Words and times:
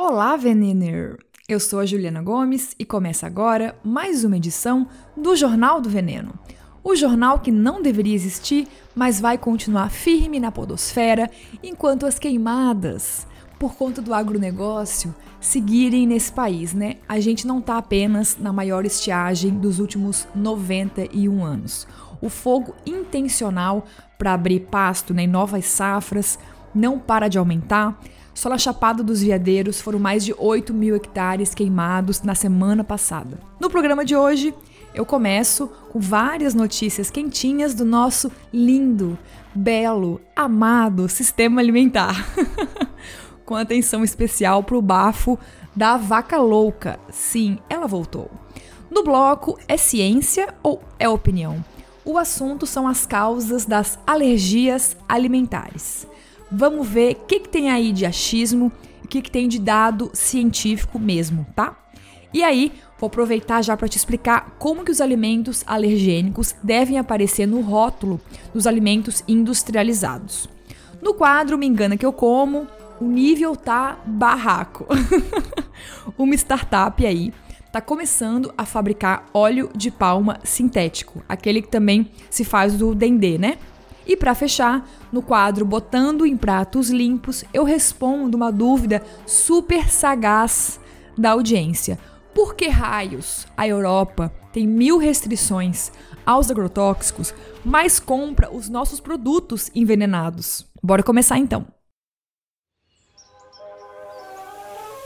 Olá, 0.00 0.36
Venener! 0.36 1.16
Eu 1.48 1.58
sou 1.58 1.80
a 1.80 1.84
Juliana 1.84 2.22
Gomes 2.22 2.72
e 2.78 2.84
começa 2.84 3.26
agora 3.26 3.76
mais 3.82 4.22
uma 4.22 4.36
edição 4.36 4.86
do 5.16 5.34
Jornal 5.34 5.80
do 5.80 5.90
Veneno. 5.90 6.38
O 6.84 6.94
jornal 6.94 7.40
que 7.40 7.50
não 7.50 7.82
deveria 7.82 8.14
existir, 8.14 8.68
mas 8.94 9.20
vai 9.20 9.36
continuar 9.36 9.90
firme 9.90 10.38
na 10.38 10.52
podosfera 10.52 11.28
enquanto 11.64 12.06
as 12.06 12.16
queimadas, 12.16 13.26
por 13.58 13.74
conta 13.74 14.00
do 14.00 14.14
agronegócio, 14.14 15.12
seguirem 15.40 16.06
nesse 16.06 16.32
país, 16.32 16.72
né? 16.72 16.98
A 17.08 17.18
gente 17.18 17.44
não 17.44 17.60
tá 17.60 17.76
apenas 17.76 18.36
na 18.38 18.52
maior 18.52 18.86
estiagem 18.86 19.58
dos 19.58 19.80
últimos 19.80 20.28
91 20.32 21.44
anos. 21.44 21.88
O 22.20 22.28
fogo 22.28 22.72
intencional 22.86 23.84
para 24.16 24.32
abrir 24.32 24.60
pasto 24.60 25.12
né, 25.12 25.24
em 25.24 25.26
novas 25.26 25.64
safras 25.64 26.38
não 26.72 27.00
para 27.00 27.26
de 27.26 27.36
aumentar 27.36 27.98
só 28.38 28.48
na 28.48 28.56
Chapada 28.56 29.02
dos 29.02 29.20
Veadeiros 29.20 29.80
foram 29.80 29.98
mais 29.98 30.24
de 30.24 30.32
8 30.38 30.72
mil 30.72 30.94
hectares 30.94 31.54
queimados 31.54 32.22
na 32.22 32.36
semana 32.36 32.84
passada. 32.84 33.36
No 33.58 33.68
programa 33.68 34.04
de 34.04 34.14
hoje, 34.14 34.54
eu 34.94 35.04
começo 35.04 35.66
com 35.90 35.98
várias 35.98 36.54
notícias 36.54 37.10
quentinhas 37.10 37.74
do 37.74 37.84
nosso 37.84 38.30
lindo, 38.52 39.18
belo, 39.52 40.20
amado 40.36 41.08
sistema 41.08 41.60
alimentar. 41.60 42.14
com 43.44 43.56
atenção 43.56 44.04
especial 44.04 44.62
para 44.62 44.76
o 44.76 44.82
bafo 44.82 45.36
da 45.74 45.96
vaca 45.96 46.38
louca. 46.38 47.00
Sim, 47.10 47.58
ela 47.68 47.88
voltou. 47.88 48.30
No 48.88 49.02
bloco, 49.02 49.58
é 49.66 49.76
ciência 49.76 50.54
ou 50.62 50.80
é 50.96 51.08
opinião? 51.08 51.64
O 52.04 52.16
assunto 52.16 52.66
são 52.66 52.86
as 52.86 53.04
causas 53.04 53.66
das 53.66 53.98
alergias 54.06 54.96
alimentares. 55.08 56.07
Vamos 56.50 56.88
ver 56.88 57.12
o 57.12 57.26
que, 57.26 57.40
que 57.40 57.48
tem 57.48 57.70
aí 57.70 57.92
de 57.92 58.06
achismo 58.06 58.72
e 59.02 59.06
o 59.06 59.08
que, 59.08 59.22
que 59.22 59.30
tem 59.30 59.48
de 59.48 59.58
dado 59.58 60.10
científico 60.14 60.98
mesmo, 60.98 61.46
tá? 61.54 61.76
E 62.32 62.42
aí, 62.42 62.72
vou 62.98 63.06
aproveitar 63.06 63.62
já 63.62 63.76
para 63.76 63.88
te 63.88 63.96
explicar 63.96 64.56
como 64.58 64.84
que 64.84 64.90
os 64.90 65.00
alimentos 65.00 65.64
alergênicos 65.66 66.54
devem 66.62 66.98
aparecer 66.98 67.46
no 67.46 67.60
rótulo 67.60 68.20
dos 68.52 68.66
alimentos 68.66 69.24
industrializados. 69.26 70.48
No 71.00 71.14
quadro 71.14 71.56
Me 71.56 71.66
Engana 71.66 71.96
Que 71.96 72.04
Eu 72.04 72.12
Como, 72.12 72.66
o 73.00 73.04
nível 73.04 73.56
tá 73.56 73.98
barraco. 74.04 74.86
Uma 76.18 76.34
startup 76.34 77.04
aí 77.06 77.32
tá 77.72 77.80
começando 77.80 78.52
a 78.58 78.64
fabricar 78.64 79.26
óleo 79.32 79.70
de 79.74 79.90
palma 79.90 80.40
sintético, 80.42 81.22
aquele 81.28 81.62
que 81.62 81.68
também 81.68 82.10
se 82.30 82.44
faz 82.44 82.76
do 82.76 82.94
dendê, 82.94 83.38
né? 83.38 83.58
E 84.08 84.16
para 84.16 84.34
fechar, 84.34 84.88
no 85.12 85.20
quadro 85.20 85.66
Botando 85.66 86.24
em 86.24 86.34
Pratos 86.34 86.88
Limpos, 86.88 87.44
eu 87.52 87.62
respondo 87.62 88.38
uma 88.38 88.50
dúvida 88.50 89.02
super 89.26 89.90
sagaz 89.90 90.80
da 91.16 91.32
audiência. 91.32 91.98
Por 92.34 92.54
que 92.54 92.68
raios 92.68 93.46
a 93.54 93.68
Europa 93.68 94.32
tem 94.50 94.66
mil 94.66 94.96
restrições 94.96 95.92
aos 96.24 96.50
agrotóxicos, 96.50 97.34
mas 97.62 98.00
compra 98.00 98.50
os 98.50 98.70
nossos 98.70 98.98
produtos 98.98 99.70
envenenados? 99.74 100.66
Bora 100.82 101.02
começar 101.02 101.36
então. 101.36 101.77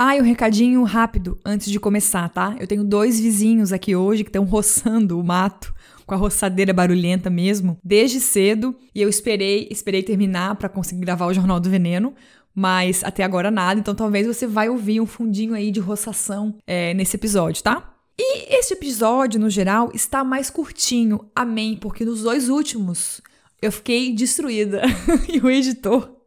Ah, 0.00 0.16
e 0.16 0.20
um 0.20 0.24
recadinho 0.24 0.84
rápido 0.84 1.36
antes 1.44 1.68
de 1.68 1.80
começar, 1.80 2.28
tá? 2.28 2.54
Eu 2.60 2.68
tenho 2.68 2.84
dois 2.84 3.18
vizinhos 3.18 3.72
aqui 3.72 3.96
hoje 3.96 4.22
que 4.22 4.28
estão 4.28 4.44
roçando 4.44 5.18
o 5.18 5.24
mato 5.24 5.74
com 6.06 6.14
a 6.14 6.16
roçadeira 6.16 6.72
barulhenta 6.72 7.28
mesmo, 7.28 7.76
desde 7.82 8.20
cedo, 8.20 8.76
e 8.94 9.02
eu 9.02 9.08
esperei, 9.08 9.66
esperei 9.72 10.04
terminar 10.04 10.54
para 10.54 10.68
conseguir 10.68 11.00
gravar 11.00 11.26
o 11.26 11.34
Jornal 11.34 11.58
do 11.58 11.68
Veneno, 11.68 12.14
mas 12.54 13.02
até 13.02 13.24
agora 13.24 13.50
nada, 13.50 13.80
então 13.80 13.92
talvez 13.92 14.24
você 14.24 14.46
vai 14.46 14.68
ouvir 14.68 15.00
um 15.00 15.06
fundinho 15.06 15.52
aí 15.52 15.72
de 15.72 15.80
roçação 15.80 16.54
é, 16.64 16.94
nesse 16.94 17.16
episódio, 17.16 17.60
tá? 17.64 17.92
E 18.16 18.56
este 18.56 18.74
episódio, 18.74 19.40
no 19.40 19.50
geral, 19.50 19.90
está 19.92 20.22
mais 20.22 20.48
curtinho, 20.48 21.28
amém, 21.34 21.76
porque 21.76 22.04
nos 22.04 22.22
dois 22.22 22.48
últimos 22.48 23.20
eu 23.60 23.72
fiquei 23.72 24.12
destruída. 24.14 24.82
E 25.28 25.40
o 25.40 25.50
editor 25.50 26.17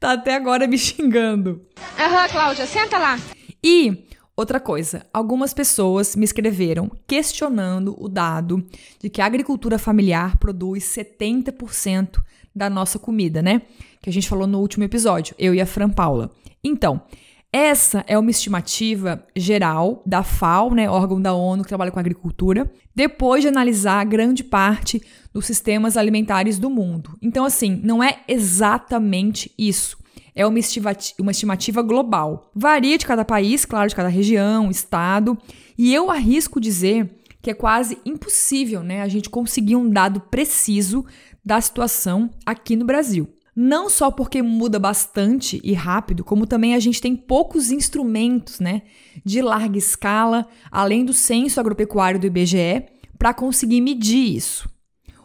tá 0.00 0.12
até 0.12 0.34
agora 0.34 0.66
me 0.66 0.78
xingando. 0.78 1.60
Aham, 1.98 2.28
Cláudia, 2.28 2.66
senta 2.66 2.98
lá. 2.98 3.18
E 3.62 4.06
outra 4.34 4.58
coisa, 4.58 5.06
algumas 5.12 5.52
pessoas 5.52 6.16
me 6.16 6.24
escreveram 6.24 6.90
questionando 7.06 7.94
o 8.02 8.08
dado 8.08 8.66
de 8.98 9.10
que 9.10 9.20
a 9.20 9.26
agricultura 9.26 9.78
familiar 9.78 10.38
produz 10.38 10.84
70% 10.84 12.22
da 12.56 12.70
nossa 12.70 12.98
comida, 12.98 13.42
né? 13.42 13.62
Que 14.00 14.08
a 14.08 14.12
gente 14.12 14.28
falou 14.28 14.46
no 14.46 14.58
último 14.58 14.82
episódio, 14.82 15.34
eu 15.38 15.54
e 15.54 15.60
a 15.60 15.66
Fran 15.66 15.90
Paula. 15.90 16.30
Então, 16.64 17.02
essa 17.52 18.04
é 18.06 18.16
uma 18.16 18.30
estimativa 18.30 19.26
geral 19.34 20.02
da 20.06 20.22
FAO, 20.22 20.72
né, 20.72 20.88
órgão 20.88 21.20
da 21.20 21.34
ONU 21.34 21.64
que 21.64 21.68
trabalha 21.68 21.90
com 21.90 21.98
agricultura, 21.98 22.70
depois 22.94 23.42
de 23.42 23.48
analisar 23.48 24.04
grande 24.04 24.44
parte 24.44 25.02
dos 25.32 25.46
sistemas 25.46 25.96
alimentares 25.96 26.58
do 26.58 26.70
mundo. 26.70 27.16
Então, 27.20 27.44
assim, 27.44 27.80
não 27.82 28.02
é 28.02 28.20
exatamente 28.28 29.52
isso. 29.58 29.98
É 30.32 30.46
uma 30.46 30.60
estimativa, 30.60 31.14
uma 31.20 31.32
estimativa 31.32 31.82
global. 31.82 32.52
Varia 32.54 32.96
de 32.96 33.04
cada 33.04 33.24
país, 33.24 33.64
claro, 33.64 33.88
de 33.88 33.96
cada 33.96 34.08
região, 34.08 34.70
estado, 34.70 35.36
e 35.76 35.92
eu 35.92 36.08
arrisco 36.08 36.60
dizer 36.60 37.18
que 37.42 37.50
é 37.50 37.54
quase 37.54 37.98
impossível 38.04 38.82
né, 38.82 39.02
a 39.02 39.08
gente 39.08 39.28
conseguir 39.28 39.74
um 39.74 39.90
dado 39.90 40.20
preciso 40.20 41.04
da 41.44 41.60
situação 41.60 42.30
aqui 42.46 42.76
no 42.76 42.84
Brasil. 42.84 43.28
Não 43.62 43.90
só 43.90 44.10
porque 44.10 44.40
muda 44.40 44.78
bastante 44.78 45.60
e 45.62 45.74
rápido, 45.74 46.24
como 46.24 46.46
também 46.46 46.74
a 46.74 46.78
gente 46.78 46.98
tem 46.98 47.14
poucos 47.14 47.70
instrumentos, 47.70 48.58
né, 48.58 48.80
de 49.22 49.42
larga 49.42 49.76
escala, 49.76 50.46
além 50.72 51.04
do 51.04 51.12
censo 51.12 51.60
agropecuário 51.60 52.18
do 52.18 52.26
IBGE, 52.26 52.86
para 53.18 53.34
conseguir 53.34 53.82
medir 53.82 54.34
isso. 54.34 54.66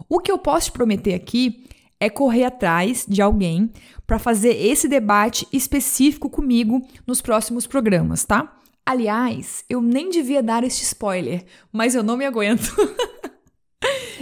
O 0.10 0.20
que 0.20 0.30
eu 0.30 0.38
posso 0.38 0.66
te 0.66 0.74
prometer 0.74 1.14
aqui 1.14 1.64
é 1.98 2.10
correr 2.10 2.44
atrás 2.44 3.06
de 3.08 3.22
alguém 3.22 3.72
para 4.06 4.20
fazer 4.20 4.52
esse 4.52 4.90
debate 4.90 5.48
específico 5.54 6.30
comigo 6.30 6.86
nos 7.08 7.22
próximos 7.22 7.66
programas, 7.66 8.26
tá? 8.26 8.60
Aliás, 8.86 9.64
eu 9.70 9.82
nem 9.82 10.10
devia 10.10 10.44
dar 10.44 10.62
este 10.66 10.84
spoiler, 10.84 11.46
mas 11.72 11.96
eu 11.96 12.04
não 12.04 12.18
me 12.18 12.26
aguento. 12.26 12.70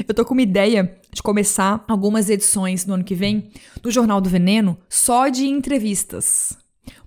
Eu 0.07 0.13
tô 0.13 0.25
com 0.25 0.33
uma 0.33 0.41
ideia 0.41 0.97
de 1.11 1.21
começar 1.21 1.83
algumas 1.87 2.29
edições 2.29 2.85
no 2.85 2.95
ano 2.95 3.03
que 3.03 3.15
vem 3.15 3.49
do 3.81 3.91
Jornal 3.91 4.19
do 4.19 4.29
Veneno 4.29 4.77
só 4.89 5.29
de 5.29 5.47
entrevistas. 5.47 6.57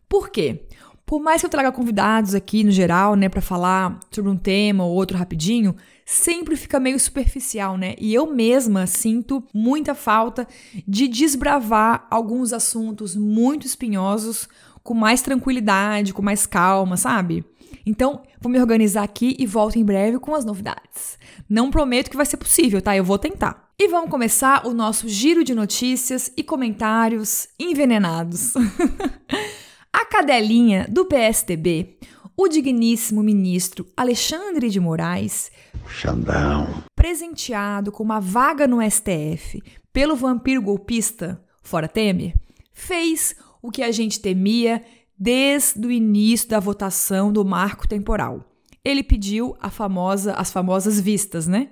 Por 0.09 0.31
quê? 0.31 0.67
Por 1.05 1.21
mais 1.21 1.41
que 1.41 1.47
eu 1.47 1.51
traga 1.51 1.71
convidados 1.71 2.35
aqui 2.35 2.65
no 2.65 2.71
geral, 2.71 3.15
né, 3.15 3.29
para 3.29 3.41
falar 3.41 4.01
sobre 4.11 4.31
um 4.31 4.37
tema 4.37 4.85
ou 4.85 4.93
outro 4.93 5.17
rapidinho, 5.17 5.77
sempre 6.05 6.57
fica 6.57 6.81
meio 6.81 6.99
superficial, 6.99 7.77
né? 7.77 7.95
E 7.99 8.13
eu 8.13 8.33
mesma 8.33 8.87
sinto 8.87 9.43
muita 9.55 9.95
falta 9.95 10.49
de 10.87 11.07
desbravar 11.07 12.07
alguns 12.11 12.53
assuntos 12.53 13.15
muito 13.15 13.67
espinhosos 13.67 14.49
com 14.83 14.95
mais 14.95 15.23
tranquilidade, 15.23 16.13
com 16.13 16.23
mais 16.23 16.45
calma, 16.47 16.97
sabe? 16.97 17.45
Então, 17.85 18.23
vou 18.41 18.51
me 18.51 18.59
organizar 18.59 19.03
aqui 19.03 19.37
e 19.39 19.47
volto 19.47 19.77
em 19.77 19.85
breve 19.85 20.19
com 20.19 20.35
as 20.35 20.45
novidades. 20.45 21.19
Não 21.49 21.71
prometo 21.71 22.11
que 22.11 22.17
vai 22.17 22.27
ser 22.27 22.37
possível, 22.37 22.83
tá? 22.83 22.97
Eu 22.97 23.05
vou 23.05 23.19
tentar. 23.19 23.71
E 23.79 23.89
vamos 23.89 24.11
começar 24.11 24.67
o 24.67 24.73
nosso 24.73 25.09
giro 25.09 25.45
de 25.45 25.55
notícias 25.55 26.33
e 26.37 26.43
comentários 26.43 27.49
envenenados. 27.59 28.55
A 29.93 30.05
cadelinha 30.05 30.87
do 30.89 31.07
PSDB, 31.07 31.99
o 32.37 32.49
digníssimo 32.49 33.23
ministro 33.23 33.87
Alexandre 33.97 34.69
de 34.69 34.79
Moraes, 34.79 35.51
Xandão, 35.89 36.85
presenteado 36.95 37.91
com 37.91 38.03
uma 38.03 38.21
vaga 38.21 38.67
no 38.67 38.79
STF 38.83 39.63
pelo 39.93 40.15
vampiro 40.15 40.61
golpista 40.61 41.43
Fora 41.63 41.89
Temer, 41.89 42.35
fez 42.73 43.35
o 43.63 43.71
que 43.71 43.83
a 43.83 43.91
gente 43.91 44.21
temia 44.21 44.85
desde 45.19 45.87
o 45.87 45.91
início 45.91 46.49
da 46.49 46.61
votação 46.61 47.33
do 47.33 47.45
marco 47.45 47.89
temporal. 47.89 48.45
Ele 48.85 49.03
pediu 49.03 49.57
famosa, 49.71 50.33
as 50.35 50.53
famosas 50.53 51.01
vistas, 51.01 51.47
né? 51.47 51.71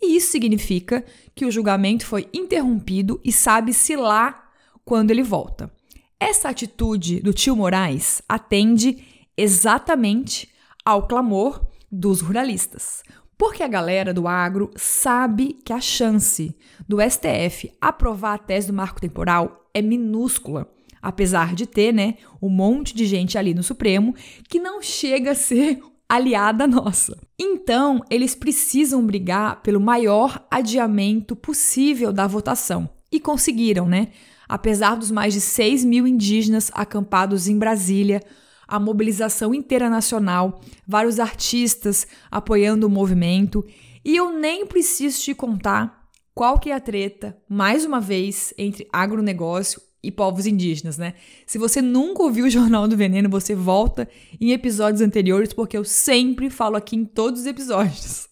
E 0.00 0.16
isso 0.16 0.32
significa 0.32 1.04
que 1.34 1.44
o 1.44 1.50
julgamento 1.50 2.06
foi 2.06 2.28
interrompido 2.32 3.20
e 3.24 3.30
sabe-se 3.30 3.94
lá 3.94 4.50
quando 4.84 5.10
ele 5.10 5.22
volta. 5.22 5.70
Essa 6.18 6.48
atitude 6.48 7.20
do 7.20 7.32
tio 7.32 7.54
Moraes 7.54 8.22
atende 8.28 9.04
exatamente 9.36 10.48
ao 10.84 11.06
clamor 11.06 11.66
dos 11.92 12.20
ruralistas. 12.20 13.02
Porque 13.36 13.62
a 13.62 13.68
galera 13.68 14.14
do 14.14 14.26
agro 14.26 14.70
sabe 14.76 15.58
que 15.64 15.72
a 15.72 15.80
chance 15.80 16.56
do 16.88 16.98
STF 17.00 17.70
aprovar 17.80 18.34
a 18.34 18.38
tese 18.38 18.68
do 18.68 18.72
marco 18.72 19.00
temporal 19.00 19.68
é 19.74 19.82
minúscula, 19.82 20.72
apesar 21.06 21.54
de 21.54 21.66
ter, 21.66 21.94
né, 21.94 22.14
um 22.42 22.48
monte 22.48 22.92
de 22.92 23.06
gente 23.06 23.38
ali 23.38 23.54
no 23.54 23.62
Supremo 23.62 24.12
que 24.48 24.58
não 24.58 24.82
chega 24.82 25.30
a 25.30 25.34
ser 25.36 25.80
aliada 26.08 26.66
nossa. 26.66 27.16
Então, 27.38 28.02
eles 28.10 28.34
precisam 28.34 29.06
brigar 29.06 29.62
pelo 29.62 29.80
maior 29.80 30.44
adiamento 30.50 31.36
possível 31.36 32.12
da 32.12 32.26
votação. 32.26 32.90
E 33.12 33.20
conseguiram, 33.20 33.86
né? 33.86 34.08
Apesar 34.48 34.96
dos 34.96 35.12
mais 35.12 35.32
de 35.32 35.40
6 35.40 35.84
mil 35.84 36.08
indígenas 36.08 36.72
acampados 36.74 37.46
em 37.46 37.56
Brasília, 37.56 38.20
a 38.66 38.80
mobilização 38.80 39.54
inteira 39.54 39.88
nacional, 39.88 40.60
vários 40.84 41.20
artistas 41.20 42.04
apoiando 42.28 42.84
o 42.84 42.90
movimento, 42.90 43.64
e 44.04 44.16
eu 44.16 44.32
nem 44.32 44.66
preciso 44.66 45.22
te 45.22 45.34
contar 45.34 46.04
qual 46.34 46.58
que 46.58 46.70
é 46.70 46.74
a 46.74 46.80
treta, 46.80 47.38
mais 47.48 47.84
uma 47.84 48.00
vez, 48.00 48.52
entre 48.58 48.88
agronegócio 48.92 49.85
e 50.02 50.10
povos 50.10 50.46
indígenas, 50.46 50.96
né? 50.96 51.14
Se 51.46 51.58
você 51.58 51.82
nunca 51.82 52.22
ouviu 52.22 52.46
o 52.46 52.50
Jornal 52.50 52.86
do 52.86 52.96
Veneno, 52.96 53.28
você 53.28 53.54
volta 53.54 54.08
em 54.40 54.52
episódios 54.52 55.00
anteriores, 55.00 55.52
porque 55.52 55.76
eu 55.76 55.84
sempre 55.84 56.48
falo 56.50 56.76
aqui 56.76 56.96
em 56.96 57.04
todos 57.04 57.40
os 57.40 57.46
episódios. 57.46 58.28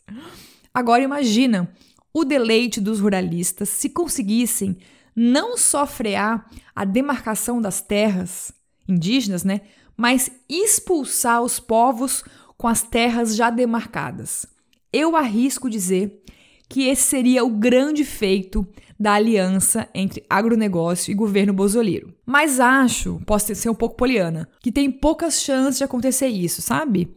Agora 0.72 1.02
imagina 1.02 1.72
o 2.12 2.24
deleite 2.24 2.80
dos 2.80 3.00
ruralistas 3.00 3.68
se 3.68 3.88
conseguissem 3.88 4.76
não 5.16 5.56
só 5.56 5.86
frear 5.86 6.48
a 6.74 6.84
demarcação 6.84 7.60
das 7.60 7.80
terras 7.80 8.52
indígenas, 8.88 9.44
né, 9.44 9.62
mas 9.96 10.30
expulsar 10.48 11.42
os 11.42 11.58
povos 11.60 12.24
com 12.56 12.68
as 12.68 12.82
terras 12.82 13.34
já 13.36 13.50
demarcadas. 13.50 14.46
Eu 14.92 15.16
arrisco 15.16 15.68
dizer 15.68 16.22
que 16.68 16.88
esse 16.88 17.02
seria 17.02 17.44
o 17.44 17.50
grande 17.50 18.04
feito 18.04 18.66
da 18.98 19.14
aliança 19.14 19.88
entre 19.94 20.24
agronegócio 20.28 21.10
e 21.10 21.14
governo 21.14 21.52
bozoliro. 21.52 22.14
Mas 22.24 22.60
acho, 22.60 23.20
posso 23.26 23.54
ser 23.54 23.68
um 23.68 23.74
pouco 23.74 23.96
poliana, 23.96 24.48
que 24.60 24.72
tem 24.72 24.90
poucas 24.90 25.42
chances 25.42 25.78
de 25.78 25.84
acontecer 25.84 26.28
isso, 26.28 26.62
sabe? 26.62 27.14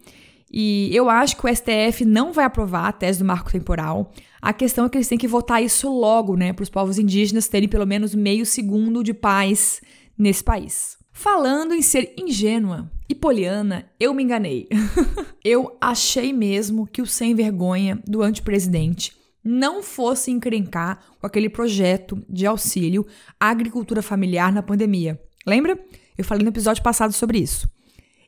E 0.51 0.89
eu 0.94 1.09
acho 1.09 1.35
que 1.35 1.45
o 1.45 1.53
STF 1.53 2.05
não 2.05 2.31
vai 2.31 2.45
aprovar 2.45 2.88
a 2.88 2.91
tese 2.91 3.19
do 3.19 3.25
marco 3.25 3.51
temporal. 3.51 4.11
A 4.41 4.53
questão 4.53 4.85
é 4.85 4.89
que 4.89 4.97
eles 4.97 5.07
têm 5.07 5.17
que 5.17 5.27
votar 5.27 5.61
isso 5.61 5.89
logo, 5.89 6.35
né, 6.35 6.53
para 6.53 6.63
os 6.63 6.69
povos 6.69 6.97
indígenas 6.97 7.47
terem 7.47 7.67
pelo 7.67 7.85
menos 7.85 8.15
meio 8.15 8.45
segundo 8.45 9.03
de 9.03 9.13
paz 9.13 9.81
nesse 10.17 10.43
país. 10.43 10.97
Falando 11.11 11.73
em 11.73 11.81
ser 11.81 12.13
ingênua 12.17 12.89
e 13.09 13.15
poliana, 13.15 13.89
eu 14.00 14.13
me 14.13 14.23
enganei. 14.23 14.67
eu 15.43 15.75
achei 15.81 16.31
mesmo 16.31 16.88
que 16.88 17.01
o 17.01 17.07
sem 17.07 17.33
vergonha 17.33 18.00
do 18.07 18.21
antepresidente 18.21 19.16
não 19.47 19.81
fosse 19.81 20.29
encrencar 20.29 20.99
com 21.19 21.25
aquele 21.25 21.49
projeto 21.49 22.21
de 22.29 22.45
auxílio 22.45 23.07
à 23.39 23.49
agricultura 23.49 24.01
familiar 24.01 24.51
na 24.51 24.61
pandemia. 24.61 25.19
Lembra? 25.45 25.79
Eu 26.17 26.25
falei 26.25 26.44
no 26.44 26.49
episódio 26.49 26.83
passado 26.83 27.13
sobre 27.13 27.39
isso. 27.39 27.69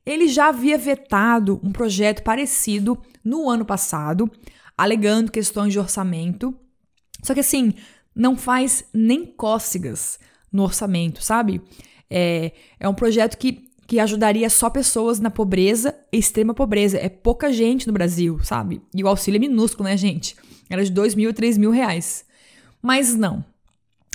Ele 0.05 0.29
já 0.29 0.47
havia 0.47 0.77
vetado 0.77 1.59
um 1.61 1.71
projeto 1.71 2.23
parecido 2.23 2.97
no 3.23 3.49
ano 3.49 3.65
passado, 3.65 4.31
alegando 4.77 5.31
questões 5.31 5.73
de 5.73 5.79
orçamento. 5.79 6.57
Só 7.21 7.33
que 7.33 7.41
assim, 7.41 7.73
não 8.15 8.37
faz 8.37 8.85
nem 8.93 9.25
cócegas 9.25 10.19
no 10.51 10.63
orçamento, 10.63 11.21
sabe? 11.21 11.61
É, 12.09 12.53
é 12.79 12.87
um 12.87 12.93
projeto 12.93 13.37
que, 13.37 13.68
que 13.89 13.99
ajudaria 13.99 14.47
só 14.51 14.69
pessoas 14.69 15.19
na 15.19 15.31
pobreza, 15.31 15.95
extrema 16.11 16.53
pobreza. 16.53 16.99
É 16.99 17.09
pouca 17.09 17.51
gente 17.51 17.87
no 17.87 17.93
Brasil, 17.93 18.39
sabe? 18.43 18.83
E 18.93 19.03
o 19.03 19.07
auxílio 19.07 19.37
é 19.37 19.39
minúsculo, 19.39 19.89
né, 19.89 19.97
gente? 19.97 20.35
Era 20.69 20.85
de 20.85 20.91
dois 20.91 21.15
mil 21.15 21.31
a 21.31 21.33
três 21.33 21.57
mil 21.57 21.71
reais. 21.71 22.23
Mas 22.83 23.15
não. 23.15 23.43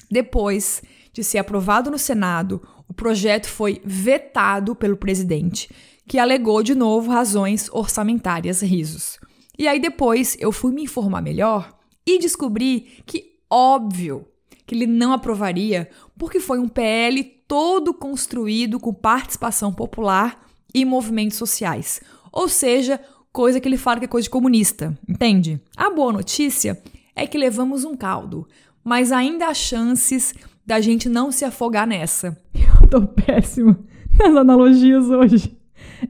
Depois 0.08 0.80
de 1.12 1.24
ser 1.24 1.38
aprovado 1.38 1.90
no 1.90 1.98
Senado, 1.98 2.62
o 2.88 2.94
projeto 2.94 3.48
foi 3.48 3.82
vetado 3.84 4.76
pelo 4.76 4.96
presidente, 4.96 5.68
que 6.06 6.20
alegou 6.20 6.62
de 6.62 6.76
novo 6.76 7.10
razões 7.10 7.68
orçamentárias 7.72 8.62
risos. 8.62 9.18
E 9.58 9.66
aí 9.66 9.80
depois 9.80 10.36
eu 10.38 10.52
fui 10.52 10.72
me 10.72 10.84
informar 10.84 11.20
melhor 11.20 11.76
e 12.06 12.20
descobri 12.20 13.02
que 13.04 13.40
óbvio 13.50 14.24
que 14.66 14.74
ele 14.74 14.86
não 14.86 15.12
aprovaria, 15.12 15.88
porque 16.16 16.40
foi 16.40 16.58
um 16.58 16.68
PL 16.68 17.22
todo 17.46 17.92
construído 17.92 18.80
com 18.80 18.92
participação 18.92 19.72
popular 19.72 20.40
e 20.74 20.84
movimentos 20.84 21.36
sociais. 21.36 22.00
Ou 22.32 22.48
seja, 22.48 23.00
coisa 23.32 23.60
que 23.60 23.68
ele 23.68 23.76
fala 23.76 23.98
que 23.98 24.06
é 24.06 24.08
coisa 24.08 24.24
de 24.24 24.30
comunista, 24.30 24.96
entende? 25.08 25.60
A 25.76 25.90
boa 25.90 26.12
notícia 26.12 26.82
é 27.14 27.26
que 27.26 27.38
levamos 27.38 27.84
um 27.84 27.96
caldo, 27.96 28.46
mas 28.82 29.12
ainda 29.12 29.46
há 29.46 29.54
chances 29.54 30.34
da 30.66 30.80
gente 30.80 31.08
não 31.08 31.30
se 31.30 31.44
afogar 31.44 31.86
nessa. 31.86 32.40
Eu 32.54 32.88
tô 32.88 33.02
péssima 33.06 33.78
nas 34.18 34.34
analogias 34.34 35.08
hoje. 35.08 35.56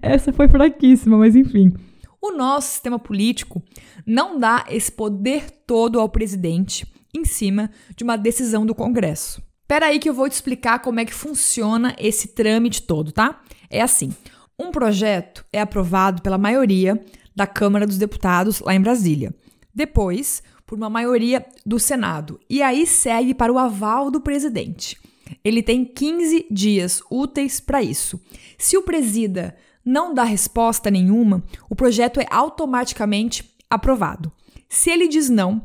Essa 0.01 0.33
foi 0.33 0.49
fraquíssima, 0.49 1.17
mas 1.19 1.35
enfim. 1.35 1.73
O 2.21 2.33
nosso 2.33 2.69
sistema 2.69 2.99
político 2.99 3.63
não 4.07 4.39
dá 4.39 4.65
esse 4.69 4.91
poder 4.91 5.51
todo 5.67 6.01
ao 6.01 6.09
presidente 6.09 6.87
em 7.15 7.25
cima 7.25 7.71
de 7.97 8.05
uma 8.05 8.17
decisão 8.17 8.67
do 8.67 8.75
Congresso. 8.75 9.43
Espera 9.63 9.87
aí 9.87 9.99
que 9.99 10.09
eu 10.09 10.15
vou 10.15 10.29
te 10.29 10.33
explicar 10.33 10.81
como 10.81 11.01
é 11.01 11.05
que 11.05 11.15
funciona 11.15 11.95
esse 11.99 12.29
trâmite 12.29 12.83
todo, 12.83 13.13
tá? 13.13 13.41
É 13.71 13.81
assim: 13.81 14.13
um 14.59 14.71
projeto 14.71 15.45
é 15.53 15.61
aprovado 15.61 16.23
pela 16.23 16.37
maioria 16.37 17.01
da 17.35 17.47
Câmara 17.47 17.87
dos 17.87 17.99
Deputados 17.99 18.61
lá 18.61 18.75
em 18.75 18.81
Brasília. 18.81 19.35
Depois, 19.75 20.43
por 20.67 20.77
uma 20.77 20.91
maioria 20.91 21.45
do 21.65 21.79
Senado. 21.79 22.41
E 22.49 22.63
aí 22.63 22.87
segue 22.87 23.35
para 23.35 23.53
o 23.53 23.59
aval 23.59 24.11
do 24.11 24.21
presidente. 24.21 24.99
Ele 25.43 25.63
tem 25.63 25.85
15 25.85 26.47
dias 26.51 27.03
úteis 27.11 27.61
para 27.61 27.83
isso. 27.83 28.21
Se 28.59 28.77
o 28.77 28.83
presida 28.83 29.57
não 29.85 30.15
dá 30.15 30.25
resposta 30.25 30.91
nenhuma, 30.91 31.43
o 31.69 31.75
projeto 31.75 32.21
é 32.21 32.27
automaticamente 32.31 33.55
aprovado. 33.69 34.33
Se 34.69 34.91
ele 34.91 35.09
diz 35.09 35.29
não, 35.29 35.63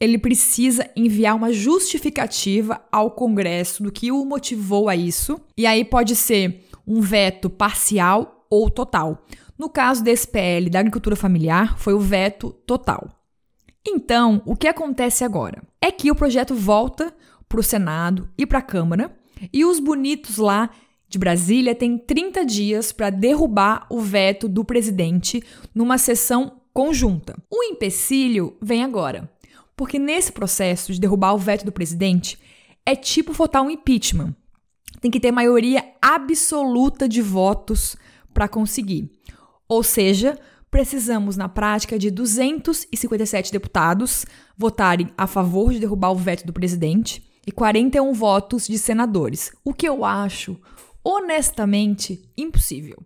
ele 0.00 0.18
precisa 0.18 0.88
enviar 0.94 1.34
uma 1.34 1.52
justificativa 1.52 2.80
ao 2.90 3.10
Congresso 3.10 3.82
do 3.82 3.92
que 3.92 4.12
o 4.12 4.24
motivou 4.24 4.88
a 4.88 4.96
isso, 4.96 5.40
e 5.56 5.66
aí 5.66 5.84
pode 5.84 6.14
ser 6.14 6.64
um 6.86 7.00
veto 7.00 7.50
parcial 7.50 8.46
ou 8.50 8.70
total. 8.70 9.24
No 9.58 9.68
caso 9.68 10.02
desse 10.02 10.28
PL 10.28 10.70
da 10.70 10.80
agricultura 10.80 11.16
familiar, 11.16 11.78
foi 11.78 11.92
o 11.92 12.00
veto 12.00 12.52
total. 12.64 13.08
Então, 13.86 14.42
o 14.46 14.54
que 14.54 14.68
acontece 14.68 15.24
agora? 15.24 15.62
É 15.80 15.90
que 15.90 16.10
o 16.10 16.14
projeto 16.14 16.54
volta 16.54 17.12
para 17.48 17.60
o 17.60 17.62
Senado 17.62 18.28
e 18.36 18.46
para 18.46 18.58
a 18.58 18.62
Câmara, 18.62 19.16
e 19.52 19.64
os 19.64 19.80
bonitos 19.80 20.36
lá 20.36 20.70
de 21.08 21.18
Brasília 21.18 21.74
têm 21.74 21.96
30 21.96 22.44
dias 22.44 22.92
para 22.92 23.10
derrubar 23.10 23.86
o 23.90 24.00
veto 24.00 24.46
do 24.48 24.64
presidente 24.64 25.42
numa 25.74 25.96
sessão 25.96 26.60
conjunta. 26.72 27.36
O 27.50 27.64
empecilho 27.64 28.56
vem 28.60 28.84
agora, 28.84 29.30
porque 29.78 29.96
nesse 29.96 30.32
processo 30.32 30.92
de 30.92 30.98
derrubar 30.98 31.32
o 31.34 31.38
veto 31.38 31.64
do 31.64 31.70
presidente 31.70 32.36
é 32.84 32.96
tipo 32.96 33.32
votar 33.32 33.62
um 33.62 33.70
impeachment. 33.70 34.34
Tem 35.00 35.08
que 35.08 35.20
ter 35.20 35.30
maioria 35.30 35.84
absoluta 36.02 37.08
de 37.08 37.22
votos 37.22 37.96
para 38.34 38.48
conseguir. 38.48 39.08
Ou 39.68 39.84
seja, 39.84 40.36
precisamos, 40.68 41.36
na 41.36 41.48
prática, 41.48 41.96
de 41.96 42.10
257 42.10 43.52
deputados 43.52 44.26
votarem 44.56 45.12
a 45.16 45.28
favor 45.28 45.72
de 45.72 45.78
derrubar 45.78 46.10
o 46.10 46.16
veto 46.16 46.44
do 46.44 46.52
presidente 46.52 47.22
e 47.46 47.52
41 47.52 48.12
votos 48.12 48.66
de 48.66 48.78
senadores, 48.80 49.52
o 49.64 49.72
que 49.72 49.88
eu 49.88 50.04
acho 50.04 50.60
honestamente 51.04 52.28
impossível. 52.36 52.98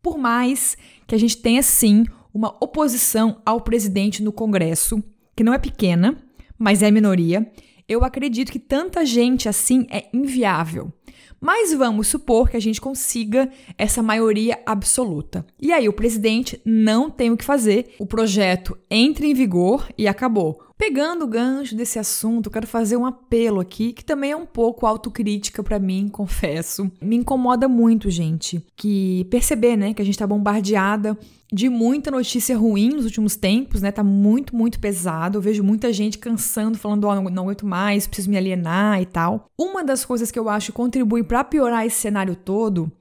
Por 0.00 0.16
mais 0.16 0.76
que 1.04 1.16
a 1.16 1.18
gente 1.18 1.38
tenha 1.38 1.64
sim 1.64 2.04
uma 2.32 2.56
oposição 2.60 3.42
ao 3.44 3.60
presidente 3.60 4.22
no 4.22 4.30
Congresso, 4.30 5.02
que 5.36 5.44
não 5.44 5.52
é 5.52 5.58
pequena, 5.58 6.16
mas 6.58 6.82
é 6.82 6.90
minoria, 6.90 7.46
eu 7.88 8.02
acredito 8.02 8.50
que 8.50 8.58
tanta 8.58 9.04
gente 9.04 9.48
assim 9.48 9.86
é 9.90 10.08
inviável. 10.12 10.92
Mas 11.38 11.72
vamos 11.74 12.08
supor 12.08 12.48
que 12.48 12.56
a 12.56 12.60
gente 12.60 12.80
consiga 12.80 13.48
essa 13.76 14.02
maioria 14.02 14.58
absoluta. 14.64 15.46
E 15.60 15.70
aí 15.70 15.88
o 15.88 15.92
presidente 15.92 16.60
não 16.64 17.10
tem 17.10 17.30
o 17.30 17.36
que 17.36 17.44
fazer, 17.44 17.94
o 17.98 18.06
projeto 18.06 18.76
entra 18.90 19.26
em 19.26 19.34
vigor 19.34 19.86
e 19.98 20.08
acabou. 20.08 20.60
Pegando 20.78 21.24
o 21.24 21.28
gancho 21.28 21.74
desse 21.76 21.98
assunto, 21.98 22.50
quero 22.50 22.66
fazer 22.66 22.96
um 22.96 23.06
apelo 23.06 23.60
aqui, 23.60 23.92
que 23.92 24.04
também 24.04 24.32
é 24.32 24.36
um 24.36 24.44
pouco 24.44 24.86
autocrítica 24.86 25.62
para 25.62 25.78
mim, 25.78 26.08
confesso. 26.12 26.90
Me 27.00 27.16
incomoda 27.16 27.68
muito, 27.68 28.10
gente, 28.10 28.64
que 28.74 29.26
perceber, 29.30 29.76
né, 29.76 29.94
que 29.94 30.02
a 30.02 30.04
gente 30.04 30.18
tá 30.18 30.26
bombardeada 30.26 31.16
de 31.56 31.70
muita 31.70 32.10
notícia 32.10 32.54
ruim 32.54 32.90
nos 32.90 33.06
últimos 33.06 33.34
tempos, 33.34 33.80
né? 33.80 33.90
Tá 33.90 34.04
muito, 34.04 34.54
muito 34.54 34.78
pesado. 34.78 35.38
Eu 35.38 35.42
vejo 35.42 35.64
muita 35.64 35.90
gente 35.90 36.18
cansando, 36.18 36.76
falando, 36.76 37.04
ó, 37.04 37.12
oh, 37.12 37.14
não, 37.14 37.30
não 37.30 37.42
aguento 37.44 37.64
mais, 37.64 38.06
preciso 38.06 38.28
me 38.28 38.36
alienar 38.36 39.00
e 39.00 39.06
tal. 39.06 39.48
Uma 39.58 39.82
das 39.82 40.04
coisas 40.04 40.30
que 40.30 40.38
eu 40.38 40.50
acho 40.50 40.66
que 40.66 40.72
contribui 40.72 41.22
para 41.22 41.42
piorar 41.42 41.86
esse 41.86 41.96
cenário 41.96 42.36
todo 42.36 42.92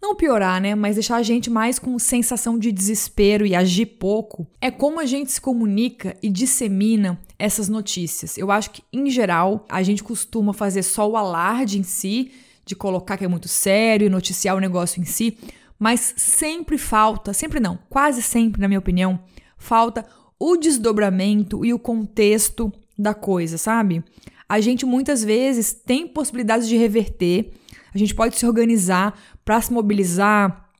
não 0.00 0.14
piorar, 0.14 0.60
né, 0.60 0.74
mas 0.74 0.96
deixar 0.96 1.16
a 1.16 1.22
gente 1.22 1.48
mais 1.48 1.78
com 1.78 1.98
sensação 1.98 2.58
de 2.58 2.70
desespero 2.70 3.46
e 3.46 3.54
agir 3.54 3.86
pouco, 3.86 4.46
é 4.60 4.70
como 4.70 5.00
a 5.00 5.06
gente 5.06 5.32
se 5.32 5.40
comunica 5.40 6.14
e 6.22 6.28
dissemina 6.28 7.18
essas 7.38 7.70
notícias. 7.70 8.36
Eu 8.36 8.50
acho 8.50 8.70
que, 8.70 8.82
em 8.92 9.08
geral, 9.08 9.64
a 9.66 9.82
gente 9.82 10.04
costuma 10.04 10.52
fazer 10.52 10.82
só 10.82 11.08
o 11.08 11.16
alarde 11.16 11.78
em 11.78 11.82
si, 11.82 12.32
de 12.66 12.76
colocar 12.76 13.16
que 13.16 13.24
é 13.24 13.28
muito 13.28 13.48
sério 13.48 14.06
e 14.06 14.10
noticiar 14.10 14.54
o 14.54 14.60
negócio 14.60 15.00
em 15.00 15.06
si, 15.06 15.38
mas 15.78 16.14
sempre 16.16 16.78
falta, 16.78 17.32
sempre 17.32 17.60
não, 17.60 17.78
quase 17.88 18.22
sempre, 18.22 18.60
na 18.60 18.68
minha 18.68 18.78
opinião, 18.78 19.20
falta 19.56 20.06
o 20.38 20.56
desdobramento 20.56 21.64
e 21.64 21.72
o 21.72 21.78
contexto 21.78 22.72
da 22.98 23.14
coisa, 23.14 23.58
sabe? 23.58 24.04
A 24.48 24.60
gente 24.60 24.84
muitas 24.84 25.24
vezes 25.24 25.72
tem 25.72 26.06
possibilidades 26.06 26.68
de 26.68 26.76
reverter, 26.76 27.52
a 27.94 27.98
gente 27.98 28.14
pode 28.14 28.36
se 28.38 28.46
organizar 28.46 29.18
para 29.44 29.60
se 29.60 29.72
mobilizar 29.72 30.70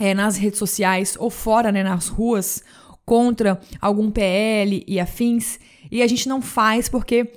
é, 0.00 0.14
nas 0.14 0.36
redes 0.36 0.58
sociais 0.58 1.16
ou 1.18 1.30
fora, 1.30 1.70
né, 1.70 1.82
nas 1.82 2.08
ruas, 2.08 2.62
contra 3.04 3.60
algum 3.80 4.10
PL 4.10 4.84
e 4.86 4.98
afins, 4.98 5.58
e 5.90 6.02
a 6.02 6.06
gente 6.06 6.28
não 6.28 6.40
faz 6.40 6.88
porque 6.88 7.32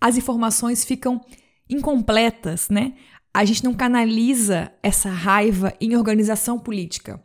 as 0.00 0.16
informações 0.16 0.84
ficam 0.84 1.20
incompletas, 1.68 2.68
né? 2.68 2.94
A 3.36 3.44
gente 3.44 3.62
não 3.62 3.74
canaliza 3.74 4.72
essa 4.82 5.10
raiva 5.10 5.74
em 5.78 5.94
organização 5.94 6.58
política. 6.58 7.22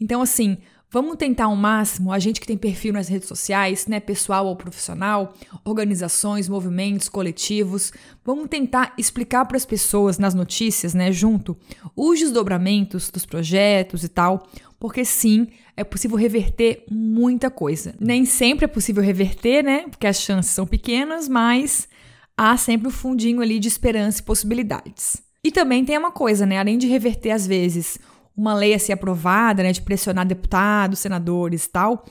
Então, 0.00 0.22
assim, 0.22 0.56
Vamos 0.92 1.18
tentar 1.18 1.44
ao 1.44 1.54
máximo, 1.54 2.12
a 2.12 2.18
gente 2.18 2.40
que 2.40 2.46
tem 2.48 2.56
perfil 2.56 2.92
nas 2.92 3.06
redes 3.06 3.28
sociais, 3.28 3.86
né, 3.86 4.00
pessoal 4.00 4.44
ou 4.48 4.56
profissional, 4.56 5.34
organizações, 5.64 6.48
movimentos, 6.48 7.08
coletivos, 7.08 7.92
vamos 8.24 8.48
tentar 8.48 8.92
explicar 8.98 9.44
para 9.44 9.56
as 9.56 9.64
pessoas 9.64 10.18
nas 10.18 10.34
notícias, 10.34 10.92
né, 10.92 11.12
junto, 11.12 11.56
os 11.94 12.18
desdobramentos 12.18 13.08
dos 13.08 13.24
projetos 13.24 14.02
e 14.02 14.08
tal, 14.08 14.48
porque 14.80 15.04
sim, 15.04 15.46
é 15.76 15.84
possível 15.84 16.16
reverter 16.16 16.84
muita 16.90 17.52
coisa. 17.52 17.94
Nem 18.00 18.24
sempre 18.24 18.64
é 18.64 18.68
possível 18.68 19.00
reverter, 19.00 19.62
né, 19.62 19.84
porque 19.88 20.08
as 20.08 20.20
chances 20.20 20.50
são 20.50 20.66
pequenas, 20.66 21.28
mas 21.28 21.88
há 22.36 22.56
sempre 22.56 22.88
o 22.88 22.90
um 22.90 22.92
fundinho 22.92 23.40
ali 23.40 23.60
de 23.60 23.68
esperança 23.68 24.18
e 24.20 24.24
possibilidades. 24.24 25.29
E 25.44 25.50
também 25.50 25.84
tem 25.84 25.96
uma 25.96 26.12
coisa, 26.12 26.44
né, 26.44 26.58
além 26.58 26.76
de 26.76 26.86
reverter 26.86 27.30
às 27.30 27.46
vezes 27.46 27.98
uma 28.36 28.54
lei 28.54 28.74
a 28.74 28.78
ser 28.78 28.92
aprovada, 28.92 29.62
né, 29.62 29.72
de 29.72 29.82
pressionar 29.82 30.26
deputados, 30.26 30.98
senadores 30.98 31.64
e 31.64 31.70
tal, 31.70 32.06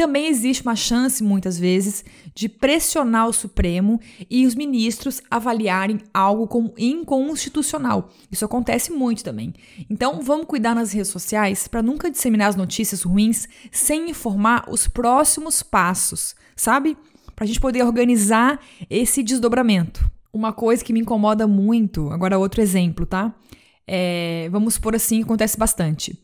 também 0.00 0.28
existe 0.28 0.62
uma 0.62 0.74
chance, 0.74 1.22
muitas 1.22 1.58
vezes, 1.58 2.02
de 2.34 2.48
pressionar 2.48 3.28
o 3.28 3.34
Supremo 3.34 4.00
e 4.30 4.46
os 4.46 4.54
ministros 4.54 5.20
avaliarem 5.30 5.98
algo 6.14 6.48
como 6.48 6.72
inconstitucional. 6.78 8.08
Isso 8.32 8.44
acontece 8.44 8.90
muito 8.92 9.22
também. 9.22 9.52
Então, 9.90 10.22
vamos 10.22 10.46
cuidar 10.46 10.74
nas 10.74 10.92
redes 10.92 11.10
sociais 11.10 11.68
para 11.68 11.82
nunca 11.82 12.10
disseminar 12.10 12.48
as 12.48 12.56
notícias 12.56 13.02
ruins 13.02 13.46
sem 13.70 14.08
informar 14.08 14.64
os 14.70 14.88
próximos 14.88 15.62
passos, 15.62 16.34
sabe? 16.56 16.96
Para 17.36 17.44
a 17.44 17.46
gente 17.46 17.60
poder 17.60 17.82
organizar 17.82 18.58
esse 18.88 19.22
desdobramento. 19.22 20.10
Uma 20.32 20.52
coisa 20.52 20.84
que 20.84 20.92
me 20.92 21.00
incomoda 21.00 21.46
muito, 21.46 22.10
agora 22.10 22.38
outro 22.38 22.60
exemplo, 22.60 23.04
tá? 23.04 23.34
é, 23.92 24.48
vamos 24.52 24.74
supor 24.74 24.94
assim, 24.94 25.20
acontece 25.24 25.58
bastante. 25.58 26.16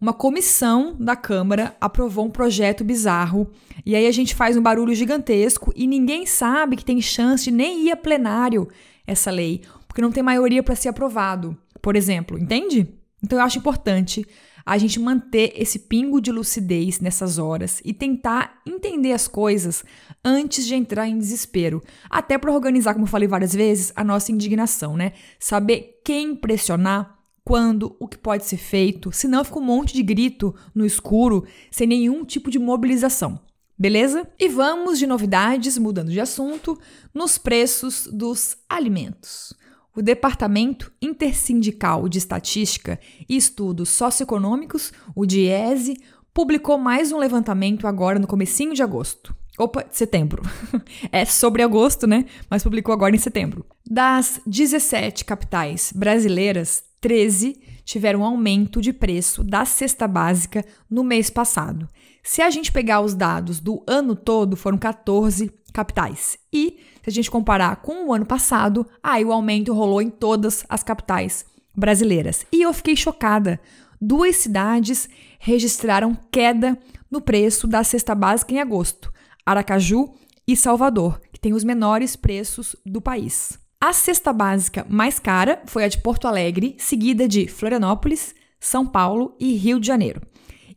Uma 0.00 0.12
comissão 0.12 0.96
da 0.98 1.14
Câmara 1.14 1.76
aprovou 1.80 2.26
um 2.26 2.30
projeto 2.30 2.82
bizarro 2.82 3.48
e 3.86 3.94
aí 3.94 4.08
a 4.08 4.10
gente 4.10 4.34
faz 4.34 4.56
um 4.56 4.62
barulho 4.62 4.92
gigantesco 4.92 5.72
e 5.76 5.86
ninguém 5.86 6.26
sabe 6.26 6.74
que 6.74 6.84
tem 6.84 7.00
chance 7.00 7.44
de 7.44 7.52
nem 7.52 7.86
ir 7.86 7.92
a 7.92 7.96
plenário 7.96 8.66
essa 9.06 9.30
lei, 9.30 9.62
porque 9.86 10.02
não 10.02 10.10
tem 10.10 10.20
maioria 10.20 10.64
para 10.64 10.74
ser 10.74 10.88
aprovado, 10.88 11.56
por 11.80 11.94
exemplo, 11.94 12.36
entende? 12.36 12.88
Então 13.22 13.38
eu 13.38 13.44
acho 13.44 13.58
importante 13.58 14.26
a 14.64 14.78
gente 14.78 14.98
manter 14.98 15.52
esse 15.56 15.78
pingo 15.78 16.20
de 16.20 16.30
lucidez 16.30 17.00
nessas 17.00 17.38
horas 17.38 17.80
e 17.84 17.92
tentar 17.92 18.60
entender 18.66 19.12
as 19.12 19.26
coisas 19.26 19.84
antes 20.24 20.66
de 20.66 20.74
entrar 20.74 21.08
em 21.08 21.18
desespero. 21.18 21.82
Até 22.08 22.38
para 22.38 22.52
organizar, 22.52 22.94
como 22.94 23.06
eu 23.06 23.10
falei 23.10 23.28
várias 23.28 23.54
vezes, 23.54 23.92
a 23.94 24.04
nossa 24.04 24.32
indignação, 24.32 24.96
né? 24.96 25.12
Saber 25.38 26.00
quem 26.04 26.34
pressionar, 26.34 27.18
quando, 27.44 27.96
o 27.98 28.06
que 28.06 28.16
pode 28.16 28.44
ser 28.44 28.56
feito, 28.56 29.10
senão 29.10 29.44
fica 29.44 29.58
um 29.58 29.64
monte 29.64 29.94
de 29.94 30.02
grito 30.02 30.54
no 30.72 30.86
escuro, 30.86 31.44
sem 31.70 31.86
nenhum 31.86 32.24
tipo 32.24 32.50
de 32.50 32.58
mobilização. 32.58 33.40
Beleza? 33.76 34.28
E 34.38 34.48
vamos 34.48 34.98
de 34.98 35.08
novidades, 35.08 35.76
mudando 35.76 36.12
de 36.12 36.20
assunto, 36.20 36.78
nos 37.12 37.38
preços 37.38 38.06
dos 38.12 38.56
alimentos 38.68 39.54
o 39.94 40.02
Departamento 40.02 40.92
Intersindical 41.00 42.08
de 42.08 42.18
Estatística 42.18 42.98
e 43.28 43.36
Estudos 43.36 43.90
Socioeconômicos, 43.90 44.92
o 45.14 45.26
DIESE, 45.26 45.98
publicou 46.32 46.78
mais 46.78 47.12
um 47.12 47.18
levantamento 47.18 47.86
agora 47.86 48.18
no 48.18 48.26
comecinho 48.26 48.74
de 48.74 48.82
agosto. 48.82 49.34
Opa, 49.58 49.84
setembro. 49.90 50.42
é 51.12 51.26
sobre 51.26 51.62
agosto, 51.62 52.06
né? 52.06 52.24
Mas 52.48 52.62
publicou 52.62 52.92
agora 52.92 53.14
em 53.14 53.18
setembro. 53.18 53.66
Das 53.88 54.40
17 54.46 55.26
capitais 55.26 55.92
brasileiras, 55.94 56.82
13 57.00 57.60
tiveram 57.84 58.20
um 58.20 58.24
aumento 58.24 58.80
de 58.80 58.92
preço 58.92 59.44
da 59.44 59.64
cesta 59.64 60.08
básica 60.08 60.64
no 60.88 61.04
mês 61.04 61.28
passado. 61.28 61.86
Se 62.22 62.40
a 62.40 62.50
gente 62.50 62.70
pegar 62.70 63.00
os 63.00 63.14
dados 63.14 63.58
do 63.58 63.82
ano 63.86 64.14
todo, 64.14 64.56
foram 64.56 64.78
14 64.78 65.52
capitais. 65.72 66.38
E 66.52 66.78
se 67.02 67.10
a 67.10 67.12
gente 67.12 67.30
comparar 67.30 67.76
com 67.76 68.06
o 68.06 68.14
ano 68.14 68.24
passado, 68.24 68.86
aí 69.02 69.24
o 69.24 69.32
aumento 69.32 69.72
rolou 69.72 70.00
em 70.00 70.08
todas 70.08 70.64
as 70.68 70.84
capitais 70.84 71.44
brasileiras. 71.76 72.46
E 72.52 72.62
eu 72.62 72.72
fiquei 72.72 72.94
chocada. 72.94 73.60
Duas 74.00 74.36
cidades 74.36 75.08
registraram 75.38 76.16
queda 76.30 76.78
no 77.10 77.20
preço 77.20 77.66
da 77.66 77.82
cesta 77.82 78.14
básica 78.14 78.54
em 78.54 78.60
agosto: 78.60 79.12
Aracaju 79.44 80.14
e 80.46 80.56
Salvador, 80.56 81.20
que 81.32 81.40
têm 81.40 81.52
os 81.52 81.64
menores 81.64 82.14
preços 82.14 82.76
do 82.86 83.00
país. 83.00 83.58
A 83.80 83.92
cesta 83.92 84.32
básica 84.32 84.86
mais 84.88 85.18
cara 85.18 85.60
foi 85.66 85.84
a 85.84 85.88
de 85.88 85.98
Porto 85.98 86.28
Alegre, 86.28 86.76
seguida 86.78 87.26
de 87.26 87.48
Florianópolis, 87.48 88.32
São 88.60 88.86
Paulo 88.86 89.36
e 89.40 89.54
Rio 89.56 89.80
de 89.80 89.88
Janeiro. 89.88 90.20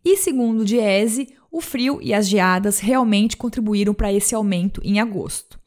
E 0.05 0.15
segundo 0.17 0.61
o 0.61 0.65
Diese, 0.65 1.27
o 1.51 1.59
frio 1.59 1.99
e 1.99 2.13
as 2.13 2.29
geadas 2.29 2.77
realmente 2.77 3.35
contribuíram 3.35 3.91
para 3.91 4.13
esse 4.13 4.35
aumento 4.35 4.79
em 4.83 4.99
agosto. 4.99 5.59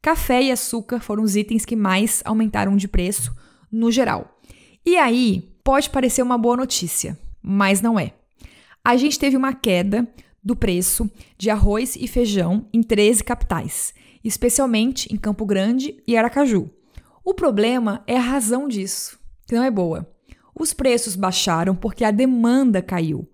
Café 0.00 0.42
e 0.44 0.52
açúcar 0.52 1.00
foram 1.00 1.24
os 1.24 1.34
itens 1.34 1.64
que 1.64 1.74
mais 1.74 2.22
aumentaram 2.24 2.76
de 2.76 2.86
preço 2.86 3.34
no 3.70 3.90
geral. 3.90 4.40
E 4.86 4.96
aí, 4.96 5.52
pode 5.64 5.90
parecer 5.90 6.22
uma 6.22 6.38
boa 6.38 6.56
notícia, 6.56 7.18
mas 7.42 7.80
não 7.80 7.98
é. 7.98 8.14
A 8.84 8.96
gente 8.96 9.18
teve 9.18 9.36
uma 9.36 9.52
queda 9.52 10.08
do 10.42 10.56
preço 10.56 11.10
de 11.36 11.50
arroz 11.50 11.96
e 11.96 12.06
feijão 12.06 12.66
em 12.72 12.82
13 12.82 13.22
capitais, 13.24 13.92
especialmente 14.24 15.12
em 15.12 15.16
Campo 15.16 15.44
Grande 15.44 16.02
e 16.06 16.16
Aracaju. 16.16 16.70
O 17.24 17.34
problema 17.34 18.02
é 18.06 18.16
a 18.16 18.20
razão 18.20 18.66
disso, 18.66 19.18
que 19.46 19.54
não 19.54 19.62
é 19.62 19.70
boa. 19.70 20.10
Os 20.58 20.72
preços 20.72 21.14
baixaram 21.14 21.74
porque 21.74 22.04
a 22.04 22.10
demanda 22.10 22.80
caiu. 22.80 23.29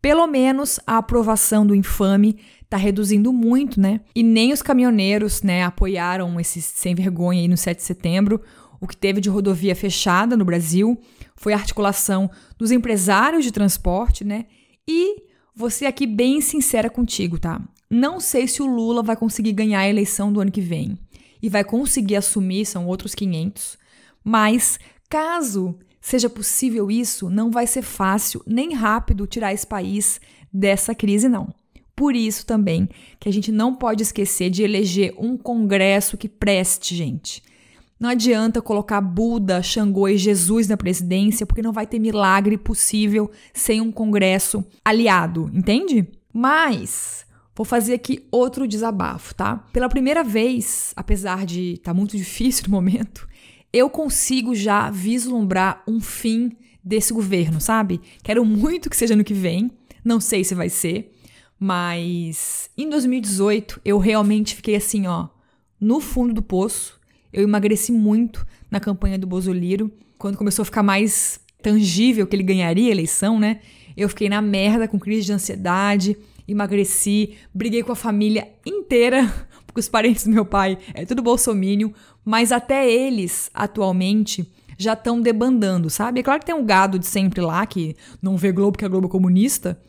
Pelo 0.00 0.24
menos 0.28 0.78
a 0.86 0.98
aprovação 0.98 1.66
do 1.66 1.74
infame 1.74 2.38
tá 2.68 2.76
reduzindo 2.76 3.32
muito, 3.32 3.80
né? 3.80 4.00
E 4.14 4.22
nem 4.22 4.52
os 4.52 4.62
caminhoneiros, 4.62 5.42
né, 5.42 5.64
apoiaram 5.64 6.38
esses 6.38 6.64
sem 6.64 6.94
vergonha 6.94 7.40
aí 7.40 7.48
no 7.48 7.56
7 7.56 7.78
de 7.78 7.82
setembro. 7.82 8.40
O 8.80 8.86
que 8.86 8.96
teve 8.96 9.20
de 9.20 9.28
rodovia 9.28 9.74
fechada 9.74 10.36
no 10.36 10.44
Brasil 10.44 10.96
foi 11.34 11.52
a 11.52 11.56
articulação 11.56 12.30
dos 12.56 12.70
empresários 12.70 13.44
de 13.44 13.50
transporte, 13.50 14.24
né? 14.24 14.46
E 14.88 15.29
Ser 15.68 15.86
aqui 15.86 16.06
bem 16.06 16.40
sincera 16.40 16.88
contigo, 16.88 17.38
tá? 17.38 17.60
Não 17.90 18.20
sei 18.20 18.46
se 18.46 18.62
o 18.62 18.66
Lula 18.66 19.02
vai 19.02 19.16
conseguir 19.16 19.52
ganhar 19.52 19.80
a 19.80 19.88
eleição 19.88 20.32
do 20.32 20.40
ano 20.40 20.52
que 20.52 20.60
vem 20.60 20.96
e 21.42 21.48
vai 21.48 21.64
conseguir 21.64 22.16
assumir, 22.16 22.64
são 22.64 22.86
outros 22.86 23.14
500. 23.14 23.76
Mas, 24.22 24.78
caso 25.08 25.76
seja 26.00 26.30
possível 26.30 26.90
isso, 26.90 27.28
não 27.28 27.50
vai 27.50 27.66
ser 27.66 27.82
fácil 27.82 28.42
nem 28.46 28.72
rápido 28.72 29.26
tirar 29.26 29.52
esse 29.52 29.66
país 29.66 30.20
dessa 30.52 30.94
crise, 30.94 31.28
não. 31.28 31.52
Por 31.94 32.16
isso 32.16 32.46
também 32.46 32.88
que 33.18 33.28
a 33.28 33.32
gente 33.32 33.52
não 33.52 33.74
pode 33.74 34.02
esquecer 34.02 34.48
de 34.48 34.62
eleger 34.62 35.14
um 35.18 35.36
Congresso 35.36 36.16
que 36.16 36.28
preste, 36.28 36.96
gente. 36.96 37.42
Não 38.00 38.08
adianta 38.08 38.62
colocar 38.62 38.98
Buda, 39.02 39.62
Xangô 39.62 40.08
e 40.08 40.16
Jesus 40.16 40.66
na 40.66 40.76
presidência, 40.78 41.44
porque 41.44 41.60
não 41.60 41.70
vai 41.70 41.86
ter 41.86 41.98
milagre 41.98 42.56
possível 42.56 43.30
sem 43.52 43.82
um 43.82 43.92
Congresso 43.92 44.64
aliado, 44.82 45.50
entende? 45.52 46.08
Mas 46.32 47.26
vou 47.54 47.66
fazer 47.66 47.92
aqui 47.92 48.26
outro 48.30 48.66
desabafo, 48.66 49.34
tá? 49.34 49.56
Pela 49.70 49.86
primeira 49.86 50.24
vez, 50.24 50.94
apesar 50.96 51.44
de 51.44 51.74
estar 51.74 51.90
tá 51.90 51.94
muito 51.94 52.16
difícil 52.16 52.64
no 52.68 52.70
momento, 52.70 53.28
eu 53.70 53.90
consigo 53.90 54.54
já 54.54 54.88
vislumbrar 54.88 55.82
um 55.86 56.00
fim 56.00 56.56
desse 56.82 57.12
governo, 57.12 57.60
sabe? 57.60 58.00
Quero 58.22 58.46
muito 58.46 58.88
que 58.88 58.96
seja 58.96 59.14
no 59.14 59.24
que 59.24 59.34
vem, 59.34 59.70
não 60.02 60.20
sei 60.20 60.42
se 60.42 60.54
vai 60.54 60.70
ser, 60.70 61.14
mas 61.58 62.70
em 62.78 62.88
2018 62.88 63.78
eu 63.84 63.98
realmente 63.98 64.54
fiquei 64.56 64.74
assim, 64.74 65.06
ó, 65.06 65.28
no 65.78 66.00
fundo 66.00 66.32
do 66.32 66.42
poço 66.42 66.99
eu 67.32 67.42
emagreci 67.42 67.92
muito 67.92 68.46
na 68.70 68.80
campanha 68.80 69.18
do 69.18 69.26
Bozoliro. 69.26 69.90
Quando 70.18 70.36
começou 70.36 70.62
a 70.62 70.66
ficar 70.66 70.82
mais 70.82 71.40
tangível 71.62 72.26
que 72.26 72.36
ele 72.36 72.42
ganharia 72.42 72.88
a 72.88 72.92
eleição, 72.92 73.38
né? 73.38 73.60
Eu 73.96 74.08
fiquei 74.08 74.28
na 74.28 74.40
merda 74.40 74.88
com 74.88 74.98
crise 74.98 75.26
de 75.26 75.32
ansiedade, 75.32 76.16
emagreci, 76.46 77.34
briguei 77.52 77.82
com 77.82 77.92
a 77.92 77.96
família 77.96 78.48
inteira, 78.64 79.32
porque 79.66 79.80
os 79.80 79.88
parentes 79.88 80.24
do 80.24 80.32
meu 80.32 80.44
pai 80.44 80.78
é 80.94 81.04
tudo 81.04 81.22
bolsomínio, 81.22 81.92
mas 82.24 82.52
até 82.52 82.90
eles, 82.90 83.50
atualmente, 83.54 84.50
já 84.76 84.94
estão 84.94 85.20
debandando, 85.20 85.90
sabe? 85.90 86.20
É 86.20 86.22
claro 86.22 86.40
que 86.40 86.46
tem 86.46 86.54
um 86.54 86.64
gado 86.64 86.98
de 86.98 87.06
sempre 87.06 87.40
lá, 87.40 87.64
que 87.66 87.94
não 88.22 88.36
vê 88.36 88.50
Globo 88.50 88.72
porque 88.72 88.84
a 88.84 88.88
Globo 88.88 89.06
é 89.06 89.10
comunista, 89.10 89.80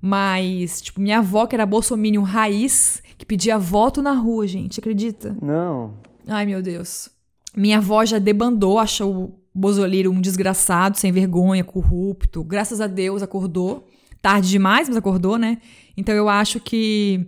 mas, 0.00 0.80
tipo, 0.80 1.00
minha 1.00 1.18
avó, 1.18 1.46
que 1.46 1.56
era 1.56 1.66
bolsominion 1.66 2.22
raiz, 2.22 3.02
que 3.18 3.26
pedia 3.26 3.58
voto 3.58 4.00
na 4.00 4.12
rua, 4.12 4.46
gente, 4.46 4.78
acredita? 4.78 5.36
Não, 5.42 5.94
Ai, 6.26 6.44
meu 6.44 6.60
Deus. 6.60 7.08
Minha 7.56 7.78
avó 7.78 8.04
já 8.04 8.18
debandou, 8.18 8.78
achou 8.78 9.14
o 9.14 9.40
Bozoliro 9.54 10.10
um 10.10 10.20
desgraçado, 10.20 10.98
sem 10.98 11.12
vergonha, 11.12 11.64
corrupto. 11.64 12.42
Graças 12.44 12.80
a 12.80 12.86
Deus 12.86 13.22
acordou. 13.22 13.88
Tarde 14.20 14.48
demais, 14.48 14.88
mas 14.88 14.96
acordou, 14.96 15.38
né? 15.38 15.58
Então 15.96 16.14
eu 16.14 16.28
acho 16.28 16.58
que 16.58 17.26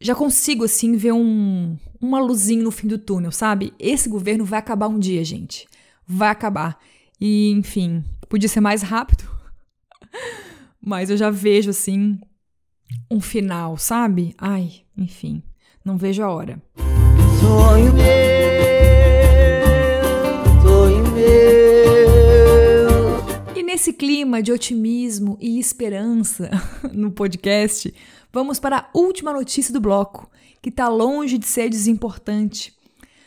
já 0.00 0.14
consigo, 0.14 0.64
assim, 0.64 0.96
ver 0.96 1.12
um, 1.12 1.76
uma 2.00 2.20
luzinha 2.20 2.62
no 2.62 2.70
fim 2.70 2.86
do 2.86 2.98
túnel, 2.98 3.30
sabe? 3.30 3.72
Esse 3.78 4.08
governo 4.08 4.44
vai 4.44 4.58
acabar 4.58 4.88
um 4.88 4.98
dia, 4.98 5.24
gente. 5.24 5.66
Vai 6.06 6.28
acabar. 6.28 6.78
E, 7.20 7.50
enfim, 7.50 8.04
podia 8.28 8.48
ser 8.48 8.60
mais 8.60 8.82
rápido. 8.82 9.24
mas 10.80 11.10
eu 11.10 11.16
já 11.16 11.30
vejo, 11.30 11.70
assim, 11.70 12.18
um 13.10 13.20
final, 13.20 13.76
sabe? 13.76 14.34
Ai, 14.38 14.82
enfim, 14.96 15.42
não 15.84 15.96
vejo 15.96 16.22
a 16.22 16.30
hora. 16.30 16.62
Sonho 17.46 17.92
meu, 17.92 18.02
sonho 20.62 21.04
meu. 21.12 21.30
E 23.54 23.62
nesse 23.62 23.92
clima 23.92 24.42
de 24.42 24.50
otimismo 24.50 25.38
e 25.40 25.60
esperança 25.60 26.50
no 26.92 27.12
podcast, 27.12 27.94
vamos 28.32 28.58
para 28.58 28.78
a 28.78 28.90
última 28.92 29.32
notícia 29.32 29.72
do 29.72 29.80
bloco, 29.80 30.28
que 30.60 30.72
tá 30.72 30.88
longe 30.88 31.38
de 31.38 31.46
ser 31.46 31.70
desimportante. 31.70 32.74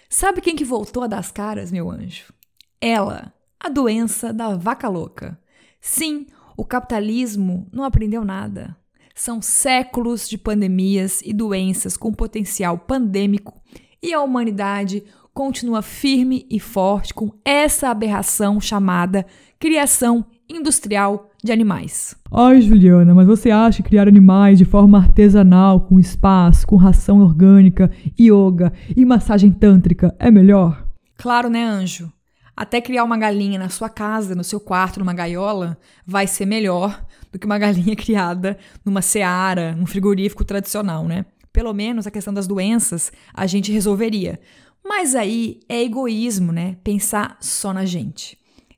Sabe 0.09 0.41
quem 0.41 0.57
que 0.57 0.65
voltou 0.65 1.03
a 1.03 1.07
dar 1.07 1.19
as 1.19 1.31
caras, 1.31 1.71
meu 1.71 1.89
anjo? 1.89 2.33
Ela, 2.81 3.33
a 3.57 3.69
doença 3.69 4.33
da 4.33 4.57
vaca 4.57 4.89
louca. 4.89 5.39
Sim, 5.79 6.27
o 6.57 6.65
capitalismo 6.65 7.69
não 7.71 7.85
aprendeu 7.85 8.25
nada. 8.25 8.75
São 9.15 9.41
séculos 9.41 10.27
de 10.27 10.37
pandemias 10.37 11.21
e 11.23 11.31
doenças 11.31 11.95
com 11.95 12.13
potencial 12.13 12.77
pandêmico 12.77 13.57
e 14.01 14.13
a 14.13 14.21
humanidade 14.21 15.03
continua 15.33 15.81
firme 15.81 16.45
e 16.49 16.59
forte 16.59 17.13
com 17.13 17.31
essa 17.45 17.89
aberração 17.89 18.59
chamada 18.59 19.25
criação 19.59 20.25
industrial 20.49 21.29
de 21.43 21.51
animais. 21.51 22.15
Ai, 22.31 22.61
Juliana, 22.61 23.13
mas 23.13 23.27
você 23.27 23.51
acha 23.51 23.81
que 23.81 23.89
criar 23.89 24.07
animais 24.07 24.57
de 24.57 24.65
forma 24.65 24.97
artesanal, 24.97 25.81
com 25.81 25.99
espaço, 25.99 26.67
com 26.67 26.75
ração 26.75 27.21
orgânica, 27.21 27.91
yoga 28.19 28.73
e 28.95 29.05
massagem 29.05 29.51
tântrica 29.51 30.15
é 30.19 30.29
melhor? 30.29 30.85
Claro, 31.17 31.49
né, 31.49 31.63
anjo? 31.63 32.11
Até 32.55 32.81
criar 32.81 33.05
uma 33.05 33.17
galinha 33.17 33.57
na 33.57 33.69
sua 33.69 33.87
casa, 33.87 34.35
no 34.35 34.43
seu 34.43 34.59
quarto, 34.59 34.99
numa 34.99 35.13
gaiola, 35.13 35.77
vai 36.05 36.27
ser 36.27 36.45
melhor 36.45 37.01
do 37.31 37.39
que 37.39 37.45
uma 37.45 37.55
galinha 37.59 37.95
criada 37.95 38.57
numa 38.83 39.01
seara, 39.01 39.73
num 39.73 39.85
frigorífico 39.85 40.43
tradicional, 40.43 41.05
né? 41.05 41.25
Pelo 41.51 41.73
menos 41.73 42.05
a 42.05 42.11
questão 42.11 42.33
das 42.33 42.47
doenças 42.47 43.11
a 43.33 43.47
gente 43.47 43.71
resolveria. 43.71 44.39
Mas 44.83 45.15
aí 45.15 45.59
é 45.67 45.81
egoísmo, 45.83 46.51
né? 46.51 46.77
Pensar 46.83 47.37
só 47.39 47.73
na 47.73 47.85
gente. 47.85 48.37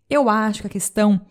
Eu 0.10 0.30
acho 0.30 0.62
que 0.62 0.68
a 0.68 0.72
questão 0.72 1.22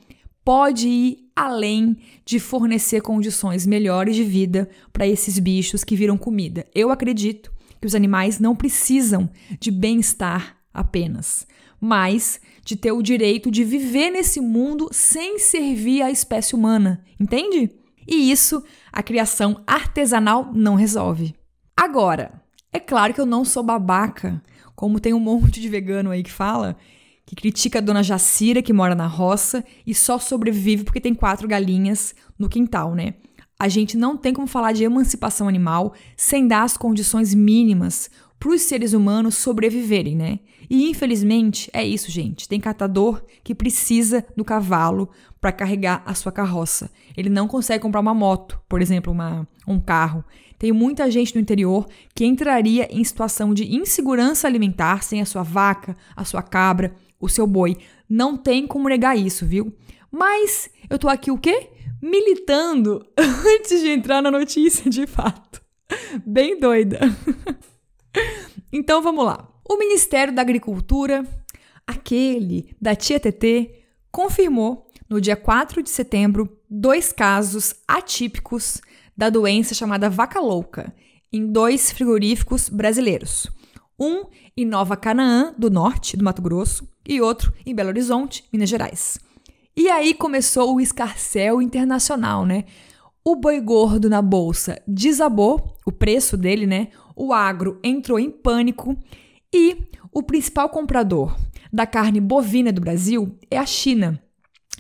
pode 0.44 0.88
ir 0.88 1.30
além 1.34 1.96
de 2.24 2.38
fornecer 2.38 3.00
condições 3.02 3.66
melhores 3.66 4.16
de 4.16 4.24
vida 4.24 4.68
para 4.92 5.06
esses 5.06 5.38
bichos 5.38 5.84
que 5.84 5.96
viram 5.96 6.16
comida. 6.16 6.66
Eu 6.74 6.90
acredito 6.90 7.52
que 7.80 7.86
os 7.86 7.94
animais 7.94 8.38
não 8.38 8.54
precisam 8.54 9.28
de 9.58 9.70
bem-estar 9.70 10.56
apenas, 10.72 11.46
mas 11.80 12.40
de 12.64 12.76
ter 12.76 12.92
o 12.92 13.02
direito 13.02 13.50
de 13.50 13.64
viver 13.64 14.10
nesse 14.10 14.40
mundo 14.40 14.88
sem 14.92 15.38
servir 15.38 16.02
à 16.02 16.10
espécie 16.10 16.54
humana, 16.54 17.02
entende? 17.18 17.70
E 18.10 18.32
isso 18.32 18.62
a 18.92 19.04
criação 19.04 19.62
artesanal 19.64 20.50
não 20.52 20.74
resolve. 20.74 21.32
Agora, 21.76 22.42
é 22.72 22.80
claro 22.80 23.14
que 23.14 23.20
eu 23.20 23.26
não 23.26 23.44
sou 23.44 23.62
babaca, 23.62 24.42
como 24.74 24.98
tem 24.98 25.14
um 25.14 25.20
monte 25.20 25.60
de 25.60 25.68
vegano 25.68 26.10
aí 26.10 26.24
que 26.24 26.32
fala, 26.32 26.76
que 27.24 27.36
critica 27.36 27.78
a 27.78 27.82
dona 27.82 28.02
Jacira, 28.02 28.60
que 28.60 28.72
mora 28.72 28.96
na 28.96 29.06
roça 29.06 29.64
e 29.86 29.94
só 29.94 30.18
sobrevive 30.18 30.82
porque 30.82 31.00
tem 31.00 31.14
quatro 31.14 31.46
galinhas 31.46 32.14
no 32.36 32.48
quintal, 32.48 32.94
né? 32.96 33.14
A 33.56 33.68
gente 33.68 33.96
não 33.96 34.16
tem 34.16 34.32
como 34.32 34.46
falar 34.46 34.72
de 34.72 34.82
emancipação 34.82 35.46
animal 35.46 35.94
sem 36.16 36.48
dar 36.48 36.62
as 36.62 36.76
condições 36.76 37.32
mínimas 37.32 38.10
para 38.40 38.48
os 38.48 38.62
seres 38.62 38.94
humanos 38.94 39.34
sobreviverem, 39.36 40.16
né? 40.16 40.40
E 40.68 40.88
infelizmente 40.88 41.68
é 41.74 41.86
isso, 41.86 42.10
gente. 42.10 42.48
Tem 42.48 42.58
catador 42.58 43.22
que 43.44 43.54
precisa 43.54 44.24
do 44.34 44.42
cavalo 44.42 45.10
para 45.38 45.52
carregar 45.52 46.02
a 46.06 46.14
sua 46.14 46.32
carroça. 46.32 46.90
Ele 47.14 47.28
não 47.28 47.46
consegue 47.46 47.82
comprar 47.82 48.00
uma 48.00 48.14
moto, 48.14 48.58
por 48.66 48.80
exemplo, 48.80 49.12
uma, 49.12 49.46
um 49.68 49.78
carro. 49.78 50.24
Tem 50.58 50.72
muita 50.72 51.10
gente 51.10 51.34
no 51.34 51.40
interior 51.40 51.86
que 52.14 52.24
entraria 52.24 52.88
em 52.90 53.04
situação 53.04 53.52
de 53.52 53.76
insegurança 53.76 54.48
alimentar 54.48 55.02
sem 55.02 55.20
a 55.20 55.26
sua 55.26 55.42
vaca, 55.42 55.94
a 56.16 56.24
sua 56.24 56.42
cabra, 56.42 56.94
o 57.20 57.28
seu 57.28 57.46
boi. 57.46 57.76
Não 58.08 58.38
tem 58.38 58.66
como 58.66 58.88
negar 58.88 59.18
isso, 59.18 59.44
viu? 59.44 59.76
Mas 60.10 60.70
eu 60.88 60.98
tô 60.98 61.08
aqui 61.08 61.30
o 61.30 61.38
quê? 61.38 61.68
Militando 62.00 63.04
antes 63.18 63.82
de 63.82 63.90
entrar 63.90 64.22
na 64.22 64.30
notícia 64.30 64.90
de 64.90 65.06
fato. 65.06 65.60
Bem 66.24 66.58
doida. 66.58 67.00
Então 68.72 69.02
vamos 69.02 69.24
lá. 69.24 69.48
O 69.68 69.76
Ministério 69.76 70.32
da 70.32 70.42
Agricultura, 70.42 71.26
aquele 71.84 72.74
da 72.80 72.94
Tia 72.94 73.18
TT, 73.18 73.84
confirmou 74.12 74.86
no 75.08 75.20
dia 75.20 75.34
4 75.34 75.82
de 75.82 75.90
setembro 75.90 76.56
dois 76.68 77.12
casos 77.12 77.74
atípicos 77.88 78.80
da 79.16 79.28
doença 79.28 79.74
chamada 79.74 80.08
vaca 80.08 80.38
louca 80.38 80.94
em 81.32 81.50
dois 81.50 81.90
frigoríficos 81.90 82.68
brasileiros. 82.68 83.48
Um 83.98 84.24
em 84.56 84.64
Nova 84.64 84.96
Canaã, 84.96 85.54
do 85.58 85.70
norte 85.70 86.16
do 86.16 86.24
Mato 86.24 86.40
Grosso, 86.40 86.88
e 87.06 87.20
outro 87.20 87.52
em 87.66 87.74
Belo 87.74 87.90
Horizonte, 87.90 88.44
Minas 88.52 88.68
Gerais. 88.68 89.18
E 89.76 89.88
aí 89.88 90.14
começou 90.14 90.74
o 90.74 90.80
escarcel 90.80 91.62
internacional, 91.62 92.44
né? 92.44 92.64
O 93.24 93.36
boi 93.36 93.60
gordo 93.60 94.08
na 94.08 94.22
bolsa 94.22 94.80
desabou, 94.86 95.76
o 95.86 95.92
preço 95.92 96.36
dele, 96.36 96.66
né? 96.66 96.88
O 97.22 97.34
agro 97.34 97.78
entrou 97.84 98.18
em 98.18 98.30
pânico 98.30 98.96
e 99.52 99.76
o 100.10 100.22
principal 100.22 100.70
comprador 100.70 101.36
da 101.70 101.86
carne 101.86 102.18
bovina 102.18 102.72
do 102.72 102.80
Brasil 102.80 103.36
é 103.50 103.58
a 103.58 103.66
China. 103.66 104.18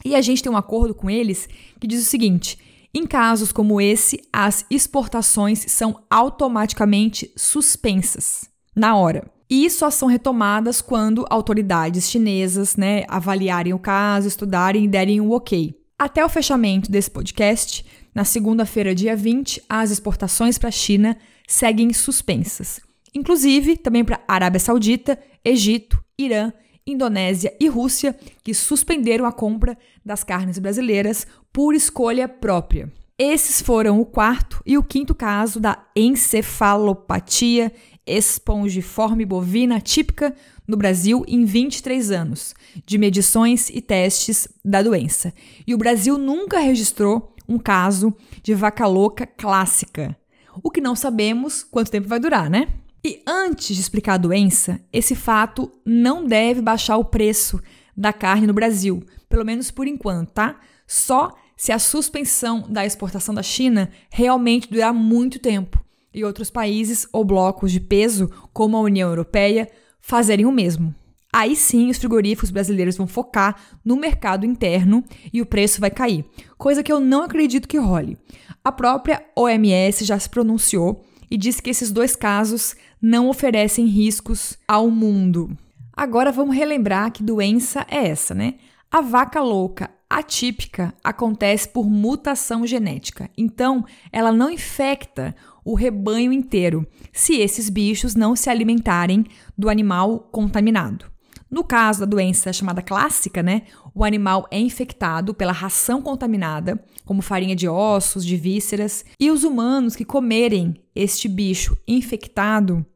E 0.02 0.14
a 0.14 0.22
gente 0.22 0.42
tem 0.42 0.50
um 0.50 0.56
acordo 0.56 0.94
com 0.94 1.10
eles 1.10 1.46
que 1.78 1.86
diz 1.86 2.00
o 2.00 2.08
seguinte: 2.08 2.58
em 2.94 3.06
casos 3.06 3.52
como 3.52 3.78
esse, 3.78 4.22
as 4.32 4.64
exportações 4.70 5.66
são 5.68 6.02
automaticamente 6.08 7.30
suspensas 7.36 8.48
na 8.74 8.96
hora. 8.96 9.30
E 9.50 9.68
só 9.68 9.90
são 9.90 10.08
retomadas 10.08 10.80
quando 10.80 11.26
autoridades 11.28 12.08
chinesas 12.08 12.74
né, 12.74 13.04
avaliarem 13.06 13.74
o 13.74 13.78
caso, 13.78 14.26
estudarem 14.26 14.86
e 14.86 14.88
derem 14.88 15.20
o 15.20 15.24
um 15.24 15.32
ok. 15.32 15.78
Até 15.98 16.24
o 16.24 16.28
fechamento 16.30 16.90
desse 16.90 17.10
podcast, 17.10 17.84
na 18.14 18.24
segunda-feira, 18.24 18.94
dia 18.94 19.14
20, 19.14 19.62
as 19.68 19.90
exportações 19.90 20.56
para 20.56 20.70
a 20.70 20.72
China 20.72 21.18
seguem 21.50 21.92
suspensas. 21.92 22.80
Inclusive 23.12 23.76
também 23.76 24.04
para 24.04 24.22
Arábia 24.28 24.60
Saudita, 24.60 25.18
Egito, 25.44 26.02
Irã, 26.16 26.52
Indonésia 26.86 27.54
e 27.60 27.66
Rússia, 27.66 28.16
que 28.44 28.54
suspenderam 28.54 29.26
a 29.26 29.32
compra 29.32 29.76
das 30.04 30.22
carnes 30.22 30.58
brasileiras 30.58 31.26
por 31.52 31.74
escolha 31.74 32.28
própria. 32.28 32.90
Esses 33.18 33.60
foram 33.60 34.00
o 34.00 34.06
quarto 34.06 34.62
e 34.64 34.78
o 34.78 34.82
quinto 34.82 35.14
caso 35.14 35.60
da 35.60 35.84
encefalopatia 35.94 37.72
espongiforme 38.06 39.26
bovina 39.26 39.80
típica 39.80 40.34
no 40.66 40.76
Brasil 40.76 41.24
em 41.26 41.44
23 41.44 42.12
anos 42.12 42.54
de 42.86 42.96
medições 42.96 43.68
e 43.70 43.80
testes 43.80 44.48
da 44.64 44.82
doença. 44.82 45.34
E 45.66 45.74
o 45.74 45.78
Brasil 45.78 46.16
nunca 46.16 46.60
registrou 46.60 47.34
um 47.48 47.58
caso 47.58 48.14
de 48.42 48.54
vaca 48.54 48.86
louca 48.86 49.26
clássica. 49.26 50.16
O 50.62 50.70
que 50.70 50.80
não 50.80 50.96
sabemos 50.96 51.62
quanto 51.62 51.90
tempo 51.90 52.08
vai 52.08 52.20
durar, 52.20 52.50
né? 52.50 52.68
E 53.04 53.22
antes 53.26 53.74
de 53.74 53.80
explicar 53.80 54.14
a 54.14 54.18
doença, 54.18 54.80
esse 54.92 55.14
fato 55.14 55.72
não 55.84 56.26
deve 56.26 56.60
baixar 56.60 56.96
o 56.98 57.04
preço 57.04 57.60
da 57.96 58.12
carne 58.12 58.46
no 58.46 58.52
Brasil, 58.52 59.02
pelo 59.28 59.44
menos 59.44 59.70
por 59.70 59.86
enquanto, 59.86 60.30
tá? 60.32 60.60
Só 60.86 61.34
se 61.56 61.72
a 61.72 61.78
suspensão 61.78 62.66
da 62.68 62.84
exportação 62.84 63.34
da 63.34 63.42
China 63.42 63.90
realmente 64.10 64.70
durar 64.70 64.92
muito 64.92 65.38
tempo 65.38 65.82
e 66.12 66.24
outros 66.24 66.50
países 66.50 67.06
ou 67.12 67.24
blocos 67.24 67.72
de 67.72 67.80
peso, 67.80 68.30
como 68.52 68.76
a 68.76 68.80
União 68.80 69.08
Europeia, 69.08 69.70
fazerem 70.00 70.46
o 70.46 70.52
mesmo. 70.52 70.94
Aí 71.32 71.54
sim 71.54 71.90
os 71.90 71.98
frigoríficos 71.98 72.50
brasileiros 72.50 72.96
vão 72.96 73.06
focar 73.06 73.56
no 73.84 73.96
mercado 73.96 74.44
interno 74.44 75.04
e 75.32 75.40
o 75.40 75.46
preço 75.46 75.80
vai 75.80 75.90
cair, 75.90 76.24
coisa 76.58 76.82
que 76.82 76.92
eu 76.92 76.98
não 76.98 77.22
acredito 77.22 77.68
que 77.68 77.78
role. 77.78 78.18
A 78.64 78.72
própria 78.72 79.24
OMS 79.36 80.04
já 80.04 80.18
se 80.18 80.28
pronunciou 80.28 81.04
e 81.30 81.36
disse 81.36 81.62
que 81.62 81.70
esses 81.70 81.92
dois 81.92 82.16
casos 82.16 82.74
não 83.00 83.28
oferecem 83.28 83.86
riscos 83.86 84.58
ao 84.66 84.90
mundo. 84.90 85.56
Agora 85.92 86.32
vamos 86.32 86.56
relembrar 86.56 87.12
que 87.12 87.22
doença 87.22 87.86
é 87.88 88.08
essa, 88.08 88.34
né? 88.34 88.54
A 88.90 89.00
vaca 89.00 89.40
louca 89.40 89.90
atípica 90.10 90.92
acontece 91.04 91.68
por 91.68 91.88
mutação 91.88 92.66
genética. 92.66 93.30
Então, 93.38 93.84
ela 94.10 94.32
não 94.32 94.50
infecta 94.50 95.34
o 95.64 95.76
rebanho 95.76 96.32
inteiro, 96.32 96.84
se 97.12 97.36
esses 97.36 97.70
bichos 97.70 98.16
não 98.16 98.34
se 98.34 98.50
alimentarem 98.50 99.24
do 99.56 99.68
animal 99.68 100.28
contaminado. 100.32 101.06
No 101.50 101.64
caso 101.64 102.00
da 102.00 102.06
doença 102.06 102.52
chamada 102.52 102.80
clássica, 102.80 103.42
né, 103.42 103.62
o 103.92 104.04
animal 104.04 104.46
é 104.50 104.58
infectado 104.58 105.34
pela 105.34 105.52
ração 105.52 106.00
contaminada, 106.00 106.82
como 107.04 107.22
farinha 107.22 107.56
de 107.56 107.68
ossos, 107.68 108.24
de 108.24 108.36
vísceras, 108.36 109.04
e 109.18 109.30
os 109.30 109.42
humanos 109.42 109.96
que 109.96 110.04
comerem 110.04 110.76
este 110.94 111.28
bicho 111.28 111.76
infectado 111.88 112.86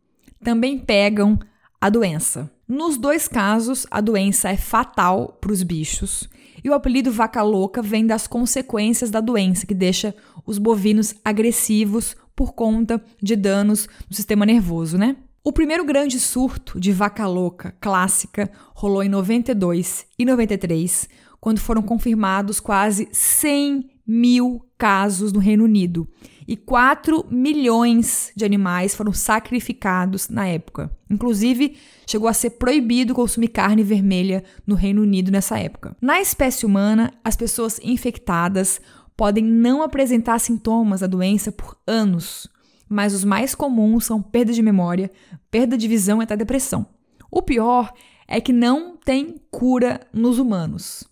também 0.43 0.79
pegam 0.79 1.39
a 1.81 1.91
doença. 1.91 2.51
Nos 2.69 2.97
dois 2.97 3.27
casos, 3.27 3.87
a 3.91 4.01
doença 4.01 4.49
é 4.49 4.57
fatal 4.57 5.37
para 5.41 5.53
os 5.53 5.63
bichos 5.63 6.29
e 6.65 6.71
o 6.71 6.75
apelido 6.75 7.13
vaca 7.13 7.43
louca 7.43 7.83
vem 7.83 8.07
das 8.07 8.27
consequências 8.27 9.11
da 9.11 9.21
doença, 9.21 9.67
que 9.67 9.75
deixa 9.75 10.15
os 10.47 10.57
bovinos 10.57 11.15
agressivos 11.23 12.17
por 12.35 12.55
conta 12.55 13.03
de 13.23 13.37
danos 13.37 13.87
no 14.09 14.17
sistema 14.17 14.47
nervoso, 14.47 14.97
né? 14.97 15.17
O 15.47 15.53
primeiro 15.53 15.85
grande 15.85 16.19
surto 16.19 16.81
de 16.81 16.91
vaca 16.91 17.27
louca 17.27 17.77
clássica 17.79 18.51
rolou 18.75 19.03
em 19.03 19.11
92 19.11 20.07
e 20.19 20.25
93, 20.25 21.07
quando 21.39 21.61
foram 21.61 21.83
confirmados 21.83 22.59
quase 22.59 23.07
100 23.13 23.91
mil 24.07 24.67
casos 24.79 25.35
no 25.35 25.39
Reino 25.39 25.65
Unido 25.65 26.09
e 26.49 26.57
4 26.57 27.27
milhões 27.31 28.33
de 28.35 28.43
animais 28.43 28.95
foram 28.95 29.13
sacrificados 29.13 30.31
na 30.31 30.49
época. 30.49 30.91
Inclusive, 31.11 31.77
chegou 32.07 32.27
a 32.27 32.33
ser 32.33 32.51
proibido 32.51 33.15
consumir 33.15 33.49
carne 33.49 33.83
vermelha 33.83 34.43
no 34.67 34.75
Reino 34.75 35.03
Unido 35.03 35.31
nessa 35.31 35.59
época. 35.59 35.95
Na 36.01 36.23
espécie 36.23 36.65
humana, 36.65 37.13
as 37.23 37.37
pessoas 37.37 37.79
infectadas 37.83 38.81
podem 39.15 39.45
não 39.45 39.83
apresentar 39.83 40.39
sintomas 40.39 41.01
da 41.01 41.07
doença 41.07 41.53
por 41.53 41.77
anos, 41.87 42.49
mas 42.89 43.15
os 43.15 43.25
mais 43.25 43.55
comuns 43.55 44.05
são 44.05 44.21
perda 44.21 44.53
de 44.53 44.63
memória, 44.63 45.11
perda 45.51 45.77
de 45.77 45.89
visão 45.89 46.21
e 46.21 46.25
até 46.25 46.37
depressão. 46.37 46.87
O 47.31 47.43
pior 47.43 47.93
é 48.29 48.41
que 48.41 48.53
não 48.53 48.97
tem 48.97 49.37
cura 49.51 50.01
nos 50.13 50.39
humanos. 50.39 51.05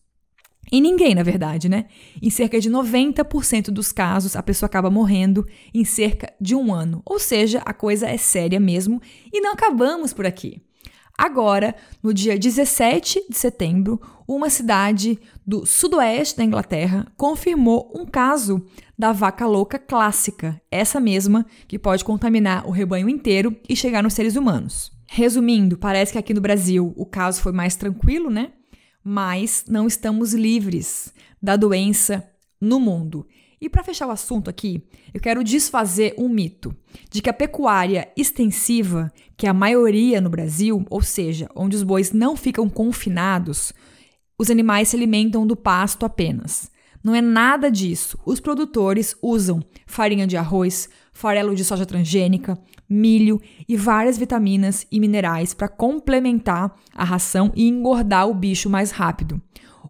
Em 0.70 0.80
ninguém, 0.80 1.14
na 1.14 1.22
verdade, 1.22 1.68
né? 1.68 1.84
Em 2.20 2.30
cerca 2.30 2.58
de 2.58 2.70
90% 2.70 3.66
dos 3.66 3.92
casos, 3.92 4.34
a 4.36 4.42
pessoa 4.42 4.66
acaba 4.66 4.88
morrendo 4.88 5.46
em 5.74 5.84
cerca 5.84 6.32
de 6.40 6.54
um 6.54 6.72
ano. 6.72 7.02
Ou 7.04 7.18
seja, 7.18 7.60
a 7.66 7.74
coisa 7.74 8.08
é 8.08 8.16
séria 8.16 8.58
mesmo 8.58 9.00
e 9.30 9.40
não 9.40 9.52
acabamos 9.52 10.14
por 10.14 10.24
aqui. 10.24 10.62
Agora, 11.16 11.74
no 12.02 12.12
dia 12.12 12.38
17 12.38 13.26
de 13.28 13.36
setembro, 13.36 14.00
uma 14.26 14.50
cidade 14.50 15.18
do 15.46 15.66
sudoeste 15.66 16.36
da 16.36 16.44
Inglaterra 16.44 17.06
confirmou 17.16 17.92
um 17.94 18.04
caso 18.04 18.64
da 18.98 19.12
vaca 19.12 19.46
louca 19.46 19.78
clássica, 19.78 20.60
essa 20.70 20.98
mesma 20.98 21.46
que 21.68 21.78
pode 21.78 22.04
contaminar 22.04 22.66
o 22.66 22.70
rebanho 22.70 23.08
inteiro 23.08 23.54
e 23.68 23.76
chegar 23.76 24.02
nos 24.02 24.14
seres 24.14 24.36
humanos. 24.36 24.90
Resumindo, 25.06 25.76
parece 25.76 26.12
que 26.12 26.18
aqui 26.18 26.32
no 26.32 26.40
Brasil 26.40 26.92
o 26.96 27.04
caso 27.04 27.40
foi 27.40 27.52
mais 27.52 27.76
tranquilo, 27.76 28.30
né? 28.30 28.52
mas 29.02 29.64
não 29.68 29.86
estamos 29.86 30.32
livres 30.32 31.12
da 31.40 31.56
doença 31.56 32.28
no 32.60 32.78
mundo. 32.78 33.26
E 33.62 33.68
para 33.68 33.84
fechar 33.84 34.08
o 34.08 34.10
assunto 34.10 34.50
aqui, 34.50 34.82
eu 35.14 35.20
quero 35.20 35.44
desfazer 35.44 36.16
um 36.18 36.28
mito 36.28 36.74
de 37.08 37.22
que 37.22 37.30
a 37.30 37.32
pecuária 37.32 38.08
extensiva, 38.16 39.12
que 39.36 39.46
é 39.46 39.50
a 39.50 39.54
maioria 39.54 40.20
no 40.20 40.28
Brasil, 40.28 40.84
ou 40.90 41.00
seja, 41.00 41.48
onde 41.54 41.76
os 41.76 41.84
bois 41.84 42.10
não 42.10 42.36
ficam 42.36 42.68
confinados, 42.68 43.72
os 44.36 44.50
animais 44.50 44.88
se 44.88 44.96
alimentam 44.96 45.46
do 45.46 45.54
pasto 45.54 46.04
apenas. 46.04 46.72
Não 47.04 47.14
é 47.14 47.20
nada 47.20 47.70
disso. 47.70 48.18
Os 48.26 48.40
produtores 48.40 49.14
usam 49.22 49.62
farinha 49.86 50.26
de 50.26 50.36
arroz, 50.36 50.88
farelo 51.12 51.54
de 51.54 51.64
soja 51.64 51.86
transgênica, 51.86 52.58
milho 52.88 53.40
e 53.68 53.76
várias 53.76 54.18
vitaminas 54.18 54.88
e 54.90 54.98
minerais 54.98 55.54
para 55.54 55.68
complementar 55.68 56.76
a 56.92 57.04
ração 57.04 57.52
e 57.54 57.68
engordar 57.68 58.28
o 58.28 58.34
bicho 58.34 58.68
mais 58.68 58.90
rápido. 58.90 59.40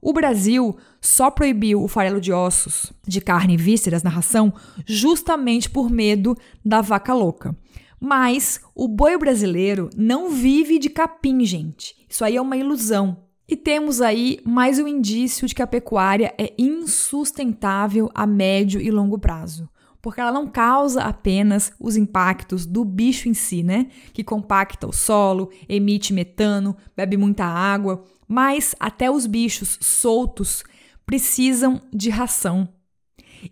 O 0.05 0.13
Brasil 0.13 0.77
só 1.03 1.31
proibiu 1.31 1.83
o 1.83 1.89
farelo 1.89 2.21
de 2.21 2.33
ossos, 2.33 2.93
de 3.07 3.21
carne 3.21 3.55
e 3.55 3.57
vísceras 3.57 4.05
na 4.05 4.09
ração 4.09 4.55
justamente 4.87 5.69
por 5.69 5.91
medo 5.91 6.37
da 6.65 6.81
vaca 6.81 7.13
louca. 7.13 7.55
Mas 8.01 8.61
o 8.75 8.89
boi 8.89 9.19
brasileiro 9.19 9.91
não 9.97 10.31
vive 10.31 10.79
de 10.79 10.89
capim, 10.89 11.45
gente. 11.45 11.95
Isso 12.09 12.25
aí 12.25 12.37
é 12.37 12.41
uma 12.41 12.57
ilusão. 12.57 13.19
E 13.49 13.57
temos 13.57 14.01
aí 14.01 14.39
mais 14.45 14.79
um 14.79 14.87
indício 14.87 15.47
de 15.47 15.55
que 15.55 15.63
a 15.63 15.67
pecuária 15.67 16.33
é 16.39 16.55
insustentável 16.57 18.09
a 18.15 18.27
médio 18.27 18.81
e 18.81 18.91
longo 18.91 19.19
prazo 19.19 19.69
porque 20.03 20.21
ela 20.21 20.33
não 20.33 20.49
causa 20.49 21.05
apenas 21.05 21.73
os 21.79 21.97
impactos 21.97 22.67
do 22.67 22.85
bicho 22.85 23.29
em 23.29 23.35
si, 23.35 23.63
né? 23.63 23.87
Que 24.13 24.25
compacta 24.25 24.89
o 24.89 24.93
solo, 24.93 25.49
emite 25.69 26.13
metano, 26.13 26.77
bebe 26.97 27.17
muita 27.17 27.45
água, 27.45 28.03
mas 28.27 28.75
até 28.81 29.09
os 29.09 29.27
bichos 29.27 29.79
soltos 29.81 30.65
precisam 31.07 31.81
de 31.93 32.11
ração. 32.11 32.69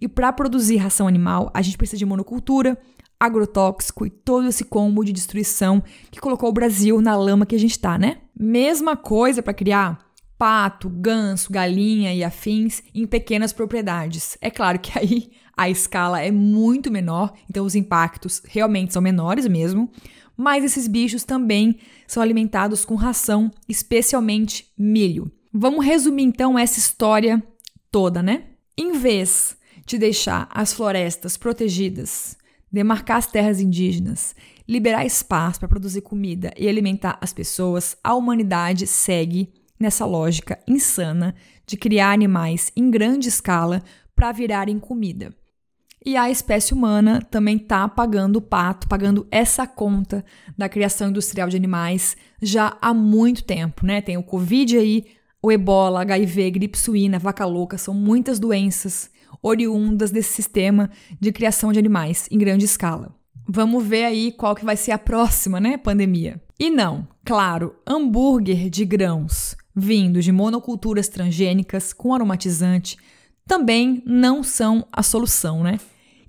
E 0.00 0.06
para 0.06 0.32
produzir 0.32 0.76
ração 0.76 1.08
animal, 1.08 1.50
a 1.52 1.62
gente 1.62 1.76
precisa 1.76 1.98
de 1.98 2.06
monocultura, 2.06 2.78
agrotóxico 3.18 4.06
e 4.06 4.10
todo 4.10 4.48
esse 4.48 4.64
combo 4.64 5.04
de 5.04 5.12
destruição 5.12 5.82
que 6.10 6.20
colocou 6.20 6.48
o 6.48 6.52
Brasil 6.52 7.00
na 7.02 7.14
lama 7.16 7.44
que 7.44 7.54
a 7.54 7.58
gente 7.58 7.72
está, 7.72 7.98
né? 7.98 8.18
Mesma 8.34 8.96
coisa 8.96 9.42
para 9.42 9.52
criar 9.52 10.10
pato, 10.38 10.88
ganso, 10.88 11.52
galinha 11.52 12.14
e 12.14 12.24
afins 12.24 12.82
em 12.94 13.06
pequenas 13.06 13.52
propriedades. 13.52 14.38
É 14.40 14.48
claro 14.50 14.78
que 14.78 14.98
aí 14.98 15.32
a 15.54 15.68
escala 15.68 16.22
é 16.22 16.30
muito 16.30 16.90
menor, 16.90 17.34
então 17.48 17.66
os 17.66 17.74
impactos 17.74 18.40
realmente 18.46 18.94
são 18.94 19.02
menores 19.02 19.46
mesmo, 19.46 19.90
mas 20.34 20.64
esses 20.64 20.88
bichos 20.88 21.24
também 21.24 21.76
são 22.06 22.22
alimentados 22.22 22.86
com 22.86 22.94
ração, 22.94 23.50
especialmente 23.68 24.72
milho. 24.78 25.30
Vamos 25.52 25.84
resumir 25.84 26.22
então 26.22 26.58
essa 26.58 26.78
história 26.78 27.42
toda, 27.90 28.22
né? 28.22 28.44
Em 28.78 28.92
vez 28.92 29.56
de 29.84 29.98
deixar 29.98 30.48
as 30.52 30.72
florestas 30.72 31.36
protegidas, 31.36 32.36
demarcar 32.70 33.16
as 33.16 33.26
terras 33.26 33.60
indígenas, 33.60 34.34
liberar 34.68 35.04
espaço 35.04 35.58
para 35.58 35.68
produzir 35.68 36.02
comida 36.02 36.52
e 36.56 36.68
alimentar 36.68 37.18
as 37.20 37.32
pessoas, 37.32 37.96
a 38.04 38.14
humanidade 38.14 38.86
segue 38.86 39.52
nessa 39.78 40.06
lógica 40.06 40.58
insana 40.68 41.34
de 41.66 41.76
criar 41.76 42.12
animais 42.12 42.70
em 42.76 42.88
grande 42.88 43.28
escala 43.28 43.82
para 44.14 44.30
virarem 44.30 44.78
comida. 44.78 45.34
E 46.04 46.16
a 46.16 46.30
espécie 46.30 46.72
humana 46.72 47.20
também 47.20 47.56
está 47.56 47.86
pagando 47.88 48.36
o 48.36 48.42
pato, 48.42 48.88
pagando 48.88 49.26
essa 49.30 49.66
conta 49.66 50.24
da 50.56 50.68
criação 50.68 51.10
industrial 51.10 51.48
de 51.48 51.56
animais 51.56 52.16
já 52.40 52.76
há 52.80 52.94
muito 52.94 53.44
tempo, 53.44 53.84
né? 53.84 54.00
Tem 54.00 54.16
o 54.16 54.22
Covid 54.22 54.78
aí, 54.78 55.06
o 55.42 55.50
ebola, 55.50 56.02
HIV, 56.02 56.50
gripe 56.50 56.78
suína, 56.78 57.18
vaca 57.18 57.44
louca, 57.44 57.78
são 57.78 57.94
muitas 57.94 58.38
doenças 58.38 59.10
oriundas 59.42 60.10
desse 60.10 60.32
sistema 60.32 60.90
de 61.18 61.32
criação 61.32 61.72
de 61.72 61.78
animais 61.78 62.28
em 62.30 62.38
grande 62.38 62.64
escala. 62.64 63.14
Vamos 63.48 63.84
ver 63.84 64.04
aí 64.04 64.32
qual 64.32 64.54
que 64.54 64.64
vai 64.64 64.76
ser 64.76 64.92
a 64.92 64.98
próxima, 64.98 65.58
né, 65.58 65.76
pandemia. 65.76 66.40
E 66.58 66.70
não, 66.70 67.08
claro, 67.24 67.74
hambúrguer 67.86 68.68
de 68.68 68.84
grãos 68.84 69.56
vindos 69.74 70.24
de 70.24 70.32
monoculturas 70.32 71.08
transgênicas 71.08 71.92
com 71.92 72.14
aromatizante 72.14 72.98
também 73.46 74.02
não 74.06 74.42
são 74.42 74.86
a 74.92 75.02
solução, 75.02 75.62
né? 75.62 75.80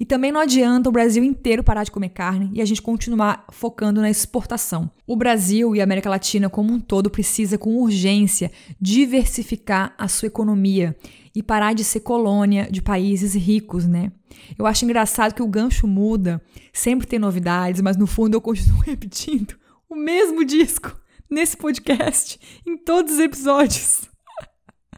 E 0.01 0.05
também 0.05 0.31
não 0.31 0.41
adianta 0.41 0.89
o 0.89 0.91
Brasil 0.91 1.23
inteiro 1.23 1.63
parar 1.63 1.83
de 1.83 1.91
comer 1.91 2.09
carne 2.09 2.49
e 2.55 2.59
a 2.59 2.65
gente 2.65 2.81
continuar 2.81 3.45
focando 3.51 4.01
na 4.01 4.09
exportação. 4.09 4.89
O 5.05 5.15
Brasil 5.15 5.75
e 5.75 5.79
a 5.79 5.83
América 5.83 6.09
Latina 6.09 6.49
como 6.49 6.73
um 6.73 6.79
todo 6.79 7.07
precisa 7.07 7.55
com 7.55 7.77
urgência 7.77 8.51
diversificar 8.81 9.93
a 9.99 10.07
sua 10.07 10.25
economia 10.25 10.97
e 11.35 11.43
parar 11.43 11.73
de 11.73 11.83
ser 11.83 11.99
colônia 11.99 12.67
de 12.71 12.81
países 12.81 13.35
ricos, 13.35 13.85
né? 13.85 14.11
Eu 14.57 14.65
acho 14.65 14.85
engraçado 14.85 15.35
que 15.35 15.43
o 15.43 15.47
gancho 15.47 15.85
muda, 15.85 16.41
sempre 16.73 17.05
tem 17.05 17.19
novidades, 17.19 17.79
mas 17.79 17.95
no 17.95 18.07
fundo 18.07 18.33
eu 18.33 18.41
continuo 18.41 18.79
repetindo 18.81 19.53
o 19.87 19.95
mesmo 19.95 20.43
disco 20.43 20.99
nesse 21.29 21.55
podcast, 21.55 22.39
em 22.65 22.75
todos 22.75 23.13
os 23.13 23.19
episódios. 23.19 24.09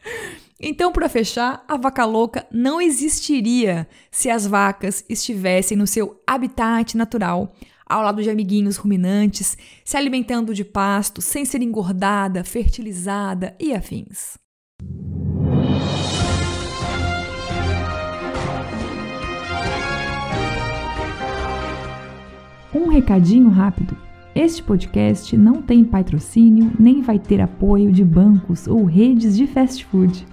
Então, 0.65 0.93
para 0.93 1.10
fechar, 1.10 1.62
a 1.67 1.76
vaca 1.76 2.06
louca 2.06 2.47
não 2.49 2.82
existiria 2.82 3.86
se 4.10 4.30
as 4.30 4.47
vacas 4.47 5.04
estivessem 5.10 5.76
no 5.76 5.86
seu 5.86 6.21
habitat 6.26 6.95
natural, 6.95 7.54
ao 7.86 8.02
lado 8.02 8.23
de 8.23 8.30
amiguinhos 8.30 8.78
ruminantes, 8.78 9.58
se 9.84 9.97
alimentando 9.97 10.54
de 10.54 10.63
pasto, 10.63 11.21
sem 11.21 11.43
ser 11.43 11.62
engordada, 11.62 12.45
fertilizada 12.45 13.54
e 13.60 13.73
afins. 13.73 14.38
Um 22.73 22.88
recadinho 22.88 23.49
rápido. 23.49 23.97
Este 24.36 24.63
podcast 24.63 25.38
não 25.38 25.62
tem 25.62 25.84
patrocínio 25.84 26.72
nem 26.80 27.04
vai 27.04 27.19
ter 27.19 27.39
apoio 27.39 27.91
de 27.91 28.04
bancos 28.04 28.67
ou 28.67 28.84
redes 28.84 29.38
de 29.38 29.46
fast 29.46 29.86
food. 29.86 30.26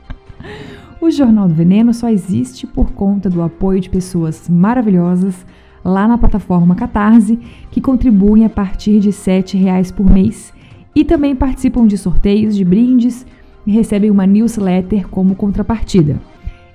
o 0.98 1.10
Jornal 1.10 1.46
do 1.46 1.54
Veneno 1.54 1.92
só 1.92 2.08
existe 2.08 2.66
por 2.66 2.92
conta 2.92 3.28
do 3.28 3.42
apoio 3.42 3.78
de 3.78 3.90
pessoas 3.90 4.48
maravilhosas 4.48 5.44
lá 5.84 6.08
na 6.08 6.16
plataforma 6.16 6.74
Catarse 6.74 7.38
que 7.70 7.78
contribuem 7.78 8.46
a 8.46 8.48
partir 8.48 9.00
de 9.00 9.10
R$ 9.10 9.44
reais 9.52 9.92
por 9.92 10.10
mês 10.10 10.54
e 10.94 11.04
também 11.04 11.36
participam 11.36 11.86
de 11.86 11.98
sorteios 11.98 12.56
de 12.56 12.64
brindes 12.64 13.26
e 13.66 13.70
recebem 13.70 14.10
uma 14.10 14.26
newsletter 14.26 15.06
como 15.08 15.34
contrapartida. 15.34 16.18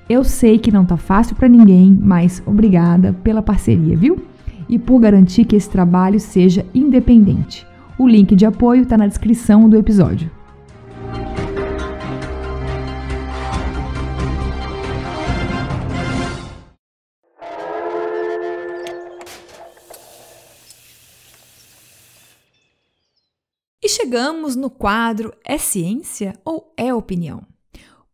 Eu 0.08 0.24
sei 0.24 0.60
que 0.60 0.72
não 0.72 0.86
tá 0.86 0.96
fácil 0.96 1.36
para 1.36 1.50
ninguém, 1.50 1.98
mas 2.00 2.44
obrigada 2.46 3.14
pela 3.24 3.42
parceria, 3.42 3.98
viu? 3.98 4.35
E 4.68 4.78
por 4.78 5.00
garantir 5.00 5.46
que 5.46 5.56
esse 5.56 5.70
trabalho 5.70 6.20
seja 6.20 6.66
independente. 6.74 7.66
O 7.98 8.08
link 8.08 8.36
de 8.36 8.46
apoio 8.46 8.84
está 8.84 8.98
na 8.98 9.08
descrição 9.08 9.70
do 9.70 9.78
episódio. 9.78 10.30
E 23.84 23.88
chegamos 23.88 24.56
no 24.56 24.70
quadro 24.70 25.32
É 25.46 25.58
Ciência 25.58 26.34
ou 26.44 26.74
É 26.76 26.94
Opinião? 26.94 27.55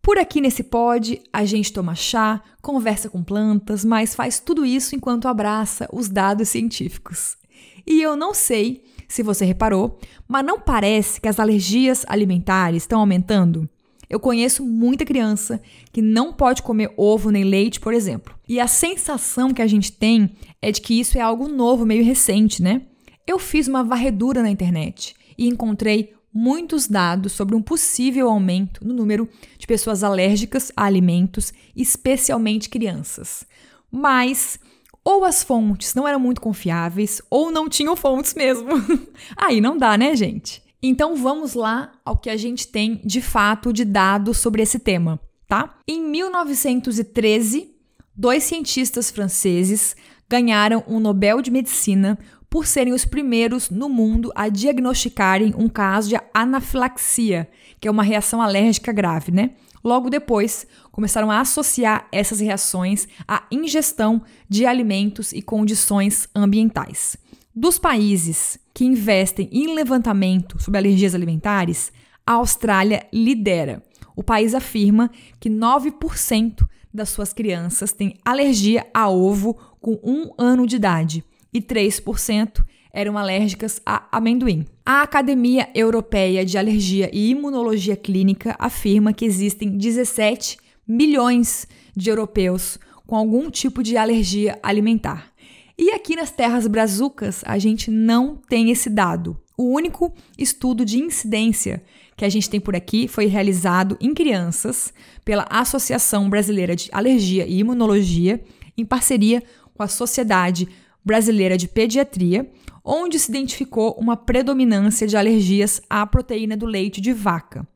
Por 0.01 0.17
aqui 0.17 0.41
nesse 0.41 0.63
pod, 0.63 1.21
a 1.31 1.45
gente 1.45 1.71
toma 1.71 1.93
chá, 1.93 2.41
conversa 2.59 3.07
com 3.07 3.23
plantas, 3.23 3.85
mas 3.85 4.15
faz 4.15 4.39
tudo 4.39 4.65
isso 4.65 4.95
enquanto 4.95 5.27
abraça 5.27 5.87
os 5.93 6.09
dados 6.09 6.49
científicos. 6.49 7.37
E 7.85 8.01
eu 8.01 8.15
não 8.15 8.33
sei 8.33 8.83
se 9.07 9.21
você 9.21 9.45
reparou, 9.45 9.99
mas 10.27 10.43
não 10.43 10.59
parece 10.59 11.21
que 11.21 11.27
as 11.27 11.39
alergias 11.39 12.03
alimentares 12.07 12.83
estão 12.83 12.99
aumentando? 12.99 13.69
Eu 14.09 14.19
conheço 14.19 14.65
muita 14.65 15.05
criança 15.05 15.61
que 15.91 16.01
não 16.01 16.33
pode 16.33 16.63
comer 16.63 16.93
ovo 16.97 17.29
nem 17.29 17.43
leite, 17.43 17.79
por 17.79 17.93
exemplo. 17.93 18.35
E 18.47 18.59
a 18.59 18.67
sensação 18.67 19.53
que 19.53 19.61
a 19.61 19.67
gente 19.67 19.91
tem 19.91 20.31
é 20.61 20.71
de 20.71 20.81
que 20.81 20.99
isso 20.99 21.17
é 21.17 21.21
algo 21.21 21.47
novo, 21.47 21.85
meio 21.85 22.03
recente, 22.03 22.61
né? 22.61 22.81
Eu 23.25 23.37
fiz 23.37 23.67
uma 23.67 23.83
varredura 23.83 24.41
na 24.41 24.49
internet 24.49 25.15
e 25.37 25.47
encontrei 25.47 26.13
muitos 26.33 26.87
dados 26.87 27.33
sobre 27.33 27.55
um 27.55 27.61
possível 27.61 28.29
aumento 28.29 28.85
no 28.85 28.93
número 28.93 29.27
de 29.57 29.67
pessoas 29.67 30.03
alérgicas 30.03 30.71
a 30.75 30.85
alimentos, 30.85 31.53
especialmente 31.75 32.69
crianças. 32.69 33.45
Mas 33.91 34.59
ou 35.03 35.25
as 35.25 35.43
fontes 35.43 35.95
não 35.95 36.07
eram 36.07 36.19
muito 36.19 36.41
confiáveis 36.41 37.21
ou 37.29 37.51
não 37.51 37.67
tinham 37.67 37.95
fontes 37.95 38.33
mesmo. 38.33 38.69
Aí 39.35 39.59
não 39.59 39.77
dá, 39.77 39.97
né, 39.97 40.15
gente? 40.15 40.61
Então 40.81 41.15
vamos 41.15 41.53
lá 41.53 41.91
ao 42.03 42.17
que 42.17 42.29
a 42.29 42.37
gente 42.37 42.67
tem 42.67 43.01
de 43.03 43.21
fato 43.21 43.71
de 43.71 43.85
dados 43.85 44.37
sobre 44.37 44.61
esse 44.63 44.79
tema, 44.79 45.19
tá? 45.47 45.77
Em 45.87 46.01
1913, 46.01 47.71
dois 48.15 48.43
cientistas 48.43 49.11
franceses 49.11 49.95
ganharam 50.29 50.83
um 50.87 50.99
Nobel 50.99 51.41
de 51.41 51.51
Medicina 51.51 52.17
por 52.51 52.67
serem 52.67 52.91
os 52.91 53.05
primeiros 53.05 53.69
no 53.69 53.87
mundo 53.87 54.29
a 54.35 54.49
diagnosticarem 54.49 55.53
um 55.57 55.69
caso 55.69 56.09
de 56.09 56.19
anafilaxia, 56.33 57.49
que 57.79 57.87
é 57.87 57.91
uma 57.91 58.03
reação 58.03 58.41
alérgica 58.41 58.91
grave, 58.91 59.31
né? 59.31 59.51
Logo 59.81 60.09
depois, 60.09 60.67
começaram 60.91 61.31
a 61.31 61.39
associar 61.39 62.09
essas 62.11 62.41
reações 62.41 63.07
à 63.25 63.43
ingestão 63.49 64.21
de 64.49 64.65
alimentos 64.65 65.31
e 65.31 65.41
condições 65.41 66.27
ambientais. 66.35 67.15
Dos 67.55 67.79
países 67.79 68.59
que 68.73 68.83
investem 68.83 69.47
em 69.49 69.73
levantamento 69.73 70.61
sobre 70.61 70.77
alergias 70.77 71.15
alimentares, 71.15 71.89
a 72.27 72.33
Austrália 72.33 73.07
lidera. 73.13 73.81
O 74.13 74.21
país 74.21 74.53
afirma 74.53 75.09
que 75.39 75.49
9% 75.49 76.67
das 76.93 77.07
suas 77.07 77.31
crianças 77.31 77.93
têm 77.93 78.17
alergia 78.25 78.85
a 78.93 79.09
ovo 79.09 79.53
com 79.79 79.97
um 80.03 80.33
ano 80.37 80.67
de 80.67 80.75
idade 80.75 81.23
e 81.53 81.61
3% 81.61 82.63
eram 82.93 83.17
alérgicas 83.17 83.81
a 83.85 84.07
amendoim. 84.11 84.65
A 84.85 85.01
Academia 85.01 85.69
Europeia 85.73 86.45
de 86.45 86.57
Alergia 86.57 87.09
e 87.13 87.29
Imunologia 87.29 87.95
Clínica 87.95 88.55
afirma 88.59 89.13
que 89.13 89.25
existem 89.25 89.77
17 89.77 90.57
milhões 90.87 91.67
de 91.95 92.09
europeus 92.09 92.77
com 93.07 93.15
algum 93.15 93.49
tipo 93.49 93.81
de 93.83 93.97
alergia 93.97 94.59
alimentar. 94.61 95.31
E 95.77 95.91
aqui 95.91 96.15
nas 96.15 96.31
terras 96.31 96.67
brazucas, 96.67 97.43
a 97.45 97.57
gente 97.57 97.89
não 97.89 98.35
tem 98.35 98.69
esse 98.69 98.89
dado. 98.89 99.39
O 99.57 99.63
único 99.63 100.13
estudo 100.37 100.85
de 100.85 100.99
incidência 100.99 101.83
que 102.15 102.25
a 102.25 102.29
gente 102.29 102.49
tem 102.49 102.59
por 102.59 102.75
aqui 102.75 103.07
foi 103.07 103.25
realizado 103.25 103.97
em 103.99 104.13
crianças 104.13 104.93
pela 105.25 105.47
Associação 105.49 106.29
Brasileira 106.29 106.75
de 106.75 106.89
Alergia 106.91 107.45
e 107.47 107.59
Imunologia, 107.59 108.43
em 108.77 108.85
parceria 108.85 109.41
com 109.73 109.81
a 109.81 109.87
Sociedade 109.87 110.67
Brasileira 111.03 111.57
de 111.57 111.67
Pediatria, 111.67 112.49
onde 112.83 113.19
se 113.19 113.29
identificou 113.29 113.95
uma 113.99 114.17
predominância 114.17 115.07
de 115.07 115.17
alergias 115.17 115.81
à 115.89 116.05
proteína 116.05 116.57
do 116.57 116.65
leite 116.65 116.99
de 117.01 117.13
vaca. 117.13 117.67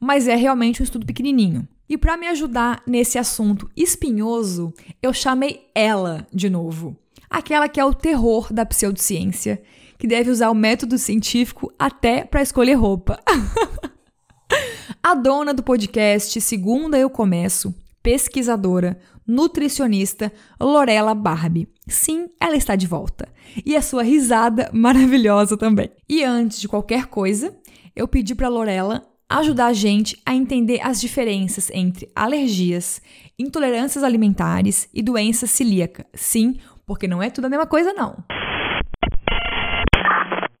Mas 0.00 0.28
é 0.28 0.34
realmente 0.34 0.82
um 0.82 0.84
estudo 0.84 1.06
pequenininho. 1.06 1.66
E 1.88 1.96
para 1.96 2.16
me 2.16 2.26
ajudar 2.26 2.82
nesse 2.86 3.18
assunto 3.18 3.70
espinhoso, 3.76 4.74
eu 5.00 5.12
chamei 5.12 5.70
ela 5.74 6.26
de 6.32 6.50
novo. 6.50 6.96
Aquela 7.30 7.68
que 7.68 7.78
é 7.78 7.84
o 7.84 7.94
terror 7.94 8.52
da 8.52 8.66
pseudociência, 8.66 9.62
que 9.98 10.06
deve 10.06 10.30
usar 10.30 10.50
o 10.50 10.54
método 10.54 10.98
científico 10.98 11.72
até 11.78 12.24
para 12.24 12.42
escolher 12.42 12.74
roupa. 12.74 13.20
a 15.02 15.14
dona 15.14 15.54
do 15.54 15.62
podcast 15.62 16.40
Segunda 16.40 16.98
Eu 16.98 17.08
Começo, 17.08 17.74
pesquisadora, 18.02 18.98
nutricionista 19.26 20.32
Lorela 20.60 21.14
Barbie. 21.14 21.68
Sim, 21.86 22.28
ela 22.40 22.56
está 22.56 22.76
de 22.76 22.86
volta. 22.86 23.28
E 23.64 23.76
a 23.76 23.82
sua 23.82 24.02
risada 24.02 24.70
maravilhosa 24.72 25.56
também. 25.56 25.90
E 26.08 26.22
antes 26.22 26.60
de 26.60 26.68
qualquer 26.68 27.06
coisa, 27.06 27.56
eu 27.94 28.06
pedi 28.06 28.34
para 28.34 28.48
Lorela 28.48 29.06
ajudar 29.28 29.66
a 29.66 29.72
gente 29.72 30.20
a 30.24 30.34
entender 30.34 30.80
as 30.82 31.00
diferenças 31.00 31.70
entre 31.72 32.08
alergias, 32.14 33.00
intolerâncias 33.38 34.04
alimentares 34.04 34.88
e 34.94 35.02
doença 35.02 35.46
celíaca. 35.46 36.06
Sim, 36.14 36.56
porque 36.86 37.08
não 37.08 37.22
é 37.22 37.28
tudo 37.30 37.46
a 37.46 37.50
mesma 37.50 37.66
coisa 37.66 37.92
não. 37.92 38.16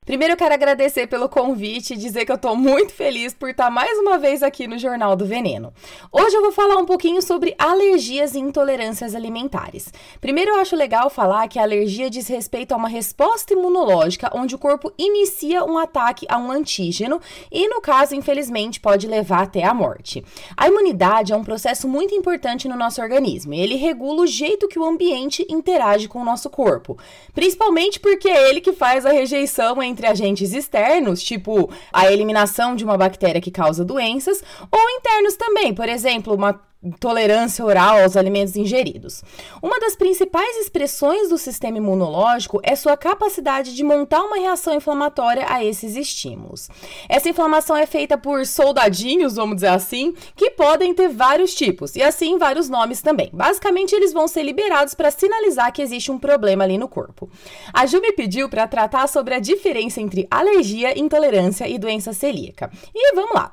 Primeiro 0.06 0.34
eu 0.34 0.36
quero 0.36 0.54
agradecer 0.54 1.08
pelo 1.08 1.28
convite 1.28 1.94
e 1.94 1.96
dizer 1.96 2.24
que 2.24 2.30
eu 2.30 2.36
estou 2.36 2.54
muito 2.54 2.92
feliz 2.92 3.34
por 3.34 3.50
estar 3.50 3.68
mais 3.68 3.98
uma 3.98 4.16
vez 4.18 4.40
aqui 4.40 4.68
no 4.68 4.78
Jornal 4.78 5.16
do 5.16 5.26
Veneno. 5.26 5.74
Hoje 6.12 6.36
eu 6.36 6.42
vou 6.42 6.52
falar 6.52 6.76
um 6.76 6.86
pouquinho 6.86 7.20
sobre 7.20 7.56
alergias 7.58 8.36
e 8.36 8.38
intolerâncias 8.38 9.16
alimentares. 9.16 9.92
Primeiro 10.20 10.52
eu 10.52 10.60
acho 10.60 10.76
legal 10.76 11.10
falar 11.10 11.48
que 11.48 11.58
a 11.58 11.62
alergia 11.62 12.08
diz 12.08 12.28
respeito 12.28 12.70
a 12.70 12.76
uma 12.76 12.88
resposta 12.88 13.52
imunológica 13.52 14.30
onde 14.32 14.54
o 14.54 14.58
corpo 14.58 14.92
inicia 14.96 15.64
um 15.64 15.76
ataque 15.76 16.24
a 16.28 16.38
um 16.38 16.52
antígeno 16.52 17.20
e, 17.50 17.66
no 17.66 17.80
caso, 17.80 18.14
infelizmente, 18.14 18.78
pode 18.78 19.08
levar 19.08 19.42
até 19.42 19.64
a 19.64 19.74
morte. 19.74 20.24
A 20.56 20.68
imunidade 20.68 21.32
é 21.32 21.36
um 21.36 21.42
processo 21.42 21.88
muito 21.88 22.14
importante 22.14 22.68
no 22.68 22.76
nosso 22.76 23.02
organismo 23.02 23.54
e 23.54 23.60
ele 23.60 23.74
regula 23.74 24.22
o 24.22 24.26
jeito 24.28 24.68
que 24.68 24.78
o 24.78 24.84
ambiente 24.84 25.44
interage 25.50 26.06
com 26.06 26.20
o 26.20 26.24
nosso 26.24 26.48
corpo, 26.48 26.96
principalmente 27.34 27.98
porque 27.98 28.28
é 28.28 28.48
ele 28.48 28.60
que 28.60 28.72
faz 28.72 29.04
a 29.04 29.10
rejeição 29.10 29.82
entre 29.82 29.95
entre 29.96 30.06
agentes 30.06 30.52
externos, 30.52 31.22
tipo 31.22 31.70
a 31.90 32.12
eliminação 32.12 32.76
de 32.76 32.84
uma 32.84 32.98
bactéria 32.98 33.40
que 33.40 33.50
causa 33.50 33.82
doenças, 33.82 34.42
ou 34.70 34.90
internos 34.90 35.36
também, 35.36 35.72
por 35.72 35.88
exemplo, 35.88 36.34
uma 36.34 36.60
tolerância 36.92 37.64
oral 37.64 38.02
aos 38.02 38.16
alimentos 38.16 38.56
ingeridos. 38.56 39.22
Uma 39.62 39.78
das 39.80 39.96
principais 39.96 40.56
expressões 40.58 41.28
do 41.28 41.38
sistema 41.38 41.78
imunológico 41.78 42.60
é 42.62 42.74
sua 42.76 42.96
capacidade 42.96 43.74
de 43.74 43.84
montar 43.84 44.22
uma 44.22 44.36
reação 44.36 44.74
inflamatória 44.74 45.46
a 45.48 45.64
esses 45.64 45.96
estímulos. 45.96 46.68
Essa 47.08 47.28
inflamação 47.28 47.76
é 47.76 47.86
feita 47.86 48.16
por 48.16 48.46
soldadinhos, 48.46 49.36
vamos 49.36 49.56
dizer 49.56 49.68
assim, 49.68 50.14
que 50.34 50.50
podem 50.50 50.94
ter 50.94 51.08
vários 51.08 51.54
tipos 51.54 51.96
e 51.96 52.02
assim 52.02 52.38
vários 52.38 52.68
nomes 52.68 53.02
também. 53.02 53.30
Basicamente, 53.32 53.94
eles 53.94 54.12
vão 54.12 54.28
ser 54.28 54.42
liberados 54.42 54.94
para 54.94 55.10
sinalizar 55.10 55.72
que 55.72 55.82
existe 55.82 56.10
um 56.10 56.18
problema 56.18 56.64
ali 56.64 56.78
no 56.78 56.88
corpo. 56.88 57.30
A 57.72 57.86
Ju 57.86 58.00
me 58.00 58.12
pediu 58.12 58.48
para 58.48 58.66
tratar 58.68 59.06
sobre 59.08 59.34
a 59.34 59.38
diferença 59.38 60.00
entre 60.00 60.26
alergia, 60.30 60.98
intolerância 60.98 61.68
e 61.68 61.78
doença 61.78 62.12
celíaca. 62.12 62.70
E 62.94 63.14
vamos 63.14 63.34
lá. 63.34 63.52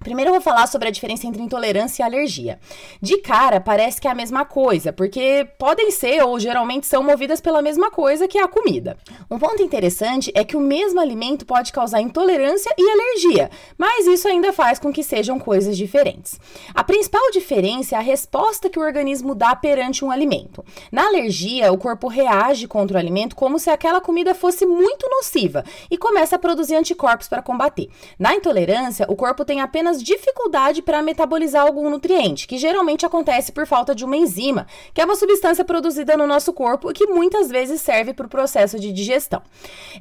Primeiro 0.00 0.30
eu 0.30 0.34
vou 0.34 0.40
falar 0.40 0.66
sobre 0.66 0.88
a 0.88 0.90
diferença 0.90 1.26
entre 1.26 1.42
intolerância 1.42 2.02
e 2.02 2.06
alergia. 2.06 2.58
De 3.00 3.18
cara, 3.18 3.60
parece 3.60 4.00
que 4.00 4.06
é 4.06 4.10
a 4.10 4.14
mesma 4.14 4.44
coisa, 4.44 4.92
porque 4.92 5.46
podem 5.58 5.90
ser 5.90 6.22
ou 6.22 6.38
geralmente 6.38 6.86
são 6.86 7.02
movidas 7.02 7.40
pela 7.40 7.62
mesma 7.62 7.90
coisa 7.90 8.28
que 8.28 8.38
é 8.38 8.42
a 8.42 8.48
comida. 8.48 8.96
Um 9.30 9.38
ponto 9.38 9.62
interessante 9.62 10.30
é 10.34 10.44
que 10.44 10.56
o 10.56 10.60
mesmo 10.60 11.00
alimento 11.00 11.46
pode 11.46 11.72
causar 11.72 12.00
intolerância 12.00 12.72
e 12.78 12.90
alergia, 12.90 13.50
mas 13.76 14.06
isso 14.06 14.28
ainda 14.28 14.52
faz 14.52 14.78
com 14.78 14.92
que 14.92 15.02
sejam 15.02 15.38
coisas 15.38 15.76
diferentes. 15.76 16.38
A 16.74 16.84
principal 16.84 17.30
diferença 17.32 17.94
é 17.94 17.98
a 17.98 18.02
resposta 18.02 18.70
que 18.70 18.78
o 18.78 18.82
organismo 18.82 19.34
dá 19.34 19.54
perante 19.56 20.04
um 20.04 20.10
alimento. 20.10 20.64
Na 20.92 21.06
alergia, 21.06 21.72
o 21.72 21.78
corpo 21.78 22.08
reage 22.08 22.66
contra 22.68 22.96
o 22.96 23.00
alimento 23.00 23.34
como 23.34 23.58
se 23.58 23.70
aquela 23.70 24.00
comida 24.00 24.34
fosse 24.34 24.66
muito 24.66 25.08
nociva 25.08 25.64
e 25.90 25.96
começa 25.96 26.36
a 26.36 26.38
produzir 26.38 26.76
anticorpos 26.76 27.28
para 27.28 27.42
combater. 27.42 27.88
Na 28.18 28.34
intolerância, 28.34 29.06
o 29.08 29.16
corpo 29.16 29.44
tem 29.44 29.60
apenas 29.60 29.87
apenas 29.88 30.02
dificuldade 30.02 30.82
para 30.82 31.02
metabolizar 31.02 31.62
algum 31.62 31.88
nutriente, 31.88 32.46
que 32.46 32.58
geralmente 32.58 33.06
acontece 33.06 33.52
por 33.52 33.66
falta 33.66 33.94
de 33.94 34.04
uma 34.04 34.16
enzima, 34.16 34.66
que 34.92 35.00
é 35.00 35.04
uma 35.04 35.16
substância 35.16 35.64
produzida 35.64 36.16
no 36.16 36.26
nosso 36.26 36.52
corpo 36.52 36.90
e 36.90 36.94
que 36.94 37.06
muitas 37.06 37.48
vezes 37.48 37.80
serve 37.80 38.12
para 38.12 38.26
o 38.26 38.30
processo 38.30 38.78
de 38.78 38.92
digestão. 38.92 39.42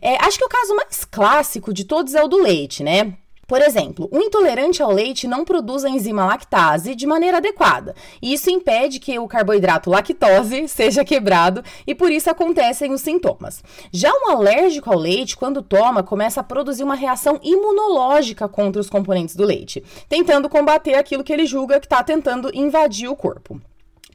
É, 0.01 0.17
acho 0.23 0.37
que 0.37 0.45
o 0.45 0.49
caso 0.49 0.75
mais 0.75 1.05
clássico 1.05 1.73
de 1.73 1.85
todos 1.85 2.15
é 2.15 2.23
o 2.23 2.27
do 2.27 2.41
leite, 2.41 2.83
né? 2.83 3.13
Por 3.47 3.61
exemplo, 3.61 4.09
o 4.11 4.19
intolerante 4.19 4.83
ao 4.83 4.91
leite 4.91 5.25
não 5.25 5.45
produz 5.45 5.85
a 5.85 5.89
enzima 5.89 6.25
lactase 6.25 6.93
de 6.93 7.07
maneira 7.07 7.37
adequada. 7.37 7.95
E 8.21 8.33
isso 8.33 8.49
impede 8.49 8.99
que 8.99 9.17
o 9.17 9.25
carboidrato 9.25 9.89
lactose 9.89 10.67
seja 10.67 11.05
quebrado 11.05 11.63
e 11.87 11.95
por 11.95 12.11
isso 12.11 12.29
acontecem 12.29 12.91
os 12.91 12.99
sintomas. 12.99 13.63
Já 13.89 14.11
um 14.11 14.31
alérgico 14.31 14.91
ao 14.91 14.99
leite, 14.99 15.37
quando 15.37 15.61
toma, 15.61 16.03
começa 16.03 16.41
a 16.41 16.43
produzir 16.43 16.83
uma 16.83 16.95
reação 16.95 17.39
imunológica 17.41 18.49
contra 18.49 18.81
os 18.81 18.89
componentes 18.89 19.35
do 19.35 19.45
leite, 19.45 19.81
tentando 20.09 20.49
combater 20.49 20.95
aquilo 20.95 21.23
que 21.23 21.31
ele 21.31 21.45
julga 21.45 21.79
que 21.79 21.85
está 21.85 22.03
tentando 22.03 22.51
invadir 22.53 23.07
o 23.07 23.15
corpo. 23.15 23.61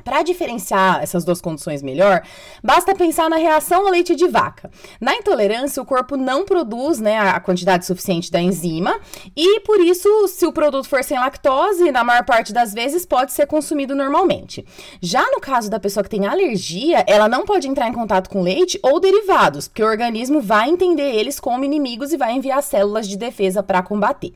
Para 0.05 0.23
diferenciar 0.23 1.03
essas 1.03 1.25
duas 1.25 1.41
condições 1.41 1.83
melhor, 1.83 2.23
basta 2.63 2.95
pensar 2.95 3.29
na 3.29 3.37
reação 3.37 3.87
ao 3.87 3.93
leite 3.93 4.15
de 4.15 4.27
vaca. 4.29 4.71
Na 5.01 5.15
intolerância, 5.15 5.83
o 5.83 5.87
corpo 5.87 6.17
não 6.17 6.45
produz 6.45 6.99
né, 6.99 7.19
a 7.19 7.39
quantidade 7.41 7.87
suficiente 7.87 8.31
da 8.31 8.41
enzima 8.41 8.99
e, 9.37 9.61
por 9.61 9.81
isso, 9.81 10.09
se 10.29 10.47
o 10.47 10.53
produto 10.53 10.89
for 10.89 11.05
sem 11.05 11.19
lactose, 11.19 11.91
na 11.91 12.05
maior 12.05 12.25
parte 12.25 12.53
das 12.53 12.73
vezes 12.73 13.05
pode 13.05 13.33
ser 13.33 13.47
consumido 13.47 13.95
normalmente. 13.95 14.65
Já 15.01 15.23
no 15.31 15.41
caso 15.41 15.71
da 15.71 15.79
pessoa 15.79 16.03
que 16.03 16.11
tem 16.11 16.27
alergia, 16.27 17.05
ela 17.07 17.29
não 17.29 17.45
pode 17.45 17.69
entrar 17.69 17.89
em 17.89 17.93
contato 17.93 18.31
com 18.31 18.41
leite 18.41 18.79
ou 18.83 18.99
derivados, 19.01 19.69
porque 19.69 19.83
o 19.83 19.87
organismo 19.87 20.41
vai 20.41 20.71
entender 20.71 21.15
eles 21.15 21.39
como 21.39 21.65
inimigos 21.65 22.13
e 22.13 22.17
vai 22.17 22.33
enviar 22.33 22.63
células 22.63 23.09
de 23.09 23.17
defesa 23.17 23.63
para 23.63 23.83
combater. 23.83 24.33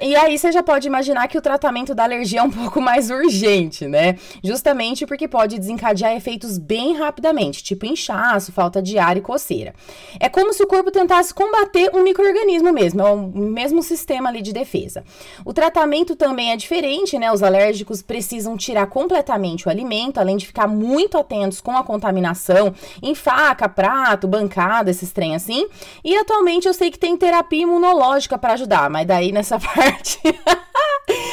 E 0.00 0.14
aí 0.14 0.38
você 0.38 0.52
já 0.52 0.62
pode 0.62 0.86
imaginar 0.86 1.26
que 1.28 1.38
o 1.38 1.42
tratamento 1.42 1.94
da 1.94 2.04
alergia 2.04 2.40
é 2.40 2.42
um 2.42 2.50
pouco 2.52 2.80
mais 2.80 3.10
urgente, 3.10 3.86
né? 3.86 4.16
Justamente 4.42 4.93
porque 5.02 5.26
pode 5.26 5.58
desencadear 5.58 6.12
efeitos 6.12 6.58
bem 6.58 6.94
rapidamente, 6.96 7.64
tipo 7.64 7.84
inchaço, 7.84 8.52
falta 8.52 8.80
de 8.80 8.98
ar 8.98 9.16
e 9.16 9.20
coceira. 9.20 9.74
É 10.20 10.28
como 10.28 10.52
se 10.52 10.62
o 10.62 10.66
corpo 10.66 10.90
tentasse 10.90 11.34
combater 11.34 11.90
um 11.92 12.04
microorganismo 12.04 12.72
mesmo, 12.72 13.00
é 13.00 13.10
o 13.10 13.26
mesmo 13.26 13.82
sistema 13.82 14.28
ali 14.28 14.40
de 14.40 14.52
defesa. 14.52 15.02
O 15.44 15.52
tratamento 15.52 16.14
também 16.14 16.52
é 16.52 16.56
diferente, 16.56 17.18
né? 17.18 17.32
Os 17.32 17.42
alérgicos 17.42 18.02
precisam 18.02 18.56
tirar 18.56 18.86
completamente 18.86 19.66
o 19.66 19.70
alimento, 19.70 20.18
além 20.18 20.36
de 20.36 20.46
ficar 20.46 20.68
muito 20.68 21.18
atentos 21.18 21.60
com 21.60 21.76
a 21.76 21.82
contaminação 21.82 22.72
em 23.02 23.14
faca, 23.14 23.68
prato, 23.68 24.28
bancada, 24.28 24.90
esses 24.90 25.12
trem 25.12 25.34
assim. 25.34 25.66
E 26.04 26.16
atualmente 26.16 26.68
eu 26.68 26.74
sei 26.74 26.90
que 26.90 26.98
tem 26.98 27.16
terapia 27.16 27.62
imunológica 27.62 28.38
para 28.38 28.52
ajudar, 28.52 28.88
mas 28.88 29.06
daí 29.06 29.32
nessa 29.32 29.58
parte 29.60 30.20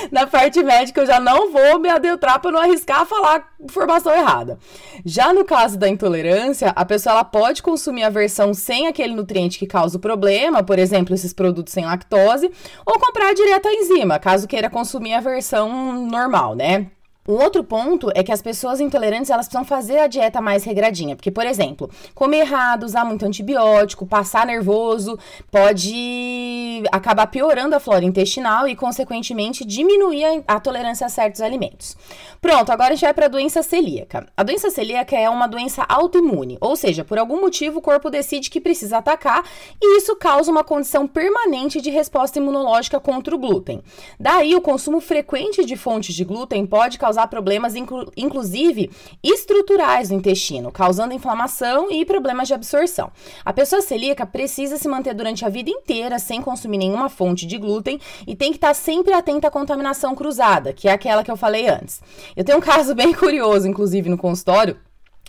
na 0.11 0.25
parte 0.25 0.63
médica 0.63 1.01
eu 1.01 1.05
já 1.05 1.19
não 1.19 1.51
vou 1.51 1.79
me 1.79 1.89
adentrar 1.89 2.39
para 2.39 2.51
não 2.51 2.59
arriscar 2.59 3.05
falar 3.05 3.47
informação 3.59 4.13
errada. 4.13 4.57
Já 5.05 5.33
no 5.33 5.45
caso 5.45 5.77
da 5.77 5.87
intolerância, 5.87 6.69
a 6.75 6.85
pessoa 6.85 7.13
ela 7.13 7.23
pode 7.23 7.61
consumir 7.61 8.03
a 8.03 8.09
versão 8.09 8.53
sem 8.53 8.87
aquele 8.87 9.13
nutriente 9.13 9.59
que 9.59 9.67
causa 9.67 9.97
o 9.97 10.01
problema, 10.01 10.63
por 10.63 10.79
exemplo, 10.79 11.13
esses 11.13 11.33
produtos 11.33 11.73
sem 11.73 11.85
lactose, 11.85 12.51
ou 12.85 12.99
comprar 12.99 13.33
direto 13.33 13.67
a 13.67 13.73
enzima, 13.73 14.19
caso 14.19 14.47
queira 14.47 14.69
consumir 14.69 15.13
a 15.13 15.19
versão 15.19 16.05
normal, 16.07 16.55
né? 16.55 16.87
Um 17.27 17.34
outro 17.34 17.63
ponto 17.63 18.10
é 18.15 18.23
que 18.23 18.31
as 18.31 18.41
pessoas 18.41 18.79
intolerantes 18.79 19.29
elas 19.29 19.45
precisam 19.45 19.63
fazer 19.63 19.99
a 19.99 20.07
dieta 20.07 20.41
mais 20.41 20.63
regradinha, 20.63 21.15
porque 21.15 21.29
por 21.29 21.45
exemplo, 21.45 21.88
comer 22.15 22.39
errado, 22.39 22.84
usar 22.84 23.05
muito 23.05 23.23
antibiótico, 23.23 24.07
passar 24.07 24.43
nervoso, 24.43 25.19
pode 25.51 26.81
acabar 26.91 27.27
piorando 27.27 27.75
a 27.75 27.79
flora 27.79 28.03
intestinal 28.03 28.67
e 28.67 28.75
consequentemente 28.75 29.63
diminuir 29.63 30.43
a, 30.47 30.60
tolerância 30.60 31.05
a 31.05 31.10
certos 31.10 31.41
alimentos. 31.41 31.95
Pronto, 32.41 32.71
agora 32.71 32.93
a 32.93 32.95
gente 32.95 33.05
vai 33.05 33.13
para 33.13 33.27
a 33.27 33.29
doença 33.29 33.62
celíaca. 33.62 34.25
A 34.36 34.41
doença 34.41 34.71
celíaca 34.71 35.15
é 35.15 35.29
uma 35.29 35.45
doença 35.45 35.86
autoimune, 35.88 36.57
ou 36.60 36.75
seja, 36.75 37.05
por 37.05 37.19
algum 37.19 37.39
motivo 37.39 37.77
o 37.77 37.84
corpo 37.84 38.10
decide 38.10 38.49
que 38.49 38.60
precisa 38.60 38.97
atacar 38.97 39.43
e 39.79 39.97
isso 39.97 40.15
causa 40.15 40.51
uma 40.51 40.63
condição 40.63 41.05
permanente 41.05 41.81
de 41.81 41.91
resposta 41.91 42.39
imunológica 42.39 42.99
contra 42.99 43.36
o 43.36 43.38
glúten. 43.38 43.84
Daí 44.19 44.55
o 44.55 44.62
consumo 44.62 44.99
frequente 44.99 45.63
de 45.63 45.75
fontes 45.75 46.15
de 46.15 46.23
glúten 46.23 46.65
pode 46.65 46.97
causar 46.97 47.11
causar 47.12 47.28
problemas, 47.28 47.76
inclu 47.76 48.10
inclusive 48.15 48.89
estruturais 49.21 50.10
no 50.10 50.15
intestino, 50.15 50.71
causando 50.71 51.13
inflamação 51.13 51.91
e 51.91 52.06
problemas 52.06 52.47
de 52.47 52.54
absorção. 52.54 53.12
A 53.43 53.52
pessoa 53.52 53.82
celíaca 53.82 54.26
precisa 54.26 54.78
se 54.78 54.88
manter 54.88 55.13
durante 55.13 55.43
a 55.43 55.50
vida 55.50 55.69
inteira 55.69 56.17
sem 56.19 56.41
consumir 56.41 56.78
nenhuma 56.78 57.10
fonte 57.10 57.45
de 57.45 57.58
glúten 57.58 58.00
e 58.26 58.34
tem 58.34 58.52
que 58.52 58.58
estar 58.58 58.74
sempre 58.74 59.13
atenta 59.13 59.50
à 59.50 59.52
contaminação 59.52 60.15
cruzada, 60.15 60.71
que 60.71 60.88
é 60.88 60.93
aquela 60.93 61.24
que 61.24 61.30
eu 61.30 61.36
falei 61.36 61.67
antes. 61.67 62.02
Eu 62.36 62.45
tenho 62.45 62.60
um 62.60 62.62
caso 62.62 62.95
bem 62.95 63.13
curioso, 63.13 63.67
inclusive, 63.67 64.10
no 64.10 64.17
consultório 64.17 64.78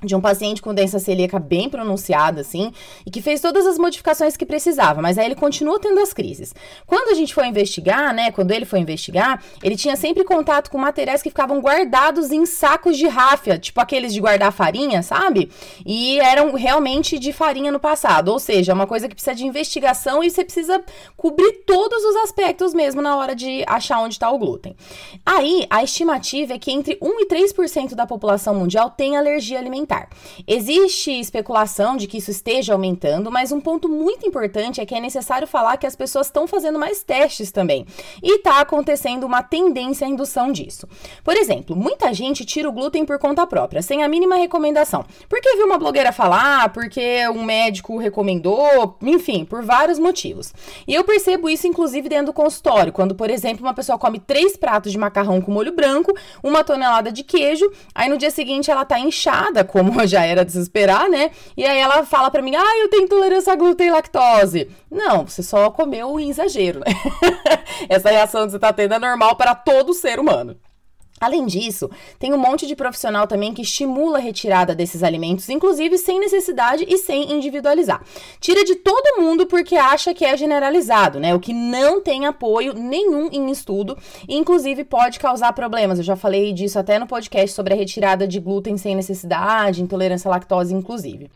de 0.02 0.14
um 0.14 0.20
paciente 0.20 0.60
com 0.60 0.74
doença 0.74 0.98
celíaca 0.98 1.38
bem 1.38 1.68
pronunciada, 1.68 2.40
assim, 2.40 2.72
e 3.06 3.10
que 3.10 3.22
fez 3.22 3.40
todas 3.40 3.66
as 3.66 3.78
modificações 3.78 4.36
que 4.36 4.44
precisava, 4.44 5.00
mas 5.00 5.18
aí 5.18 5.26
ele 5.26 5.34
continua 5.34 5.78
tendo 5.78 6.00
as 6.00 6.12
crises. 6.12 6.54
Quando 6.86 7.10
a 7.10 7.14
gente 7.14 7.32
foi 7.32 7.46
investigar, 7.46 8.12
né, 8.12 8.30
quando 8.30 8.50
ele 8.50 8.64
foi 8.64 8.80
investigar, 8.80 9.42
ele 9.62 9.76
tinha 9.76 9.96
sempre 9.96 10.24
contato 10.24 10.70
com 10.70 10.78
materiais 10.78 11.22
que 11.22 11.30
ficavam 11.30 11.60
guardados 11.60 12.30
em 12.30 12.44
sacos 12.44 12.96
de 12.96 13.06
ráfia, 13.06 13.58
tipo 13.58 13.80
aqueles 13.80 14.12
de 14.12 14.20
guardar 14.20 14.52
farinha, 14.52 15.02
sabe? 15.02 15.50
E 15.86 16.18
eram 16.20 16.54
realmente 16.54 17.18
de 17.18 17.32
farinha 17.32 17.70
no 17.70 17.78
passado, 17.78 18.28
ou 18.28 18.38
seja, 18.38 18.72
é 18.72 18.74
uma 18.74 18.86
coisa 18.86 19.08
que 19.08 19.14
precisa 19.14 19.34
de 19.34 19.46
investigação 19.46 20.22
e 20.22 20.30
você 20.30 20.44
precisa 20.44 20.82
cobrir 21.16 21.64
todos 21.66 22.02
os 22.04 22.16
aspectos 22.16 22.74
mesmo 22.74 23.00
na 23.00 23.16
hora 23.16 23.34
de 23.34 23.64
achar 23.66 24.00
onde 24.00 24.14
está 24.14 24.30
o 24.30 24.38
glúten. 24.38 24.74
Aí, 25.24 25.66
a 25.70 25.82
estimativa 25.82 26.54
é 26.54 26.58
que 26.58 26.72
entre 26.72 26.98
1 27.00 27.20
e 27.20 27.26
3% 27.26 27.94
da 27.94 28.06
população 28.06 28.54
mundial 28.54 28.90
tem 28.90 29.16
alergia 29.16 29.58
alimentar 29.58 29.91
Existe 30.46 31.10
especulação 31.10 31.96
de 31.96 32.06
que 32.06 32.18
isso 32.18 32.30
esteja 32.30 32.72
aumentando, 32.72 33.30
mas 33.30 33.52
um 33.52 33.60
ponto 33.60 33.88
muito 33.88 34.26
importante 34.26 34.80
é 34.80 34.86
que 34.86 34.94
é 34.94 35.00
necessário 35.00 35.46
falar 35.46 35.76
que 35.76 35.86
as 35.86 35.96
pessoas 35.96 36.26
estão 36.26 36.46
fazendo 36.46 36.78
mais 36.78 37.02
testes 37.02 37.52
também. 37.52 37.86
E 38.22 38.36
está 38.36 38.60
acontecendo 38.60 39.24
uma 39.24 39.42
tendência 39.42 40.06
à 40.06 40.10
indução 40.10 40.50
disso. 40.50 40.88
Por 41.22 41.36
exemplo, 41.36 41.76
muita 41.76 42.12
gente 42.12 42.44
tira 42.44 42.68
o 42.68 42.72
glúten 42.72 43.04
por 43.04 43.18
conta 43.18 43.46
própria, 43.46 43.82
sem 43.82 44.02
a 44.02 44.08
mínima 44.08 44.36
recomendação. 44.36 45.04
Porque 45.28 45.56
viu 45.56 45.66
uma 45.66 45.78
blogueira 45.78 46.12
falar, 46.12 46.70
porque 46.72 47.28
um 47.28 47.42
médico 47.42 47.98
recomendou, 47.98 48.96
enfim, 49.02 49.44
por 49.44 49.62
vários 49.62 49.98
motivos. 49.98 50.52
E 50.86 50.94
eu 50.94 51.04
percebo 51.04 51.48
isso, 51.48 51.66
inclusive, 51.66 52.08
dentro 52.08 52.26
do 52.26 52.32
consultório, 52.32 52.92
quando, 52.92 53.14
por 53.14 53.30
exemplo, 53.30 53.64
uma 53.64 53.74
pessoa 53.74 53.98
come 53.98 54.18
três 54.18 54.56
pratos 54.56 54.92
de 54.92 54.98
macarrão 54.98 55.40
com 55.40 55.52
molho 55.52 55.72
branco, 55.72 56.12
uma 56.42 56.64
tonelada 56.64 57.10
de 57.12 57.22
queijo, 57.22 57.70
aí 57.94 58.08
no 58.08 58.16
dia 58.16 58.30
seguinte 58.30 58.70
ela 58.70 58.84
tá 58.84 58.98
inchada, 58.98 59.64
com 59.64 59.81
como 59.84 60.06
já 60.06 60.24
era 60.24 60.44
de 60.44 60.52
se 60.52 60.60
esperar, 60.60 61.08
né? 61.08 61.30
E 61.56 61.64
aí 61.64 61.78
ela 61.78 62.04
fala 62.04 62.30
para 62.30 62.42
mim: 62.42 62.54
"Ah, 62.54 62.78
eu 62.80 62.88
tenho 62.88 63.04
intolerância 63.04 63.52
a 63.52 63.56
glúten 63.56 63.88
e 63.88 63.90
lactose". 63.90 64.70
Não, 64.90 65.26
você 65.26 65.42
só 65.42 65.70
comeu 65.70 66.18
em 66.18 66.30
exagero, 66.30 66.80
né? 66.80 66.86
Essa 67.88 68.10
reação 68.10 68.44
que 68.44 68.52
você 68.52 68.58
tá 68.58 68.72
tendo 68.72 68.94
é 68.94 68.98
normal 68.98 69.36
para 69.36 69.54
todo 69.54 69.94
ser 69.94 70.18
humano. 70.18 70.56
Além 71.22 71.46
disso, 71.46 71.88
tem 72.18 72.32
um 72.34 72.36
monte 72.36 72.66
de 72.66 72.74
profissional 72.74 73.28
também 73.28 73.54
que 73.54 73.62
estimula 73.62 74.18
a 74.18 74.20
retirada 74.20 74.74
desses 74.74 75.04
alimentos, 75.04 75.48
inclusive 75.48 75.96
sem 75.96 76.18
necessidade 76.18 76.84
e 76.88 76.98
sem 76.98 77.32
individualizar. 77.32 78.02
Tira 78.40 78.64
de 78.64 78.74
todo 78.74 79.22
mundo 79.22 79.46
porque 79.46 79.76
acha 79.76 80.12
que 80.12 80.24
é 80.24 80.36
generalizado, 80.36 81.20
né? 81.20 81.32
O 81.32 81.38
que 81.38 81.52
não 81.52 82.00
tem 82.00 82.26
apoio 82.26 82.74
nenhum 82.74 83.28
em 83.30 83.52
estudo 83.52 83.96
e 84.28 84.36
inclusive 84.36 84.82
pode 84.82 85.20
causar 85.20 85.52
problemas. 85.52 85.98
Eu 85.98 86.04
já 86.04 86.16
falei 86.16 86.52
disso 86.52 86.76
até 86.76 86.98
no 86.98 87.06
podcast 87.06 87.54
sobre 87.54 87.72
a 87.72 87.76
retirada 87.76 88.26
de 88.26 88.40
glúten 88.40 88.76
sem 88.76 88.96
necessidade, 88.96 89.80
intolerância 89.80 90.28
à 90.28 90.32
lactose, 90.32 90.74
inclusive. 90.74 91.30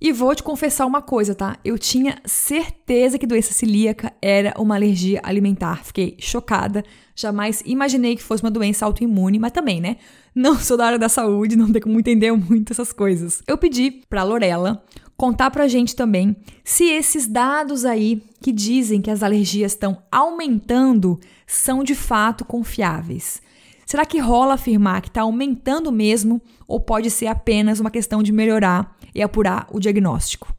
E 0.00 0.12
vou 0.12 0.32
te 0.32 0.44
confessar 0.44 0.86
uma 0.86 1.02
coisa, 1.02 1.34
tá? 1.34 1.58
Eu 1.64 1.76
tinha 1.76 2.18
certeza 2.24 3.18
que 3.18 3.26
doença 3.26 3.52
celíaca 3.52 4.12
era 4.22 4.54
uma 4.56 4.76
alergia 4.76 5.20
alimentar. 5.24 5.84
Fiquei 5.84 6.16
chocada. 6.20 6.84
Jamais 7.16 7.62
imaginei 7.66 8.14
que 8.14 8.22
fosse 8.22 8.44
uma 8.44 8.50
doença 8.50 8.86
autoimune, 8.86 9.40
mas 9.40 9.50
também, 9.50 9.80
né? 9.80 9.96
Não 10.32 10.56
sou 10.56 10.76
da 10.76 10.86
área 10.86 10.98
da 11.00 11.08
saúde, 11.08 11.56
não 11.56 11.72
tenho 11.72 11.82
como 11.82 11.98
entender 11.98 12.30
muito 12.30 12.72
essas 12.72 12.92
coisas. 12.92 13.42
Eu 13.44 13.58
pedi 13.58 14.02
pra 14.08 14.22
Lorela 14.22 14.84
contar 15.16 15.50
pra 15.50 15.66
gente 15.66 15.96
também 15.96 16.36
se 16.62 16.84
esses 16.84 17.26
dados 17.26 17.84
aí 17.84 18.22
que 18.40 18.52
dizem 18.52 19.02
que 19.02 19.10
as 19.10 19.24
alergias 19.24 19.72
estão 19.72 20.00
aumentando 20.12 21.18
são 21.44 21.82
de 21.82 21.96
fato 21.96 22.44
confiáveis. 22.44 23.42
Será 23.88 24.04
que 24.04 24.18
rola 24.18 24.52
afirmar 24.52 25.00
que 25.00 25.08
está 25.08 25.22
aumentando 25.22 25.90
mesmo 25.90 26.42
ou 26.66 26.78
pode 26.78 27.10
ser 27.10 27.26
apenas 27.26 27.80
uma 27.80 27.90
questão 27.90 28.22
de 28.22 28.30
melhorar 28.30 28.94
e 29.14 29.22
apurar 29.22 29.66
o 29.72 29.80
diagnóstico? 29.80 30.54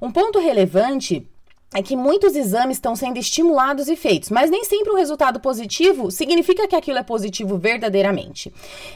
Um 0.00 0.10
ponto 0.10 0.38
relevante 0.38 1.28
é 1.74 1.82
que 1.82 1.94
muitos 1.94 2.34
exames 2.34 2.78
estão 2.78 2.96
sendo 2.96 3.18
estimulados 3.18 3.88
e 3.88 3.96
feitos, 3.96 4.30
mas 4.30 4.50
nem 4.50 4.64
sempre 4.64 4.90
o 4.90 4.96
resultado 4.96 5.38
positivo 5.38 6.10
significa 6.10 6.66
que 6.66 6.74
aquilo 6.74 6.96
é 6.96 7.02
positivo 7.02 7.58
verdadeiramente. 7.58 8.52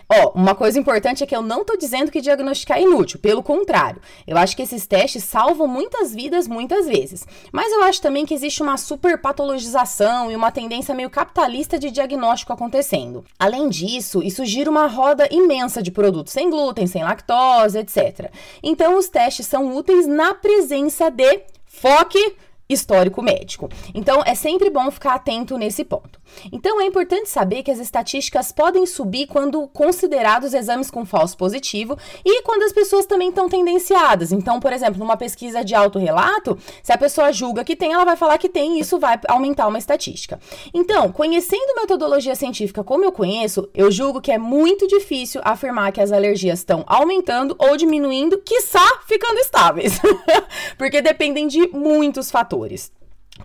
Ó, 0.09 0.33
uma 0.35 0.55
coisa 0.55 0.79
importante 0.79 1.23
é 1.23 1.27
que 1.27 1.37
eu 1.37 1.43
não 1.43 1.61
estou 1.61 1.77
dizendo 1.77 2.11
que 2.11 2.23
diagnosticar 2.23 2.79
é 2.79 2.83
inútil, 2.83 3.19
pelo 3.19 3.43
contrário. 3.43 4.01
Eu 4.27 4.39
acho 4.39 4.57
que 4.57 4.63
esses 4.63 4.87
testes 4.87 5.23
salvam 5.25 5.69
muitas 5.69 6.15
vidas 6.15 6.49
muitas 6.49 6.87
vezes. 6.87 7.27
Mas 7.53 7.71
eu 7.73 7.83
acho 7.83 8.01
também 8.01 8.25
que 8.25 8.33
existe 8.33 8.63
uma 8.63 8.79
superpatologização 8.79 10.31
e 10.31 10.37
uma 10.37 10.51
tendência 10.51 10.95
meio 10.95 11.11
capitalista 11.11 11.79
de 11.79 11.91
diagnóstico 11.91 12.55
acontecendo. 12.55 13.23
Além 13.39 13.69
disso, 13.69 14.23
isso 14.23 14.47
gira 14.47 14.71
uma 14.71 14.87
roda 14.87 15.29
imensa 15.31 15.83
de 15.83 15.91
produtos 15.91 16.33
sem 16.33 16.49
glúten, 16.49 16.87
sem 16.87 17.05
lactose, 17.05 17.79
etc. 17.79 18.33
Então 18.63 18.97
os 18.97 19.09
testes 19.09 19.47
são 19.47 19.77
úteis 19.77 20.07
na 20.07 20.33
presença 20.33 21.11
de 21.11 21.43
foque 21.67 22.35
histórico 22.73 23.23
médico. 23.23 23.69
Então, 23.95 24.23
é 24.25 24.35
sempre 24.35 24.71
bom 24.71 24.91
ficar 24.91 25.15
atento 25.15 25.57
nesse 25.57 25.85
ponto. 25.85 26.21
Então, 26.51 26.81
é 26.81 26.87
importante 26.87 27.29
saber 27.29 27.63
que 27.63 27.71
as 27.71 27.79
estatísticas 27.79 28.53
podem 28.53 28.87
subir 28.87 29.27
quando 29.27 29.67
considerados 29.69 30.55
exames 30.55 30.91
com 30.91 31.05
falso 31.05 31.37
positivo 31.37 31.97
e 32.25 32.43
quando 32.43 32.63
as 32.63 32.73
pessoas 32.73 33.07
também 33.07 33.29
estão 33.29 33.49
tendenciadas. 33.49 34.33
Então, 34.33 34.61
por 34.61 34.73
exemplo, 34.73 34.99
numa 34.99 35.17
pesquisa 35.17 35.65
de 35.65 35.75
autorrelato, 35.75 36.59
se 36.83 36.93
a 36.93 36.99
pessoa 36.99 37.33
julga 37.33 37.65
que 37.65 37.77
tem, 37.77 37.93
ela 37.93 38.05
vai 38.05 38.17
falar 38.17 38.39
que 38.39 38.49
tem 38.49 38.77
e 38.77 38.81
isso 38.81 38.99
vai 38.99 39.19
aumentar 39.29 39.67
uma 39.67 39.79
estatística. 39.79 40.41
Então, 40.73 41.11
conhecendo 41.13 41.77
metodologia 41.77 42.35
científica 42.35 42.83
como 42.83 43.05
eu 43.05 43.13
conheço, 43.13 43.69
eu 43.75 43.91
julgo 43.91 44.21
que 44.21 44.33
é 44.33 44.39
muito 44.39 44.87
difícil 44.87 45.41
afirmar 45.45 45.93
que 45.93 46.01
as 46.01 46.13
alergias 46.13 46.61
estão 46.61 46.85
aumentando 46.87 47.57
ou 47.59 47.77
diminuindo, 47.77 48.39
quiçá 48.39 48.87
ficando 49.07 49.39
estáveis. 49.39 50.01
Porque 50.79 51.01
dependem 51.01 51.47
de 51.47 51.69
muitos 51.69 52.31
fatores 52.31 52.62
fatores. 52.63 52.93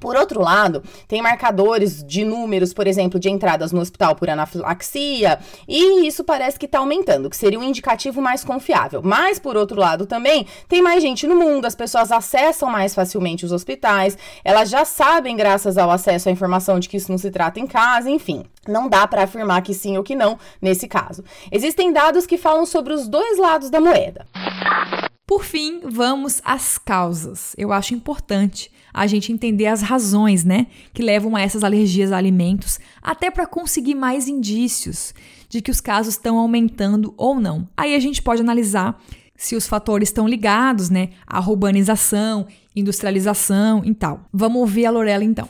Por 0.01 0.17
outro 0.17 0.41
lado, 0.41 0.83
tem 1.07 1.21
marcadores 1.21 2.03
de 2.03 2.25
números, 2.25 2.73
por 2.73 2.85
exemplo, 2.85 3.17
de 3.17 3.29
entradas 3.29 3.71
no 3.71 3.79
hospital 3.79 4.15
por 4.15 4.29
anafilaxia, 4.29 5.39
e 5.65 6.05
isso 6.05 6.25
parece 6.25 6.59
que 6.59 6.65
está 6.65 6.79
aumentando, 6.79 7.29
que 7.29 7.37
seria 7.37 7.57
um 7.57 7.63
indicativo 7.63 8.21
mais 8.21 8.43
confiável. 8.43 9.01
Mas, 9.01 9.39
por 9.39 9.55
outro 9.55 9.79
lado, 9.79 10.05
também 10.05 10.45
tem 10.67 10.81
mais 10.81 11.01
gente 11.01 11.25
no 11.25 11.37
mundo, 11.37 11.65
as 11.65 11.73
pessoas 11.73 12.11
acessam 12.11 12.69
mais 12.69 12.93
facilmente 12.93 13.45
os 13.45 13.53
hospitais, 13.53 14.17
elas 14.43 14.69
já 14.69 14.83
sabem, 14.83 15.37
graças 15.37 15.77
ao 15.77 15.89
acesso 15.89 16.27
à 16.27 16.33
informação, 16.33 16.79
de 16.79 16.89
que 16.89 16.97
isso 16.97 17.09
não 17.09 17.17
se 17.17 17.31
trata 17.31 17.57
em 17.57 17.65
casa, 17.65 18.09
enfim. 18.09 18.43
Não 18.67 18.89
dá 18.89 19.07
para 19.07 19.23
afirmar 19.23 19.61
que 19.61 19.73
sim 19.73 19.97
ou 19.97 20.03
que 20.03 20.15
não 20.15 20.37
nesse 20.61 20.85
caso. 20.85 21.23
Existem 21.49 21.93
dados 21.93 22.27
que 22.27 22.37
falam 22.37 22.65
sobre 22.65 22.93
os 22.93 23.07
dois 23.07 23.39
lados 23.39 23.69
da 23.69 23.79
moeda. 23.79 24.27
Por 25.25 25.45
fim, 25.45 25.81
vamos 25.83 26.41
às 26.43 26.77
causas. 26.77 27.55
Eu 27.57 27.71
acho 27.71 27.93
importante 27.93 28.69
a 28.97 29.05
gente 29.05 29.31
entender 29.31 29.67
as 29.67 29.83
razões, 29.83 30.43
né, 30.43 30.65
que 30.91 31.03
levam 31.03 31.35
a 31.35 31.41
essas 31.41 31.63
alergias 31.63 32.11
a 32.11 32.17
alimentos, 32.17 32.79
até 32.99 33.29
para 33.29 33.45
conseguir 33.45 33.93
mais 33.93 34.27
indícios 34.27 35.13
de 35.47 35.61
que 35.61 35.69
os 35.69 35.79
casos 35.79 36.15
estão 36.15 36.39
aumentando 36.39 37.13
ou 37.15 37.39
não. 37.39 37.69
Aí 37.77 37.93
a 37.93 37.99
gente 37.99 38.23
pode 38.23 38.41
analisar 38.41 38.99
se 39.35 39.55
os 39.55 39.67
fatores 39.67 40.09
estão 40.09 40.27
ligados, 40.27 40.89
né, 40.89 41.09
à 41.27 41.39
urbanização, 41.39 42.47
industrialização 42.75 43.83
e 43.85 43.93
tal. 43.93 44.25
Vamos 44.33 44.59
ouvir 44.61 44.87
a 44.87 44.91
Lorela 44.91 45.23
então. 45.23 45.47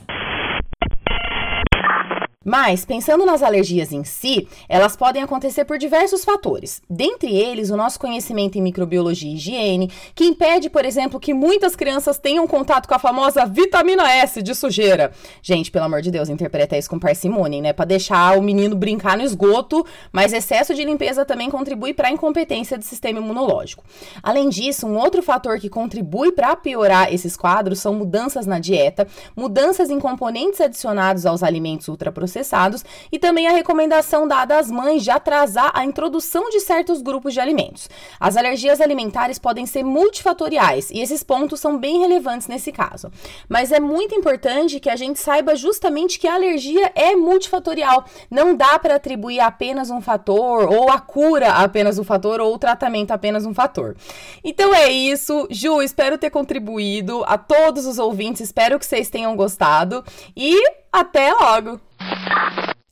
Mas, 2.50 2.86
pensando 2.86 3.26
nas 3.26 3.44
alergias 3.44 3.92
em 3.92 4.06
si, 4.06 4.48
elas 4.70 4.96
podem 4.96 5.22
acontecer 5.22 5.66
por 5.66 5.78
diversos 5.78 6.24
fatores. 6.24 6.82
Dentre 6.90 7.36
eles, 7.36 7.70
o 7.70 7.76
nosso 7.76 8.00
conhecimento 8.00 8.58
em 8.58 8.62
microbiologia 8.62 9.30
e 9.30 9.36
higiene, 9.36 9.92
que 10.16 10.24
impede, 10.24 10.70
por 10.70 10.86
exemplo, 10.86 11.20
que 11.20 11.34
muitas 11.34 11.76
crianças 11.76 12.18
tenham 12.18 12.48
contato 12.48 12.88
com 12.88 12.96
a 12.96 13.00
famosa 13.00 13.46
vitamina 13.46 14.10
S 14.10 14.42
de 14.42 14.56
sujeira. 14.56 15.12
Gente, 15.42 15.70
pelo 15.70 15.84
amor 15.84 16.02
de 16.02 16.10
Deus, 16.10 16.30
interpreta 16.30 16.78
isso 16.78 16.90
com 16.90 16.98
parcimônia, 16.98 17.62
né? 17.62 17.74
Para 17.74 17.84
deixar 17.84 18.38
o 18.38 18.42
menino 18.42 18.78
brincar 18.78 19.18
no 19.18 19.24
esgoto, 19.24 19.86
mas 20.10 20.32
excesso 20.32 20.74
de 20.74 20.86
limpeza 20.86 21.26
também 21.26 21.50
contribui 21.50 21.94
para 21.94 22.08
a 22.08 22.12
incompetência 22.12 22.78
do 22.78 22.86
sistema 22.86 23.20
imunológico. 23.20 23.84
Além 24.24 24.48
disso, 24.48 24.88
um 24.88 24.96
outro 24.96 25.22
fator 25.22 25.60
que 25.60 25.68
contribui 25.68 26.32
para 26.32 26.56
piorar 26.56 27.14
esses 27.14 27.36
quadros 27.36 27.80
são 27.80 27.94
mudanças 27.94 28.46
na 28.46 28.58
dieta, 28.58 29.06
mudanças 29.36 29.90
em 29.90 30.00
componentes 30.00 30.62
adicionados 30.62 31.26
aos 31.26 31.44
alimentos 31.44 31.90
ultraprocessados 31.90 32.37
processados 32.38 32.86
e 33.12 33.18
também 33.18 33.48
a 33.48 33.52
recomendação 33.52 34.28
dada 34.28 34.60
às 34.60 34.70
mães 34.70 35.04
de 35.04 35.10
atrasar 35.10 35.72
a 35.74 35.84
introdução 35.84 36.50
de 36.50 36.60
certos 36.60 37.02
grupos 37.02 37.34
de 37.34 37.40
alimentos. 37.40 37.90
As 38.20 38.38
alergias 38.38 38.80
alimentares 38.80 39.40
podem 39.40 39.66
ser 39.66 39.84
multifatoriais 39.84 40.92
e 40.92 41.02
esses 41.02 41.24
pontos 41.24 41.60
são 41.60 41.78
bem 41.78 42.00
relevantes 42.00 42.48
nesse 42.48 42.72
caso. 42.72 43.12
Mas 43.50 43.72
é 43.72 43.80
muito 43.80 44.14
importante 44.14 44.80
que 44.80 44.90
a 44.90 44.96
gente 44.96 45.20
saiba 45.20 45.56
justamente 45.56 46.20
que 46.20 46.28
a 46.28 46.36
alergia 46.36 46.92
é 46.94 47.16
multifatorial. 47.16 48.06
Não 48.30 48.56
dá 48.56 48.78
para 48.78 48.96
atribuir 48.96 49.40
apenas 49.40 49.90
um 49.90 50.02
fator, 50.02 50.72
ou 50.72 50.90
a 50.92 51.00
cura 51.00 51.52
apenas 51.54 51.98
um 51.98 52.04
fator, 52.04 52.40
ou 52.40 52.54
o 52.54 52.60
tratamento 52.60 53.12
apenas 53.12 53.46
um 53.46 53.54
fator. 53.54 53.96
Então 54.44 54.74
é 54.74 54.90
isso. 54.90 55.48
Ju, 55.50 55.82
espero 55.82 56.18
ter 56.18 56.30
contribuído. 56.30 57.24
A 57.26 57.38
todos 57.38 57.86
os 57.86 57.98
ouvintes, 57.98 58.42
espero 58.42 58.78
que 58.78 58.86
vocês 58.86 59.10
tenham 59.10 59.36
gostado. 59.36 60.04
E 60.36 60.62
até 60.92 61.34
logo! 61.34 61.87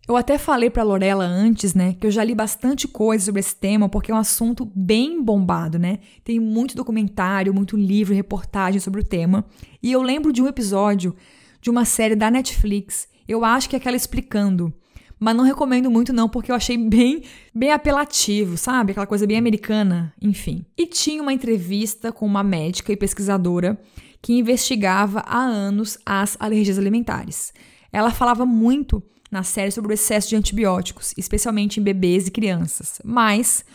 Eu 0.07 0.15
até 0.15 0.37
falei 0.37 0.69
para 0.69 0.83
Lorela 0.83 1.25
antes, 1.25 1.73
né, 1.73 1.95
que 1.99 2.05
eu 2.05 2.11
já 2.11 2.23
li 2.23 2.35
bastante 2.35 2.87
coisa 2.87 3.25
sobre 3.25 3.39
esse 3.39 3.55
tema, 3.55 3.89
porque 3.89 4.11
é 4.11 4.15
um 4.15 4.19
assunto 4.19 4.71
bem 4.75 5.21
bombado, 5.21 5.79
né? 5.79 5.97
Tem 6.23 6.39
muito 6.39 6.75
documentário, 6.75 7.51
muito 7.51 7.75
livro, 7.75 8.13
reportagem 8.13 8.79
sobre 8.79 9.01
o 9.01 9.03
tema. 9.03 9.43
E 9.81 9.91
eu 9.91 10.03
lembro 10.03 10.31
de 10.31 10.43
um 10.43 10.47
episódio 10.47 11.15
de 11.59 11.71
uma 11.71 11.85
série 11.85 12.15
da 12.15 12.29
Netflix, 12.29 13.07
eu 13.27 13.43
acho 13.43 13.67
que 13.67 13.75
é 13.75 13.79
aquela 13.79 13.97
explicando, 13.97 14.71
mas 15.19 15.35
não 15.35 15.43
recomendo 15.43 15.89
muito 15.89 16.13
não, 16.13 16.29
porque 16.29 16.51
eu 16.51 16.55
achei 16.55 16.77
bem 16.77 17.23
bem 17.53 17.71
apelativo, 17.71 18.57
sabe? 18.57 18.91
Aquela 18.91 19.07
coisa 19.07 19.25
bem 19.25 19.37
americana, 19.37 20.13
enfim. 20.21 20.63
E 20.77 20.85
tinha 20.85 21.21
uma 21.21 21.33
entrevista 21.33 22.11
com 22.11 22.27
uma 22.27 22.43
médica 22.43 22.93
e 22.93 22.97
pesquisadora 22.97 23.79
que 24.21 24.33
investigava 24.33 25.21
há 25.21 25.39
anos 25.39 25.97
as 26.05 26.37
alergias 26.39 26.77
alimentares. 26.77 27.51
Ela 27.91 28.11
falava 28.11 28.45
muito 28.45 29.01
na 29.35 29.43
série 29.43 29.69
sobre 29.69 29.91
o 29.91 29.93
excesso 29.93 30.29
de 30.29 30.35
antibióticos, 30.37 31.13
especialmente 31.17 31.79
em 31.79 31.83
bebês 31.83 32.27
e 32.27 32.31
crianças. 32.31 33.01
Mas, 33.03 33.65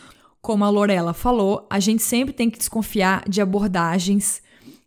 como 0.41 0.65
a 0.65 0.69
Lorela 0.69 1.13
falou, 1.13 1.67
a 1.69 1.79
gente 1.79 2.01
sempre 2.01 2.33
tem 2.33 2.49
que 2.49 2.57
desconfiar 2.57 3.29
de 3.29 3.41
abordagens 3.41 4.41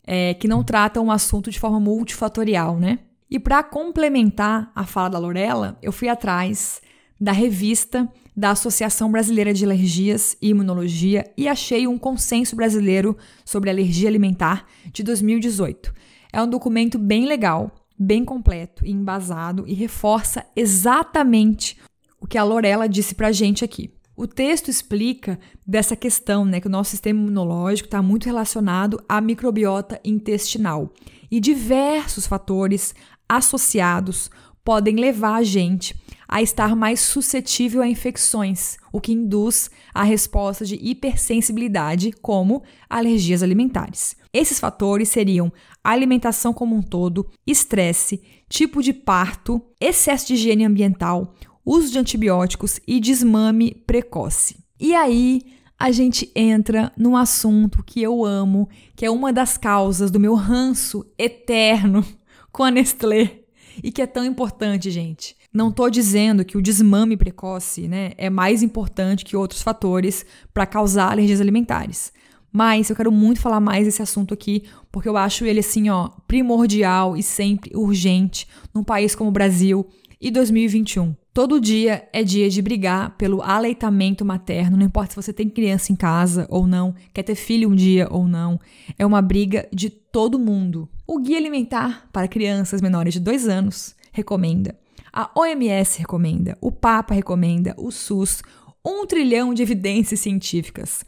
é, 0.04 0.34
que 0.34 0.48
não 0.48 0.64
tratam 0.64 1.06
o 1.06 1.12
assunto 1.12 1.48
de 1.48 1.60
forma 1.60 1.78
multifatorial, 1.78 2.76
né? 2.76 2.98
E 3.30 3.38
para 3.38 3.62
complementar 3.62 4.72
a 4.74 4.84
fala 4.84 5.10
da 5.10 5.18
Lorela, 5.18 5.78
eu 5.80 5.92
fui 5.92 6.08
atrás 6.08 6.82
da 7.20 7.30
revista 7.30 8.10
da 8.36 8.50
Associação 8.50 9.12
Brasileira 9.12 9.54
de 9.54 9.64
Alergias 9.64 10.36
e 10.42 10.48
Imunologia 10.48 11.30
e 11.36 11.46
achei 11.46 11.86
um 11.86 11.96
consenso 11.96 12.56
brasileiro 12.56 13.16
sobre 13.44 13.70
alergia 13.70 14.08
alimentar 14.08 14.66
de 14.92 15.04
2018. 15.04 15.94
É 16.32 16.42
um 16.42 16.50
documento 16.50 16.98
bem 16.98 17.26
legal 17.26 17.70
bem 17.98 18.24
completo 18.24 18.84
e 18.84 18.90
embasado 18.90 19.64
e 19.66 19.74
reforça 19.74 20.44
exatamente 20.54 21.78
o 22.20 22.26
que 22.26 22.38
a 22.38 22.44
Lorela 22.44 22.88
disse 22.88 23.14
pra 23.14 23.32
gente 23.32 23.64
aqui. 23.64 23.92
O 24.16 24.26
texto 24.26 24.68
explica 24.68 25.38
dessa 25.66 25.96
questão, 25.96 26.44
né, 26.44 26.60
que 26.60 26.68
o 26.68 26.70
nosso 26.70 26.90
sistema 26.90 27.20
imunológico 27.20 27.88
está 27.88 28.00
muito 28.00 28.26
relacionado 28.26 29.02
à 29.08 29.20
microbiota 29.20 30.00
intestinal 30.04 30.92
e 31.30 31.40
diversos 31.40 32.26
fatores 32.26 32.94
associados 33.28 34.30
podem 34.64 34.96
levar 34.96 35.36
a 35.36 35.42
gente 35.42 35.94
a 36.28 36.40
estar 36.40 36.74
mais 36.74 37.00
suscetível 37.00 37.82
a 37.82 37.88
infecções, 37.88 38.78
o 38.92 39.00
que 39.00 39.12
induz 39.12 39.70
a 39.92 40.02
resposta 40.02 40.64
de 40.64 40.76
hipersensibilidade, 40.76 42.12
como 42.12 42.62
alergias 42.88 43.42
alimentares. 43.42 44.16
Esses 44.32 44.58
fatores 44.58 45.10
seriam 45.10 45.52
alimentação 45.92 46.52
como 46.52 46.74
um 46.74 46.82
todo, 46.82 47.28
estresse, 47.46 48.22
tipo 48.48 48.82
de 48.82 48.92
parto, 48.92 49.60
excesso 49.80 50.28
de 50.28 50.34
higiene 50.34 50.64
ambiental, 50.64 51.34
uso 51.64 51.92
de 51.92 51.98
antibióticos 51.98 52.80
e 52.86 52.98
desmame 52.98 53.82
precoce. 53.86 54.64
E 54.80 54.94
aí 54.94 55.42
a 55.78 55.90
gente 55.90 56.30
entra 56.34 56.92
num 56.96 57.16
assunto 57.16 57.82
que 57.82 58.02
eu 58.02 58.24
amo, 58.24 58.68
que 58.96 59.04
é 59.04 59.10
uma 59.10 59.32
das 59.32 59.56
causas 59.58 60.10
do 60.10 60.20
meu 60.20 60.34
ranço 60.34 61.04
eterno 61.18 62.04
com 62.50 62.62
a 62.62 62.70
Nestlé 62.70 63.40
e 63.82 63.90
que 63.90 64.00
é 64.00 64.06
tão 64.06 64.24
importante, 64.24 64.90
gente. 64.90 65.36
Não 65.52 65.68
estou 65.68 65.88
dizendo 65.88 66.44
que 66.44 66.58
o 66.58 66.62
desmame 66.62 67.16
precoce 67.16 67.86
né, 67.86 68.12
é 68.16 68.28
mais 68.28 68.62
importante 68.62 69.24
que 69.24 69.36
outros 69.36 69.62
fatores 69.62 70.24
para 70.52 70.66
causar 70.66 71.12
alergias 71.12 71.40
alimentares. 71.40 72.12
Mas 72.52 72.88
eu 72.88 72.96
quero 72.96 73.10
muito 73.10 73.40
falar 73.40 73.60
mais 73.60 73.84
desse 73.84 74.00
assunto 74.00 74.32
aqui, 74.32 74.64
porque 74.94 75.08
eu 75.08 75.16
acho 75.16 75.44
ele 75.44 75.58
assim, 75.58 75.90
ó, 75.90 76.08
primordial 76.24 77.16
e 77.16 77.22
sempre 77.22 77.72
urgente 77.74 78.46
num 78.72 78.84
país 78.84 79.12
como 79.12 79.28
o 79.28 79.32
Brasil 79.32 79.84
e 80.20 80.30
2021. 80.30 81.16
Todo 81.32 81.60
dia 81.60 82.08
é 82.12 82.22
dia 82.22 82.48
de 82.48 82.62
brigar 82.62 83.16
pelo 83.16 83.42
aleitamento 83.42 84.24
materno, 84.24 84.76
não 84.76 84.86
importa 84.86 85.10
se 85.10 85.16
você 85.16 85.32
tem 85.32 85.48
criança 85.48 85.90
em 85.90 85.96
casa 85.96 86.46
ou 86.48 86.64
não, 86.64 86.94
quer 87.12 87.24
ter 87.24 87.34
filho 87.34 87.68
um 87.68 87.74
dia 87.74 88.06
ou 88.08 88.28
não. 88.28 88.60
É 88.96 89.04
uma 89.04 89.20
briga 89.20 89.68
de 89.72 89.90
todo 89.90 90.38
mundo. 90.38 90.88
O 91.08 91.18
Guia 91.18 91.38
Alimentar 91.38 92.08
para 92.12 92.28
Crianças 92.28 92.80
Menores 92.80 93.14
de 93.14 93.18
2 93.18 93.48
anos 93.48 93.96
recomenda. 94.12 94.78
A 95.12 95.28
OMS 95.34 95.98
recomenda, 95.98 96.56
o 96.60 96.70
Papa 96.70 97.14
recomenda, 97.14 97.74
o 97.76 97.90
SUS, 97.90 98.42
um 98.86 99.04
trilhão 99.08 99.52
de 99.52 99.60
evidências 99.60 100.20
científicas. 100.20 101.04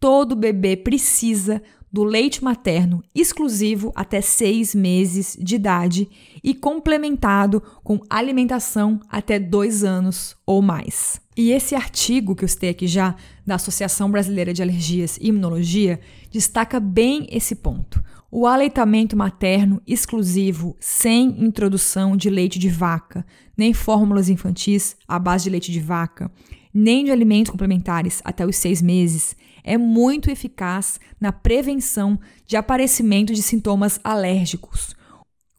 Todo 0.00 0.34
bebê 0.34 0.76
precisa 0.76 1.62
do 1.92 2.04
leite 2.04 2.42
materno 2.42 3.02
exclusivo 3.14 3.92
até 3.94 4.20
seis 4.20 4.74
meses 4.74 5.36
de 5.40 5.56
idade 5.56 6.08
e 6.42 6.54
complementado 6.54 7.62
com 7.82 8.00
alimentação 8.08 9.00
até 9.08 9.38
dois 9.38 9.82
anos 9.82 10.36
ou 10.46 10.62
mais. 10.62 11.20
E 11.36 11.52
esse 11.52 11.74
artigo 11.74 12.34
que 12.34 12.44
eu 12.44 12.48
citei 12.48 12.70
aqui 12.70 12.86
já, 12.86 13.16
da 13.46 13.54
Associação 13.54 14.10
Brasileira 14.10 14.52
de 14.52 14.62
Alergias 14.62 15.16
e 15.20 15.28
Imunologia, 15.28 15.98
destaca 16.30 16.78
bem 16.78 17.26
esse 17.30 17.54
ponto. 17.54 18.02
O 18.30 18.46
aleitamento 18.46 19.16
materno 19.16 19.82
exclusivo, 19.86 20.76
sem 20.78 21.42
introdução 21.42 22.16
de 22.16 22.30
leite 22.30 22.58
de 22.58 22.68
vaca, 22.68 23.26
nem 23.56 23.72
fórmulas 23.72 24.28
infantis 24.28 24.96
à 25.08 25.18
base 25.18 25.44
de 25.44 25.50
leite 25.50 25.72
de 25.72 25.80
vaca, 25.80 26.30
nem 26.72 27.04
de 27.04 27.10
alimentos 27.10 27.50
complementares 27.50 28.20
até 28.24 28.46
os 28.46 28.56
seis 28.56 28.80
meses, 28.80 29.34
é 29.64 29.76
muito 29.76 30.30
eficaz 30.30 30.98
na 31.20 31.32
prevenção 31.32 32.18
de 32.46 32.56
aparecimento 32.56 33.32
de 33.34 33.42
sintomas 33.42 34.00
alérgicos. 34.02 34.94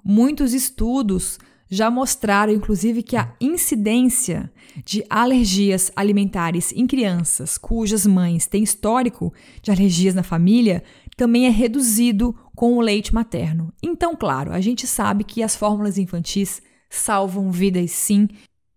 Muitos 0.03 0.53
estudos 0.53 1.37
já 1.69 1.89
mostraram, 1.89 2.51
inclusive, 2.51 3.01
que 3.01 3.15
a 3.15 3.33
incidência 3.39 4.51
de 4.85 5.03
alergias 5.09 5.89
alimentares 5.95 6.73
em 6.73 6.85
crianças 6.85 7.57
cujas 7.57 8.05
mães 8.05 8.45
têm 8.45 8.61
histórico 8.61 9.33
de 9.61 9.71
alergias 9.71 10.13
na 10.13 10.21
família 10.21 10.83
também 11.15 11.45
é 11.45 11.49
reduzido 11.49 12.35
com 12.55 12.77
o 12.77 12.81
leite 12.81 13.13
materno. 13.13 13.73
Então, 13.81 14.15
claro, 14.15 14.51
a 14.51 14.59
gente 14.59 14.85
sabe 14.85 15.23
que 15.23 15.41
as 15.41 15.55
fórmulas 15.55 15.97
infantis 15.97 16.61
salvam 16.89 17.51
vidas 17.51 17.91
sim 17.91 18.27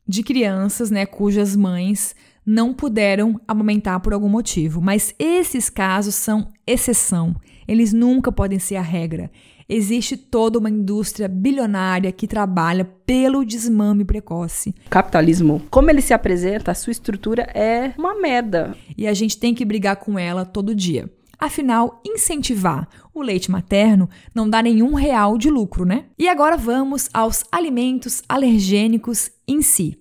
de 0.07 0.23
crianças, 0.23 0.91
né, 0.91 1.05
cujas 1.05 1.57
mães 1.57 2.15
não 2.45 2.75
puderam 2.75 3.41
amamentar 3.47 4.01
por 4.01 4.13
algum 4.13 4.29
motivo, 4.29 4.81
mas 4.81 5.15
esses 5.19 5.71
casos 5.71 6.15
são 6.15 6.49
exceção. 6.67 7.35
Eles 7.67 7.93
nunca 7.93 8.31
podem 8.31 8.59
ser 8.59 8.77
a 8.77 8.83
regra. 8.83 9.31
Existe 9.67 10.17
toda 10.17 10.59
uma 10.59 10.69
indústria 10.69 11.27
bilionária 11.27 12.13
que 12.13 12.27
trabalha 12.27 12.85
pelo 12.85 13.45
desmame 13.45 14.05
precoce. 14.05 14.75
Capitalismo, 14.91 15.63
como 15.71 15.91
ele 15.91 16.03
se 16.03 16.13
apresenta, 16.13 16.71
a 16.71 16.75
sua 16.75 16.91
estrutura 16.91 17.45
é 17.55 17.95
uma 17.97 18.15
merda. 18.15 18.77
E 18.97 19.07
a 19.07 19.15
gente 19.15 19.39
tem 19.39 19.55
que 19.55 19.65
brigar 19.65 19.97
com 19.97 20.19
ela 20.19 20.45
todo 20.45 20.75
dia. 20.75 21.11
Afinal, 21.39 22.01
incentivar 22.05 22.89
o 23.13 23.23
leite 23.23 23.51
materno 23.51 24.09
não 24.35 24.49
dá 24.49 24.63
nenhum 24.63 24.95
real 24.95 25.37
de 25.39 25.51
lucro, 25.51 25.85
né? 25.85 26.07
E 26.19 26.29
agora 26.29 26.57
vamos 26.57 27.09
aos 27.13 27.45
alimentos 27.51 28.23
alergênicos 28.29 29.31
em 29.47 29.63
si. 29.63 29.99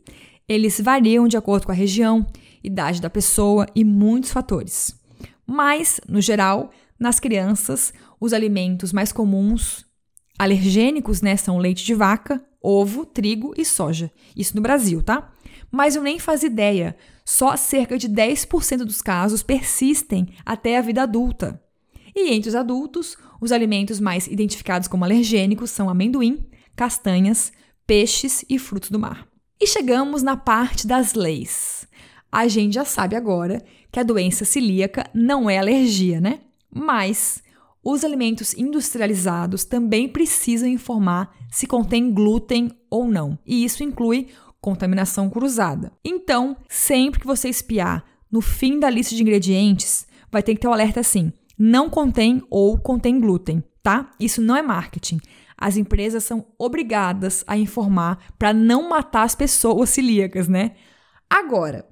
Eles 0.47 0.79
variam 0.79 1.27
de 1.27 1.37
acordo 1.37 1.65
com 1.65 1.71
a 1.71 1.75
região, 1.75 2.25
idade 2.63 3.01
da 3.01 3.09
pessoa 3.09 3.65
e 3.73 3.83
muitos 3.83 4.31
fatores. 4.31 4.99
Mas, 5.45 5.99
no 6.07 6.21
geral, 6.21 6.71
nas 6.99 7.19
crianças, 7.19 7.93
os 8.19 8.33
alimentos 8.33 8.93
mais 8.93 9.11
comuns 9.11 9.85
alergênicos 10.37 11.21
né, 11.21 11.35
são 11.37 11.57
leite 11.57 11.85
de 11.85 11.93
vaca, 11.93 12.43
ovo, 12.61 13.05
trigo 13.05 13.53
e 13.57 13.63
soja. 13.65 14.11
Isso 14.35 14.55
no 14.55 14.61
Brasil, 14.61 15.01
tá? 15.01 15.31
Mas 15.71 15.95
eu 15.95 16.03
nem 16.03 16.19
fazia 16.19 16.49
ideia. 16.49 16.95
Só 17.25 17.55
cerca 17.55 17.97
de 17.97 18.09
10% 18.09 18.79
dos 18.79 19.01
casos 19.01 19.43
persistem 19.43 20.29
até 20.45 20.77
a 20.77 20.81
vida 20.81 21.03
adulta. 21.03 21.61
E 22.15 22.31
entre 22.33 22.49
os 22.49 22.55
adultos, 22.55 23.17
os 23.41 23.51
alimentos 23.51 23.99
mais 23.99 24.27
identificados 24.27 24.87
como 24.87 25.03
alergênicos 25.03 25.71
são 25.71 25.89
amendoim, 25.89 26.45
castanhas, 26.75 27.51
peixes 27.87 28.45
e 28.49 28.59
frutos 28.59 28.89
do 28.89 28.99
mar. 28.99 29.32
E 29.64 29.66
chegamos 29.66 30.22
na 30.22 30.36
parte 30.36 30.86
das 30.86 31.14
leis. 31.14 31.88
A 32.30 32.49
gente 32.49 32.74
já 32.74 32.84
sabe 32.84 33.16
agora 33.16 33.64
que 33.89 33.97
a 33.97 34.03
doença 34.03 34.43
celíaca 34.43 35.09
não 35.14 35.49
é 35.49 35.57
alergia, 35.57 36.20
né? 36.20 36.41
Mas 36.70 37.41
os 37.82 38.03
alimentos 38.03 38.53
industrializados 38.55 39.64
também 39.64 40.09
precisam 40.09 40.68
informar 40.68 41.34
se 41.49 41.66
contém 41.66 42.11
glúten 42.11 42.78
ou 42.89 43.07
não, 43.07 43.39
e 43.45 43.64
isso 43.64 43.86
inclui 43.86 44.28
contaminação 44.59 45.30
cruzada. 45.30 45.93
Então, 46.03 46.57
sempre 46.68 47.22
que 47.22 47.26
você 47.26 47.47
espiar 47.47 48.03
no 48.30 48.41
fim 48.41 48.78
da 48.78 48.89
lista 48.89 49.16
de 49.16 49.22
ingredientes, 49.22 50.05
vai 50.30 50.43
ter 50.43 50.55
que 50.55 50.59
ter 50.59 50.68
o 50.68 50.72
um 50.72 50.74
alerta 50.74 50.99
assim: 50.99 51.32
não 51.57 51.89
contém 51.89 52.43
ou 52.49 52.78
contém 52.78 53.18
glúten, 53.18 53.64
tá? 53.82 54.11
Isso 54.20 54.41
não 54.41 54.57
é 54.57 54.61
marketing 54.61 55.22
as 55.57 55.77
empresas 55.77 56.23
são 56.23 56.45
obrigadas 56.57 57.43
a 57.47 57.57
informar 57.57 58.33
para 58.37 58.53
não 58.53 58.89
matar 58.89 59.23
as 59.23 59.35
pessoas 59.35 59.89
celíacas, 59.89 60.47
né? 60.47 60.71
Agora, 61.29 61.87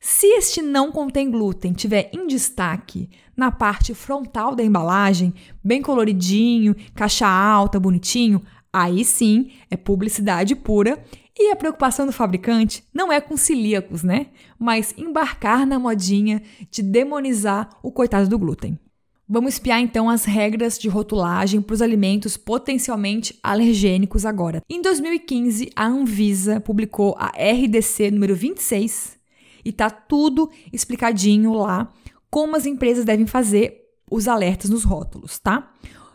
se 0.00 0.26
este 0.26 0.60
não 0.60 0.92
contém 0.92 1.30
glúten 1.30 1.72
tiver 1.72 2.10
em 2.12 2.26
destaque 2.26 3.08
na 3.34 3.50
parte 3.50 3.94
frontal 3.94 4.54
da 4.54 4.62
embalagem, 4.62 5.32
bem 5.64 5.80
coloridinho, 5.80 6.76
caixa 6.94 7.26
alta, 7.26 7.80
bonitinho, 7.80 8.42
aí 8.72 9.04
sim 9.04 9.52
é 9.70 9.76
publicidade 9.76 10.54
pura 10.54 11.02
E 11.36 11.50
a 11.50 11.56
preocupação 11.56 12.06
do 12.06 12.12
fabricante 12.12 12.84
não 12.92 13.10
é 13.10 13.20
com 13.20 13.36
celíacos, 13.36 14.04
né? 14.04 14.26
Mas 14.58 14.94
embarcar 14.96 15.66
na 15.66 15.78
modinha 15.78 16.42
de 16.70 16.82
demonizar 16.82 17.70
o 17.82 17.90
coitado 17.90 18.28
do 18.28 18.38
glúten. 18.38 18.78
Vamos 19.26 19.54
espiar 19.54 19.80
então 19.80 20.10
as 20.10 20.26
regras 20.26 20.78
de 20.78 20.86
rotulagem 20.86 21.62
para 21.62 21.72
os 21.72 21.80
alimentos 21.80 22.36
potencialmente 22.36 23.38
alergênicos 23.42 24.26
agora. 24.26 24.60
Em 24.68 24.82
2015, 24.82 25.70
a 25.74 25.86
Anvisa 25.86 26.60
publicou 26.60 27.16
a 27.18 27.28
RDC 27.28 28.10
número 28.10 28.34
26 28.34 29.18
e 29.64 29.72
tá 29.72 29.88
tudo 29.88 30.50
explicadinho 30.70 31.54
lá 31.54 31.90
como 32.30 32.54
as 32.54 32.66
empresas 32.66 33.06
devem 33.06 33.26
fazer 33.26 33.84
os 34.10 34.28
alertas 34.28 34.68
nos 34.68 34.84
rótulos, 34.84 35.38
tá? 35.38 35.72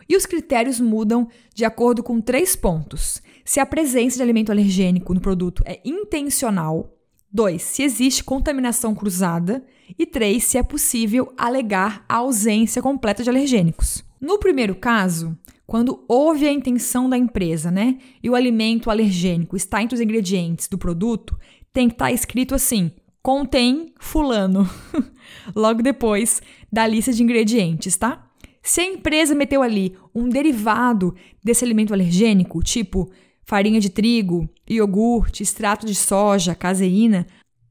E 0.07 0.15
os 0.15 0.27
critérios 0.27 0.79
mudam 0.79 1.27
de 1.55 1.65
acordo 1.65 2.03
com 2.03 2.21
três 2.21 2.55
pontos: 2.55 3.23
se 3.43 3.59
a 3.59 3.65
presença 3.65 4.17
de 4.17 4.21
alimento 4.21 4.51
alergênico 4.51 5.15
no 5.15 5.19
produto 5.19 5.63
é 5.65 5.81
intencional, 5.83 6.95
dois, 7.31 7.61
se 7.61 7.83
existe 7.83 8.23
contaminação 8.23 8.95
cruzada 8.95 9.63
e 9.97 10.05
três, 10.05 10.43
se 10.43 10.57
é 10.57 10.63
possível 10.63 11.33
alegar 11.37 12.03
a 12.07 12.17
ausência 12.17 12.81
completa 12.81 13.23
de 13.23 13.29
alergênicos. 13.29 14.03
No 14.19 14.37
primeiro 14.37 14.75
caso, 14.75 15.37
quando 15.65 16.03
houve 16.07 16.47
a 16.47 16.51
intenção 16.51 17.09
da 17.09 17.17
empresa, 17.17 17.69
né, 17.71 17.97
e 18.23 18.29
o 18.29 18.35
alimento 18.35 18.89
alergênico 18.89 19.55
está 19.55 19.81
entre 19.81 19.95
os 19.95 20.01
ingredientes 20.01 20.67
do 20.67 20.77
produto, 20.77 21.37
tem 21.71 21.87
que 21.87 21.93
estar 21.93 22.05
tá 22.05 22.11
escrito 22.11 22.55
assim: 22.55 22.91
contém 23.21 23.93
fulano, 23.99 24.69
logo 25.55 25.81
depois 25.81 26.41
da 26.71 26.87
lista 26.87 27.13
de 27.13 27.23
ingredientes, 27.23 27.95
tá? 27.95 28.25
Se 28.61 28.81
a 28.81 28.85
empresa 28.85 29.33
meteu 29.33 29.61
ali 29.61 29.95
um 30.13 30.27
derivado 30.27 31.15
desse 31.43 31.63
alimento 31.63 31.93
alergênico, 31.93 32.61
tipo 32.61 33.09
farinha 33.49 33.79
de 33.79 33.89
trigo, 33.89 34.47
iogurte, 34.69 35.41
extrato 35.41 35.83
de 35.83 35.95
soja, 35.95 36.53
caseína, 36.53 37.25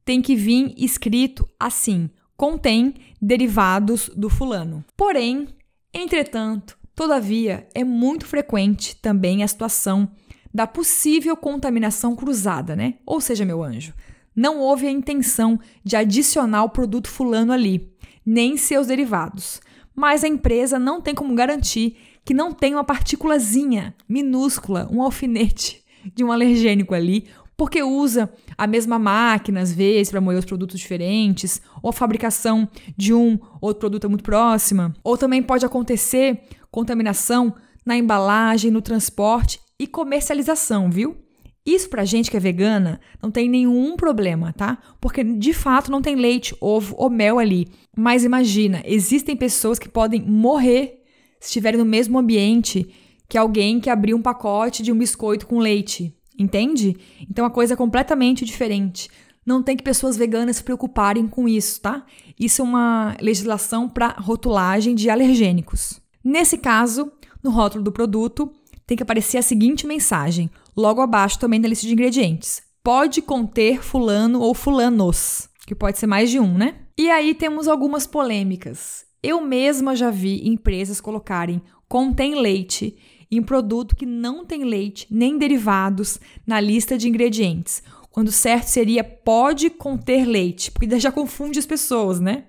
tem 0.05 0.21
que 0.21 0.35
vir 0.35 0.75
escrito 0.77 1.49
assim: 1.59 2.11
contém 2.37 2.95
derivados 3.23 4.11
do 4.17 4.29
fulano. 4.29 4.85
Porém, 4.97 5.47
entretanto, 5.95 6.77
todavia, 6.97 7.69
é 7.77 7.85
muito 7.85 8.27
frequente 8.27 8.97
também 8.97 9.45
a 9.45 9.47
situação 9.47 10.11
da 10.53 10.67
possível 10.67 11.37
contaminação 11.37 12.17
cruzada, 12.17 12.75
né? 12.75 12.95
Ou 13.07 13.21
seja, 13.21 13.45
meu 13.45 13.63
anjo, 13.63 13.95
não 14.35 14.59
houve 14.59 14.89
a 14.89 14.91
intenção 14.91 15.61
de 15.85 15.95
adicionar 15.95 16.65
o 16.65 16.71
produto 16.71 17.09
fulano 17.09 17.53
ali, 17.53 17.89
nem 18.27 18.57
seus 18.57 18.89
derivados. 18.89 19.61
Mas 19.95 20.25
a 20.25 20.29
empresa 20.29 20.77
não 20.77 21.01
tem 21.01 21.15
como 21.15 21.37
garantir 21.37 21.97
que 22.29 22.35
não 22.35 22.53
tem 22.53 22.75
uma 22.75 22.85
partículazinha 22.85 23.95
minúscula, 24.07 24.87
um 24.93 25.01
alfinete 25.01 25.83
de 26.15 26.23
um 26.23 26.31
alergênico 26.31 26.95
ali, 26.95 27.25
porque 27.57 27.83
usa 27.83 28.31
a 28.55 28.67
mesma 28.67 28.99
máquina, 28.99 29.63
às 29.63 29.73
vezes, 29.73 30.11
para 30.11 30.21
moer 30.21 30.39
os 30.39 30.45
produtos 30.45 30.79
diferentes, 30.79 31.63
ou 31.83 31.89
a 31.89 31.93
fabricação 31.93 32.69
de 32.95 33.15
um 33.15 33.39
outro 33.63 33.81
produto 33.81 34.05
é 34.05 34.09
muito 34.09 34.23
próxima. 34.23 34.95
Ou 35.03 35.17
também 35.17 35.43
pode 35.43 35.65
acontecer 35.65 36.43
contaminação 36.71 37.55
na 37.83 37.97
embalagem, 37.97 38.71
no 38.71 38.83
transporte 38.83 39.59
e 39.79 39.87
comercialização, 39.87 40.91
viu? 40.91 41.17
Isso 41.65 41.89
pra 41.89 42.05
gente 42.05 42.31
que 42.31 42.37
é 42.37 42.41
vegana 42.41 43.01
não 43.23 43.31
tem 43.31 43.49
nenhum 43.49 43.97
problema, 43.97 44.53
tá? 44.53 44.77
Porque 45.01 45.25
de 45.25 45.55
fato 45.55 45.91
não 45.91 46.03
tem 46.03 46.15
leite, 46.15 46.55
ovo 46.61 46.95
ou 46.99 47.09
mel 47.09 47.39
ali. 47.39 47.69
Mas 47.97 48.23
imagina, 48.23 48.83
existem 48.85 49.35
pessoas 49.35 49.79
que 49.79 49.89
podem 49.89 50.21
morrer 50.21 50.98
se 51.41 51.49
estiverem 51.49 51.79
no 51.79 51.85
mesmo 51.85 52.19
ambiente 52.19 52.89
que 53.29 53.37
alguém 53.37 53.79
que 53.79 53.91
abriu 53.91 54.17
um 54.17 54.23
pacote 54.23 54.83
de 54.83 54.91
um 54.91 54.99
biscoito 54.99 55.47
com 55.47 55.59
leite, 55.59 56.15
entende? 56.39 56.97
Então 57.31 57.45
a 57.45 57.51
coisa 57.51 57.75
é 57.75 57.77
completamente 57.77 58.45
diferente. 58.45 59.11
Não 59.45 59.63
tem 59.63 59.77
que 59.77 59.83
pessoas 59.83 60.17
veganas 60.17 60.57
se 60.57 60.65
preocuparem 60.65 61.27
com 61.27 61.49
isso, 61.49 61.81
tá? 61.81 62.05
Isso 62.39 62.63
é 62.63 62.65
uma 62.65 63.17
legislação 63.21 63.89
para 63.89 64.17
rotulagem 64.19 64.95
de 64.95 65.09
alergênicos. 65.09 66.01
Nesse 66.23 66.59
caso, 66.59 67.11
no 67.43 67.51
rótulo 67.51 67.83
do 67.83 67.93
produto, 67.93 68.53
tem 68.87 68.97
que 68.97 69.03
aparecer 69.03 69.39
a 69.39 69.43
seguinte 69.43 69.87
mensagem: 69.87 70.51
logo 70.77 71.01
abaixo 71.01 71.39
também 71.39 71.61
da 71.61 71.69
lista 71.69 71.87
de 71.87 71.93
ingredientes. 71.93 72.63
Pode 72.83 73.21
conter 73.23 73.83
fulano 73.83 74.41
ou 74.41 74.55
fulanos, 74.55 75.49
que 75.67 75.75
pode 75.75 75.99
ser 75.99 76.07
mais 76.07 76.31
de 76.31 76.39
um, 76.39 76.57
né? 76.57 76.77
E 76.97 77.11
aí 77.11 77.35
temos 77.35 77.69
algumas 77.69 78.07
polêmicas. 78.07 79.08
Eu 79.29 79.43
mesma 79.43 79.95
já 79.95 80.09
vi 80.09 80.49
empresas 80.49 81.03
colocarem 81.03 81.61
contém 81.87 82.41
leite 82.41 82.97
em 83.31 83.43
produto 83.43 83.95
que 83.95 84.07
não 84.07 84.43
tem 84.43 84.65
leite 84.65 85.07
nem 85.11 85.37
derivados 85.37 86.19
na 86.47 86.59
lista 86.59 86.97
de 86.97 87.11
ingredientes, 87.11 87.83
quando 88.11 88.33
certo 88.33 88.69
seria 88.69 89.05
pode 89.05 89.69
conter 89.69 90.25
leite, 90.25 90.71
porque 90.71 90.99
já 90.99 91.13
confunde 91.13 91.59
as 91.59 91.67
pessoas, 91.67 92.19
né? 92.21 92.45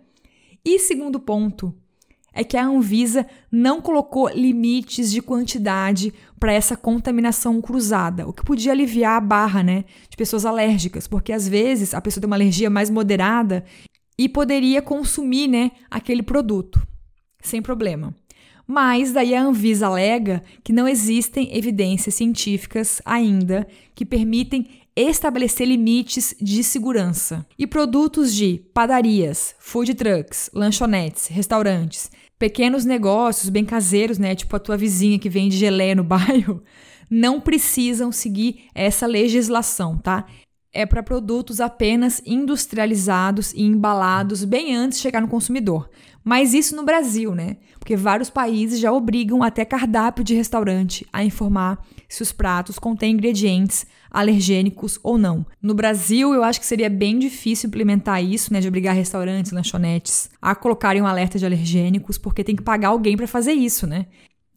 E 0.63 0.79
segundo 0.79 1.19
ponto, 1.19 1.75
é 2.33 2.45
que 2.45 2.55
a 2.55 2.65
Anvisa 2.65 3.27
não 3.51 3.81
colocou 3.81 4.29
limites 4.29 5.11
de 5.11 5.21
quantidade 5.21 6.13
para 6.39 6.53
essa 6.53 6.77
contaminação 6.77 7.59
cruzada, 7.59 8.25
o 8.25 8.31
que 8.31 8.45
podia 8.45 8.71
aliviar 8.71 9.17
a 9.17 9.21
barra, 9.21 9.61
né, 9.61 9.83
de 10.09 10.15
pessoas 10.15 10.45
alérgicas, 10.45 11.07
porque 11.07 11.33
às 11.33 11.45
vezes 11.45 11.93
a 11.93 11.99
pessoa 11.99 12.21
tem 12.21 12.27
uma 12.27 12.37
alergia 12.37 12.69
mais 12.69 12.89
moderada 12.89 13.65
e 14.19 14.27
poderia 14.27 14.81
consumir, 14.81 15.47
né, 15.47 15.71
aquele 15.89 16.21
produto 16.21 16.85
sem 17.41 17.61
problema. 17.61 18.13
Mas 18.67 19.13
daí 19.13 19.33
a 19.33 19.41
Anvisa 19.41 19.87
alega 19.87 20.43
que 20.61 20.73
não 20.73 20.85
existem 20.85 21.55
evidências 21.57 22.15
científicas 22.15 23.01
ainda 23.05 23.65
que 23.95 24.05
permitem 24.05 24.67
estabelecer 24.93 25.65
limites 25.65 26.35
de 26.39 26.61
segurança. 26.65 27.45
E 27.57 27.65
produtos 27.65 28.35
de 28.35 28.61
padarias, 28.73 29.55
food 29.57 29.93
trucks, 29.93 30.49
lanchonetes, 30.53 31.27
restaurantes, 31.27 32.11
pequenos 32.37 32.83
negócios 32.83 33.47
bem 33.47 33.63
caseiros, 33.63 34.17
né, 34.17 34.35
tipo 34.35 34.53
a 34.53 34.59
tua 34.59 34.75
vizinha 34.75 35.17
que 35.17 35.29
vende 35.29 35.55
geleia 35.55 35.95
no 35.95 36.03
bairro, 36.05 36.61
não 37.09 37.39
precisam 37.39 38.11
seguir 38.11 38.65
essa 38.75 39.07
legislação, 39.07 39.97
tá? 39.97 40.25
É 40.71 40.85
para 40.85 41.01
produtos 41.01 41.59
apenas 41.59 42.21
industrializados 42.25 43.53
e 43.53 43.63
embalados 43.63 44.43
bem 44.43 44.75
antes 44.75 44.99
de 44.99 45.01
chegar 45.01 45.21
no 45.21 45.27
consumidor. 45.27 45.89
Mas 46.23 46.53
isso 46.53 46.75
no 46.75 46.83
Brasil, 46.83 47.33
né? 47.33 47.57
Porque 47.79 47.95
vários 47.95 48.29
países 48.29 48.79
já 48.79 48.91
obrigam 48.91 49.41
até 49.41 49.65
cardápio 49.65 50.23
de 50.23 50.35
restaurante 50.35 51.07
a 51.11 51.23
informar 51.23 51.83
se 52.07 52.21
os 52.21 52.31
pratos 52.31 52.77
contêm 52.77 53.13
ingredientes 53.13 53.87
alergênicos 54.11 54.99
ou 55.01 55.17
não. 55.17 55.45
No 55.61 55.73
Brasil, 55.73 56.33
eu 56.33 56.43
acho 56.43 56.59
que 56.59 56.65
seria 56.65 56.89
bem 56.89 57.17
difícil 57.17 57.67
implementar 57.67 58.23
isso, 58.23 58.51
né, 58.51 58.59
de 58.59 58.67
obrigar 58.67 58.95
restaurantes, 58.95 59.51
lanchonetes 59.51 60.29
a 60.41 60.53
colocarem 60.55 61.01
um 61.01 61.07
alerta 61.07 61.39
de 61.39 61.45
alergênicos, 61.45 62.17
porque 62.17 62.43
tem 62.43 62.55
que 62.55 62.63
pagar 62.63 62.89
alguém 62.89 63.15
para 63.15 63.27
fazer 63.27 63.53
isso, 63.53 63.87
né? 63.87 64.05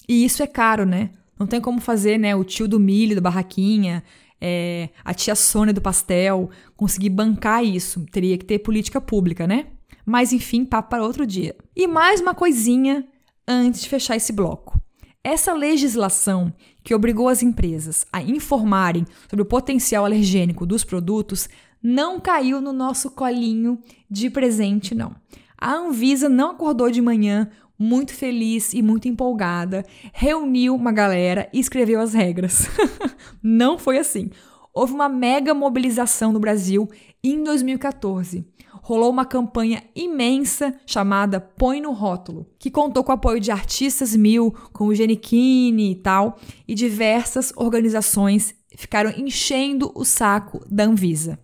E 0.09 0.25
isso 0.25 0.43
é 0.43 0.47
caro, 0.47 0.85
né? 0.85 1.11
Não 1.39 1.47
tem 1.47 1.61
como 1.61 1.81
fazer, 1.81 2.19
né, 2.19 2.35
o 2.35 2.45
tio 2.45 2.69
do 2.69 2.79
milho, 2.79 3.15
da 3.15 3.21
barraquinha, 3.21 4.03
é, 4.45 4.89
a 5.05 5.15
tia 5.15 5.37
Sônia 5.37 5.73
do 5.73 5.81
pastel, 5.81 6.51
conseguir 6.77 7.11
bancar 7.11 7.65
isso. 7.65 8.05
Teria 8.11 8.37
que 8.37 8.45
ter 8.45 8.59
política 8.59 9.01
pública, 9.01 9.47
né? 9.47 9.67
Mas 10.05 10.33
enfim, 10.33 10.65
papo 10.65 10.91
para 10.91 11.05
outro 11.05 11.25
dia. 11.25 11.55
E 11.77 11.87
mais 11.87 12.21
uma 12.21 12.35
coisinha 12.35 13.07
antes 13.47 13.83
de 13.83 13.89
fechar 13.89 14.17
esse 14.17 14.33
bloco. 14.33 14.81
Essa 15.23 15.53
legislação 15.53 16.53
que 16.83 16.93
obrigou 16.93 17.29
as 17.29 17.41
empresas 17.41 18.05
a 18.13 18.21
informarem 18.21 19.07
sobre 19.29 19.43
o 19.43 19.47
potencial 19.47 20.05
alergênico 20.05 20.67
dos 20.67 20.83
produtos 20.83 21.49
não 21.81 22.19
caiu 22.19 22.61
no 22.61 22.73
nosso 22.73 23.13
colinho 23.13 23.79
de 24.11 24.29
presente, 24.29 24.93
não. 24.93 25.15
A 25.57 25.73
Anvisa 25.75 26.29
não 26.29 26.51
acordou 26.51 26.91
de 26.91 27.01
manhã 27.01 27.49
muito 27.79 28.15
feliz 28.15 28.73
e 28.73 28.83
muito 28.83 29.09
empolgada, 29.09 29.85
reuniu 30.13 30.75
uma 30.75 30.93
galera 30.93 31.49
e 31.53 31.59
escreveu 31.59 32.01
as 32.01 32.15
regras. 32.15 32.69
não 33.43 33.79
foi 33.79 33.99
assim. 33.99 34.31
Houve 34.75 34.95
uma 34.95 35.09
mega 35.09 35.53
mobilização 35.53 36.33
no 36.33 36.41
Brasil 36.41 36.89
em 37.23 37.43
2014 37.43 38.47
rolou 38.83 39.09
uma 39.09 39.25
campanha 39.25 39.83
imensa 39.95 40.75
chamada 40.85 41.41
Põe 41.41 41.81
no 41.81 41.93
Rótulo, 41.93 42.47
que 42.59 42.71
contou 42.71 43.05
com 43.05 43.13
o 43.13 43.15
apoio 43.15 43.41
de 43.41 43.53
artistas 43.53 44.15
mil, 44.15 44.53
como 44.73 44.95
Genichini 44.95 45.93
e 45.93 45.95
tal, 45.95 46.39
e 46.67 46.75
diversas 46.75 47.53
organizações 47.57 48.55
ficaram 48.77 49.11
enchendo 49.11 49.93
o 49.95 50.05
saco 50.05 50.65
da 50.69 50.85
Anvisa. 50.85 51.39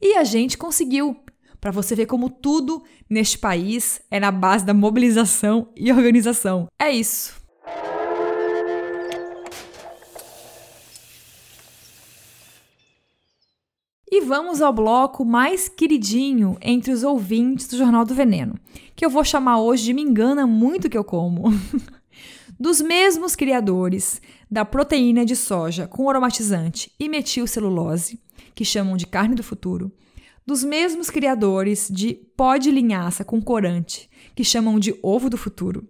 E 0.00 0.14
a 0.14 0.24
gente 0.24 0.58
conseguiu, 0.58 1.16
para 1.60 1.70
você 1.70 1.94
ver 1.94 2.06
como 2.06 2.30
tudo 2.30 2.82
neste 3.08 3.38
país 3.38 4.00
é 4.10 4.20
na 4.20 4.30
base 4.30 4.64
da 4.64 4.74
mobilização 4.74 5.68
e 5.76 5.92
organização. 5.92 6.68
É 6.78 6.90
isso. 6.90 7.36
E 14.10 14.22
vamos 14.22 14.62
ao 14.62 14.72
bloco 14.72 15.24
mais 15.24 15.68
queridinho 15.68 16.56
entre 16.62 16.90
os 16.92 17.02
ouvintes 17.02 17.68
do 17.68 17.76
Jornal 17.76 18.04
do 18.04 18.14
Veneno, 18.14 18.58
que 18.96 19.04
eu 19.04 19.10
vou 19.10 19.22
chamar 19.22 19.60
hoje 19.60 19.84
de 19.84 19.92
Me 19.92 20.02
Engana 20.02 20.46
Muito 20.46 20.88
Que 20.88 20.96
Eu 20.96 21.04
Como. 21.04 21.52
dos 22.58 22.80
mesmos 22.80 23.36
criadores 23.36 24.20
da 24.50 24.64
proteína 24.64 25.24
de 25.24 25.36
soja 25.36 25.86
com 25.86 26.08
aromatizante 26.08 26.90
e 26.98 27.08
metilcelulose, 27.08 28.20
que 28.54 28.64
chamam 28.64 28.96
de 28.96 29.06
carne 29.06 29.34
do 29.34 29.42
futuro, 29.42 29.92
dos 30.48 30.64
mesmos 30.64 31.10
criadores 31.10 31.90
de 31.92 32.14
pó 32.14 32.56
de 32.56 32.70
linhaça 32.70 33.22
com 33.22 33.38
corante, 33.38 34.08
que 34.34 34.42
chamam 34.42 34.78
de 34.78 34.98
ovo 35.02 35.28
do 35.28 35.36
futuro, 35.36 35.86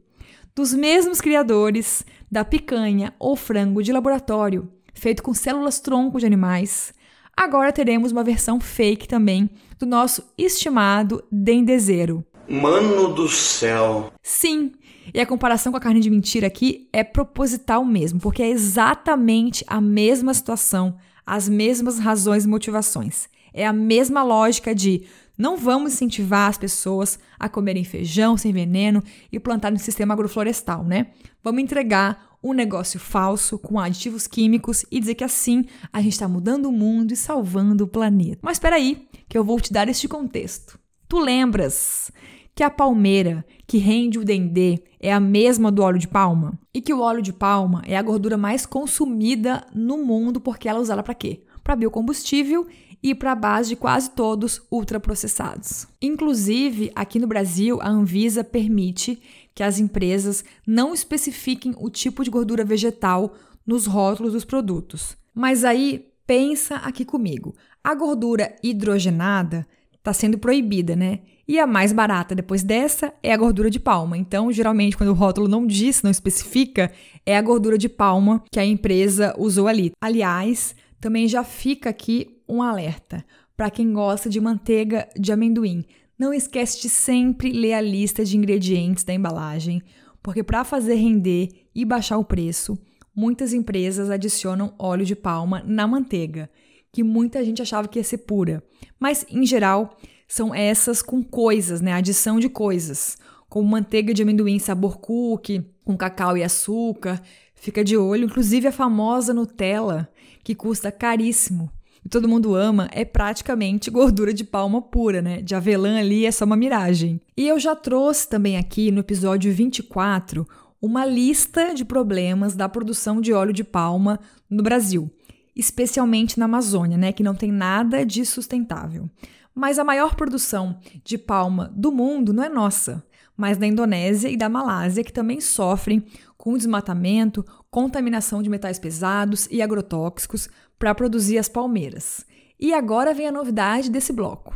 dos 0.53 0.75
mesmos 0.75 1.21
criadores 1.21 2.05
da 2.29 2.45
picanha 2.45 3.15
ou 3.21 3.37
frango 3.37 3.85
de 3.85 3.93
laboratório, 3.93 4.69
feito 4.93 5.23
com 5.23 5.33
células 5.33 5.79
tronco 5.79 6.19
de 6.19 6.27
animais, 6.27 6.93
agora 7.37 7.71
teremos 7.71 8.11
uma 8.11 8.25
versão 8.25 8.59
fake 8.59 9.07
também 9.07 9.49
do 9.79 9.87
nosso 9.87 10.25
estimado 10.37 11.23
dendezeiro. 11.31 12.27
Mano 12.49 13.15
do 13.15 13.29
céu! 13.29 14.13
Sim, 14.25 14.73
e 15.15 15.21
a 15.21 15.27
comparação 15.27 15.71
com 15.71 15.79
a 15.79 15.81
carne 15.81 16.01
de 16.01 16.11
mentira 16.11 16.49
aqui 16.49 16.89
é 16.93 17.05
proposital 17.05 17.85
mesmo, 17.85 18.19
porque 18.19 18.43
é 18.43 18.49
exatamente 18.49 19.65
a 19.69 19.81
mesma 19.81 20.35
situação, 20.35 20.99
as 21.25 21.49
mesmas 21.49 22.01
razões 22.01 22.45
e 22.45 22.49
motivações. 22.49 23.29
É 23.59 23.67
a 23.67 23.73
mesma 23.73 24.23
lógica 24.23 24.75
de 24.75 25.05
não 25.37 25.57
vamos 25.57 25.93
incentivar 25.93 26.49
as 26.49 26.59
pessoas 26.59 27.19
a 27.39 27.49
comerem 27.49 27.85
feijão 27.85 28.37
sem 28.37 28.53
veneno 28.53 29.03
e 29.33 29.39
plantar 29.41 29.71
no 29.71 29.79
sistema 29.79 30.15
agroflorestal, 30.15 30.85
né? 30.85 31.09
Vamos 31.43 31.63
entregar 31.63 32.37
um 32.43 32.53
negócio 32.53 33.01
falso 33.01 33.59
com 33.59 33.79
aditivos 33.79 34.27
químicos 34.27 34.85
e 34.91 35.01
dizer 35.01 35.15
que 35.15 35.25
assim 35.25 35.65
a 35.93 36.01
gente 36.01 36.13
está 36.13 36.29
mudando 36.29 36.67
o 36.67 36.73
mundo 36.73 37.13
e 37.13 37.17
salvando 37.17 37.85
o 37.85 37.89
planeta. 37.89 38.39
Mas 38.43 38.57
espera 38.57 38.77
aí, 38.77 39.09
que 39.29 39.37
eu 39.37 39.43
vou 39.43 39.61
te 39.61 39.73
dar 39.73 39.89
este 39.89 40.07
contexto. 40.07 40.79
Tu 41.09 41.19
lembras 41.19 42.13
que 42.55 42.63
a 42.63 42.71
palmeira 42.71 43.45
que 43.67 43.79
rende 43.79 44.19
o 44.19 44.25
dendê 44.25 44.83
é 45.01 45.13
a 45.13 45.21
mesma 45.21 45.71
do 45.71 45.83
óleo 45.83 45.99
de 45.99 46.09
palma? 46.09 46.59
E 46.75 46.81
que 46.81 46.93
o 46.93 47.01
óleo 47.01 47.23
de 47.23 47.33
palma 47.33 47.83
é 47.87 47.97
a 47.97 48.03
gordura 48.03 48.37
mais 48.37 48.67
consumida 48.67 49.65
no 49.75 49.99
mundo 49.99 50.41
porque 50.41 50.69
ela 50.69 50.79
é 50.79 50.83
usada 50.83 51.03
para 51.03 51.15
quê? 51.15 51.45
Para 51.63 51.77
biocombustível 51.77 52.67
e 53.03 53.15
para 53.15 53.33
a 53.33 53.37
base 53.37 53.71
de 53.71 53.77
quase 53.77 54.11
todos 54.11 54.63
ultraprocessados. 54.71 55.87
Inclusive, 56.01 56.91
aqui 56.95 57.19
no 57.19 57.27
Brasil, 57.27 57.79
a 57.81 57.89
Anvisa 57.89 58.43
permite 58.43 59.21
que 59.55 59.63
as 59.63 59.79
empresas 59.79 60.45
não 60.67 60.95
especifiquem 60.95 61.75
o 61.79 61.91
tipo 61.91 62.23
de 62.23 62.31
gordura 62.31 62.65
vegetal 62.65 63.35
nos 63.67 63.87
rótulos 63.87 64.33
dos 64.33 64.45
produtos. 64.45 65.17
Mas 65.35 65.65
aí, 65.65 66.07
pensa 66.27 66.77
aqui 66.77 67.05
comigo. 67.05 67.55
A 67.83 67.95
gordura 67.95 68.55
hidrogenada 68.63 69.67
está 69.97 70.13
sendo 70.13 70.39
proibida, 70.39 70.95
né? 70.95 71.21
E 71.47 71.59
a 71.59 71.67
mais 71.67 71.93
barata 71.93 72.35
depois 72.35 72.63
dessa 72.63 73.13
é 73.23 73.33
a 73.33 73.37
gordura 73.37 73.71
de 73.71 73.81
palma. 73.81 74.19
Então, 74.19 74.53
geralmente, 74.53 74.97
quando 74.97 75.11
o 75.11 75.15
rótulo 75.15 75.49
não 75.49 75.67
diz, 75.67 76.03
não 76.03 76.11
especifica, 76.11 76.93
é 77.25 77.37
a 77.37 77.43
gordura 77.43 77.79
de 77.79 77.89
palma 77.89 78.45
que 78.53 78.61
a 78.61 78.65
empresa 78.65 79.35
usou 79.39 79.67
ali. 79.67 79.93
Aliás, 80.01 80.77
também 81.01 81.27
já 81.27 81.43
fica 81.43 81.89
aqui 81.89 82.38
um 82.49 82.63
alerta 82.63 83.25
para 83.57 83.71
quem 83.71 83.93
gosta 83.93 84.31
de 84.31 84.41
manteiga 84.41 85.09
de 85.19 85.33
amendoim. 85.33 85.85
Não 86.17 86.33
esquece 86.33 86.81
de 86.81 86.89
sempre 86.89 87.53
ler 87.53 87.75
a 87.75 87.81
lista 87.81 88.25
de 88.25 88.37
ingredientes 88.37 89.03
da 89.03 89.13
embalagem, 89.13 89.83
porque 90.23 90.43
para 90.43 90.65
fazer 90.65 90.95
render 90.95 91.49
e 91.75 91.85
baixar 91.85 92.19
o 92.19 92.25
preço, 92.25 92.79
muitas 93.15 93.53
empresas 93.53 94.11
adicionam 94.11 94.75
óleo 94.79 95.05
de 95.05 95.17
palma 95.17 95.63
na 95.67 95.87
manteiga, 95.87 96.49
que 96.93 97.03
muita 97.03 97.45
gente 97.45 97.61
achava 97.61 97.89
que 97.89 97.99
ia 97.99 98.05
ser 98.05 98.19
pura. 98.19 98.63
Mas 98.99 99.27
em 99.29 99.45
geral, 99.45 99.97
são 100.27 100.55
essas 100.55 101.03
com 101.03 101.23
coisas, 101.23 101.81
né? 101.81 101.93
Adição 101.93 102.39
de 102.39 102.49
coisas, 102.49 103.17
como 103.49 103.69
manteiga 103.69 104.15
de 104.15 104.23
amendoim 104.23 104.59
sabor 104.59 104.99
cookie, 104.99 105.65
com 105.85 105.97
cacau 105.97 106.37
e 106.37 106.45
açúcar. 106.45 107.21
Fica 107.55 107.83
de 107.83 107.97
olho, 107.97 108.27
inclusive 108.27 108.69
a 108.69 108.73
famosa 108.73 109.35
Nutella, 109.35 110.09
que 110.45 110.55
custa 110.55 110.93
caríssimo 110.93 111.71
e 112.05 112.09
todo 112.09 112.29
mundo 112.29 112.55
ama, 112.55 112.89
é 112.93 113.05
praticamente 113.05 113.91
gordura 113.91 114.33
de 114.33 114.45
palma 114.45 114.81
pura, 114.81 115.21
né? 115.21 115.43
De 115.43 115.55
avelã 115.55 115.99
ali 115.99 116.27
é 116.27 116.31
só 116.31 116.45
uma 116.45 116.57
miragem. 116.57 117.21
E 117.37 117.47
eu 117.47 117.59
já 117.59 117.75
trouxe 117.75 118.29
também 118.29 118.57
aqui 118.57 118.91
no 118.91 119.01
episódio 119.01 119.53
24 119.53 120.47
uma 120.81 121.05
lista 121.05 121.75
de 121.75 121.85
problemas 121.85 122.55
da 122.55 122.69
produção 122.69 123.21
de 123.21 123.33
óleo 123.33 123.53
de 123.53 123.65
palma 123.65 124.21
no 124.49 124.63
Brasil, 124.63 125.11
especialmente 125.55 126.39
na 126.39 126.45
Amazônia, 126.45 126.97
né, 126.97 127.13
que 127.13 127.23
não 127.23 127.35
tem 127.35 127.51
nada 127.51 128.07
de 128.07 128.25
sustentável. 128.25 129.11
Mas 129.55 129.79
a 129.79 129.85
maior 129.85 130.15
produção 130.15 130.79
de 131.03 131.19
palma 131.19 131.73
do 131.75 131.91
mundo 131.91 132.33
não 132.33 132.45
é 132.45 132.49
nossa, 132.49 133.05
mas 133.37 133.57
da 133.57 133.67
Indonésia 133.67 134.29
e 134.29 134.37
da 134.37 134.49
Malásia, 134.49 135.03
que 135.03 135.13
também 135.13 135.41
sofrem 135.41 136.05
com 136.37 136.57
desmatamento, 136.57 137.45
contaminação 137.71 138.41
de 138.41 138.49
metais 138.49 138.79
pesados 138.79 139.49
e 139.51 139.61
agrotóxicos 139.61 140.49
para 140.79 140.95
produzir 140.95 141.39
as 141.39 141.49
palmeiras. 141.49 142.25
E 142.59 142.73
agora 142.73 143.15
vem 143.15 143.27
a 143.27 143.33
novidade 143.33 143.91
desse 143.91 144.13
bloco. 144.13 144.55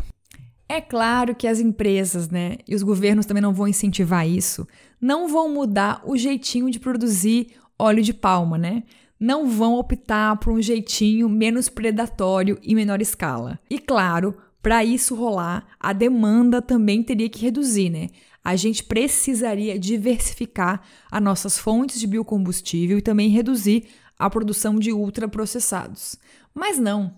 É 0.68 0.80
claro 0.80 1.34
que 1.34 1.46
as 1.46 1.60
empresas, 1.60 2.30
né, 2.30 2.56
e 2.66 2.74
os 2.74 2.82
governos 2.82 3.26
também 3.26 3.42
não 3.42 3.52
vão 3.52 3.68
incentivar 3.68 4.26
isso, 4.26 4.66
não 5.00 5.28
vão 5.28 5.52
mudar 5.52 6.00
o 6.04 6.16
jeitinho 6.16 6.70
de 6.70 6.80
produzir 6.80 7.48
óleo 7.78 8.02
de 8.02 8.14
palma, 8.14 8.56
né? 8.56 8.84
Não 9.18 9.48
vão 9.48 9.74
optar 9.74 10.36
por 10.38 10.52
um 10.52 10.62
jeitinho 10.62 11.28
menos 11.28 11.68
predatório 11.68 12.58
e 12.62 12.74
menor 12.74 13.00
escala. 13.02 13.58
E 13.68 13.78
claro, 13.78 14.34
para 14.62 14.84
isso 14.84 15.14
rolar, 15.14 15.66
a 15.78 15.92
demanda 15.92 16.62
também 16.62 17.02
teria 17.02 17.28
que 17.28 17.42
reduzir, 17.42 17.90
né? 17.90 18.08
A 18.44 18.56
gente 18.56 18.82
precisaria 18.82 19.78
diversificar 19.78 20.82
as 21.10 21.22
nossas 21.22 21.58
fontes 21.58 22.00
de 22.00 22.06
biocombustível 22.06 22.98
e 22.98 23.02
também 23.02 23.28
reduzir 23.28 23.84
a 24.24 24.30
produção 24.30 24.78
de 24.78 24.92
ultraprocessados. 24.92 26.16
Mas 26.54 26.78
não. 26.78 27.16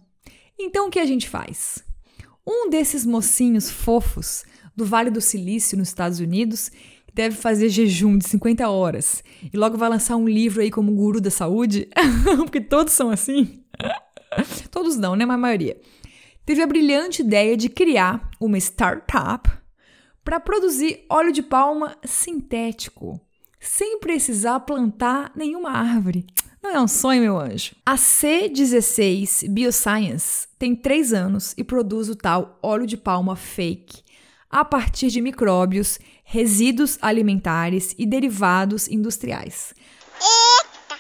Então 0.59 0.89
o 0.89 0.91
que 0.91 0.99
a 0.99 1.07
gente 1.07 1.29
faz? 1.29 1.85
Um 2.47 2.69
desses 2.71 3.05
mocinhos 3.05 3.71
fofos 3.71 4.45
do 4.77 4.85
Vale 4.85 5.11
do 5.11 5.21
Silício, 5.21 5.79
nos 5.79 5.89
Estados 5.89 6.21
Unidos, 6.21 6.71
deve 7.13 7.37
fazer 7.37 7.69
jejum 7.69 8.19
de 8.19 8.29
50 8.29 8.69
horas 8.69 9.23
e 9.53 9.57
logo 9.57 9.77
vai 9.77 9.89
lançar 9.89 10.17
um 10.17 10.29
livro 10.29 10.61
aí 10.61 10.71
como 10.71 10.95
guru 10.95 11.21
da 11.21 11.31
saúde, 11.31 11.89
porque 12.39 12.61
todos 12.61 12.93
são 12.93 13.11
assim. 13.11 13.63
todos 14.71 14.97
não, 14.97 15.15
né? 15.15 15.25
Mas 15.25 15.35
a 15.35 15.39
maioria. 15.39 15.81
Teve 16.45 16.61
a 16.61 16.67
brilhante 16.67 17.23
ideia 17.23 17.57
de 17.57 17.69
criar 17.69 18.31
uma 18.39 18.59
startup 18.59 19.51
para 20.25 20.41
produzir 20.41 21.05
óleo 21.09 21.33
de 21.33 21.43
palma 21.43 21.97
sintético, 22.05 23.21
sem 23.65 23.99
precisar 23.99 24.61
plantar 24.61 25.33
nenhuma 25.35 25.71
árvore. 25.71 26.27
Não 26.63 26.71
é 26.71 26.81
um 26.81 26.89
sonho, 26.89 27.23
meu 27.23 27.39
anjo? 27.39 27.75
A 27.85 27.97
C16 27.97 29.49
Bioscience 29.51 30.47
tem 30.59 30.75
3 30.75 31.13
anos 31.13 31.55
e 31.57 31.65
produz 31.65 32.09
o 32.09 32.17
tal 32.17 32.59
óleo 32.63 32.87
de 32.87 32.97
palma 32.97 33.37
fake 33.37 34.03
a 34.51 34.65
partir 34.65 35.09
de 35.09 35.21
micróbios, 35.21 35.99
resíduos 36.23 36.97
alimentares 37.03 37.95
e 37.99 38.07
derivados 38.07 38.89
industriais. 38.89 39.75
Eita! 40.21 40.97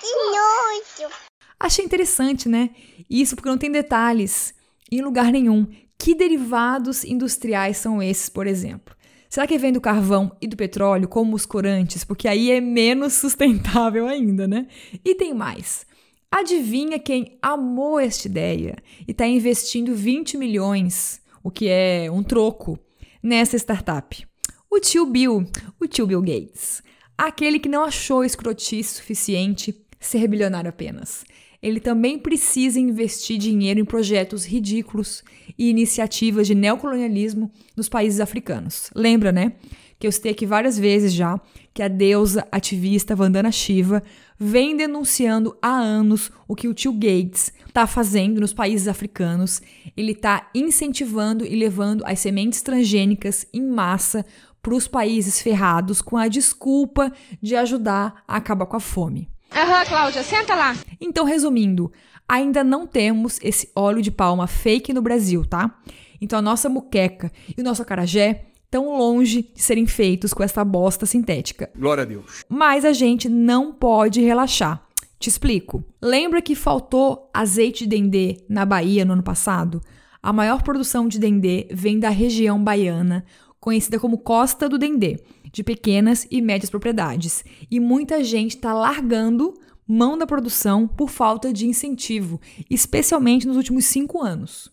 Que 0.00 0.06
nojo! 0.06 1.12
Achei 1.58 1.84
interessante, 1.84 2.48
né? 2.48 2.70
Isso 3.10 3.34
porque 3.34 3.48
não 3.48 3.58
tem 3.58 3.70
detalhes 3.70 4.54
em 4.90 5.02
lugar 5.02 5.32
nenhum. 5.32 5.66
Que 5.98 6.14
derivados 6.14 7.04
industriais 7.04 7.76
são 7.76 8.02
esses, 8.02 8.28
por 8.28 8.46
exemplo? 8.46 8.95
Será 9.36 9.46
que 9.46 9.58
vem 9.58 9.70
do 9.70 9.82
carvão 9.82 10.34
e 10.40 10.46
do 10.46 10.56
petróleo 10.56 11.06
como 11.06 11.36
os 11.36 11.44
corantes? 11.44 12.02
Porque 12.02 12.26
aí 12.26 12.50
é 12.50 12.58
menos 12.58 13.12
sustentável 13.20 14.06
ainda, 14.06 14.48
né? 14.48 14.66
E 15.04 15.14
tem 15.14 15.34
mais. 15.34 15.84
Adivinha 16.30 16.98
quem 16.98 17.36
amou 17.42 18.00
esta 18.00 18.28
ideia 18.28 18.76
e 19.06 19.10
está 19.10 19.26
investindo 19.26 19.94
20 19.94 20.38
milhões, 20.38 21.20
o 21.44 21.50
que 21.50 21.68
é 21.68 22.10
um 22.10 22.22
troco, 22.22 22.78
nessa 23.22 23.58
startup? 23.58 24.26
O 24.70 24.80
tio 24.80 25.04
Bill, 25.04 25.46
o 25.78 25.86
tio 25.86 26.06
Bill 26.06 26.22
Gates. 26.22 26.82
Aquele 27.18 27.58
que 27.58 27.68
não 27.68 27.84
achou 27.84 28.24
escrotice 28.24 28.94
suficiente 28.94 29.78
ser 30.00 30.26
bilionário 30.28 30.70
apenas 30.70 31.26
ele 31.66 31.80
também 31.80 32.16
precisa 32.16 32.78
investir 32.78 33.38
dinheiro 33.38 33.80
em 33.80 33.84
projetos 33.84 34.44
ridículos 34.44 35.24
e 35.58 35.68
iniciativas 35.68 36.46
de 36.46 36.54
neocolonialismo 36.54 37.50
nos 37.76 37.88
países 37.88 38.20
africanos. 38.20 38.88
Lembra, 38.94 39.32
né? 39.32 39.54
Que 39.98 40.06
eu 40.06 40.12
citei 40.12 40.30
aqui 40.30 40.46
várias 40.46 40.78
vezes 40.78 41.12
já 41.12 41.40
que 41.74 41.82
a 41.82 41.88
deusa 41.88 42.46
ativista 42.52 43.16
Vandana 43.16 43.50
Shiva 43.50 44.00
vem 44.38 44.76
denunciando 44.76 45.58
há 45.60 45.72
anos 45.72 46.30
o 46.46 46.54
que 46.54 46.68
o 46.68 46.74
tio 46.74 46.92
Gates 46.92 47.52
está 47.66 47.84
fazendo 47.84 48.40
nos 48.40 48.54
países 48.54 48.86
africanos. 48.86 49.60
Ele 49.96 50.12
está 50.12 50.48
incentivando 50.54 51.44
e 51.44 51.56
levando 51.56 52.04
as 52.06 52.20
sementes 52.20 52.62
transgênicas 52.62 53.44
em 53.52 53.66
massa 53.66 54.24
para 54.62 54.72
os 54.72 54.86
países 54.86 55.42
ferrados 55.42 56.00
com 56.00 56.16
a 56.16 56.28
desculpa 56.28 57.12
de 57.42 57.56
ajudar 57.56 58.22
a 58.28 58.36
acabar 58.36 58.66
com 58.66 58.76
a 58.76 58.80
fome. 58.80 59.28
Aham, 59.56 59.86
Cláudia, 59.86 60.22
senta 60.22 60.54
lá. 60.54 60.76
Então, 61.00 61.24
resumindo, 61.24 61.90
ainda 62.28 62.62
não 62.62 62.86
temos 62.86 63.38
esse 63.42 63.70
óleo 63.74 64.02
de 64.02 64.10
palma 64.10 64.46
fake 64.46 64.92
no 64.92 65.00
Brasil, 65.00 65.46
tá? 65.46 65.80
Então, 66.20 66.38
a 66.38 66.42
nossa 66.42 66.68
muqueca 66.68 67.32
e 67.56 67.62
o 67.62 67.64
nosso 67.64 67.80
acarajé 67.80 68.48
tão 68.70 68.98
longe 68.98 69.50
de 69.54 69.62
serem 69.62 69.86
feitos 69.86 70.34
com 70.34 70.42
essa 70.42 70.62
bosta 70.62 71.06
sintética. 71.06 71.70
Glória 71.74 72.02
a 72.02 72.04
Deus. 72.04 72.44
Mas 72.46 72.84
a 72.84 72.92
gente 72.92 73.30
não 73.30 73.72
pode 73.72 74.20
relaxar. 74.20 74.86
Te 75.18 75.30
explico. 75.30 75.82
Lembra 76.02 76.42
que 76.42 76.54
faltou 76.54 77.30
azeite 77.32 77.84
de 77.84 77.96
dendê 77.96 78.36
na 78.50 78.66
Bahia 78.66 79.06
no 79.06 79.14
ano 79.14 79.22
passado? 79.22 79.80
A 80.22 80.34
maior 80.34 80.62
produção 80.62 81.08
de 81.08 81.18
dendê 81.18 81.66
vem 81.70 81.98
da 81.98 82.10
região 82.10 82.62
baiana, 82.62 83.24
conhecida 83.58 83.98
como 83.98 84.18
Costa 84.18 84.68
do 84.68 84.76
Dendê, 84.78 85.18
de 85.52 85.62
pequenas 85.62 86.26
e 86.30 86.40
médias 86.40 86.70
propriedades. 86.70 87.44
E 87.70 87.80
muita 87.80 88.22
gente 88.22 88.56
está 88.56 88.72
largando 88.72 89.54
mão 89.86 90.18
da 90.18 90.26
produção 90.26 90.86
por 90.88 91.08
falta 91.08 91.52
de 91.52 91.66
incentivo, 91.66 92.40
especialmente 92.68 93.46
nos 93.46 93.56
últimos 93.56 93.84
cinco 93.86 94.22
anos. 94.22 94.70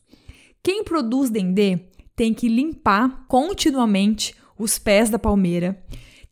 Quem 0.64 0.84
produz 0.84 1.30
dendê 1.30 1.80
tem 2.16 2.34
que 2.34 2.48
limpar 2.48 3.26
continuamente 3.28 4.36
os 4.58 4.80
pés 4.80 5.10
da 5.10 5.20
palmeira, 5.20 5.84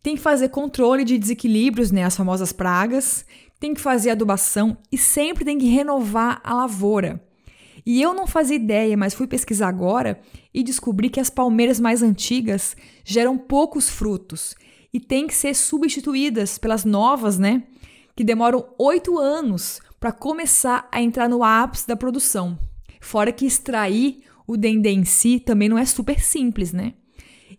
tem 0.02 0.16
que 0.16 0.22
fazer 0.22 0.50
controle 0.50 1.04
de 1.04 1.18
desequilíbrios, 1.18 1.92
né, 1.92 2.04
as 2.04 2.16
famosas 2.16 2.52
pragas, 2.52 3.26
tem 3.60 3.74
que 3.74 3.82
fazer 3.82 4.10
adubação 4.10 4.78
e 4.92 4.98
sempre 4.98 5.46
tem 5.46 5.58
que 5.58 5.68
renovar 5.68 6.42
a 6.44 6.54
lavoura. 6.54 7.24
E 7.86 8.02
eu 8.02 8.14
não 8.14 8.26
fazia 8.28 8.56
ideia, 8.56 8.96
mas 8.98 9.14
fui 9.14 9.28
pesquisar 9.28 9.68
agora 9.68 10.20
e 10.54 10.64
descobri 10.64 11.10
que 11.10 11.20
as 11.20 11.30
palmeiras 11.30 11.80
mais 11.80 12.02
antigas 12.02 12.76
geram 13.04 13.38
poucos 13.38 13.90
frutos 13.90 14.56
e 14.94 15.00
têm 15.00 15.28
que 15.28 15.34
ser 15.34 15.56
substituídas 15.56 16.58
pelas 16.58 16.84
novas, 16.84 17.40
né? 17.40 17.64
Que 18.16 18.24
demoram 18.24 18.68
oito 18.78 19.18
anos 19.18 19.80
para 20.00 20.12
começar 20.12 20.88
a 20.92 21.02
entrar 21.02 21.30
no 21.30 21.44
ápice 21.44 21.88
da 21.88 21.96
produção. 21.96 22.58
Fora 23.00 23.32
que 23.32 23.46
extrair 23.46 24.24
o 24.46 24.58
dendê 24.58 24.92
em 24.92 25.06
si 25.06 25.40
também 25.40 25.70
não 25.70 25.78
é 25.78 25.86
super 25.86 26.20
simples, 26.20 26.74
né? 26.74 26.94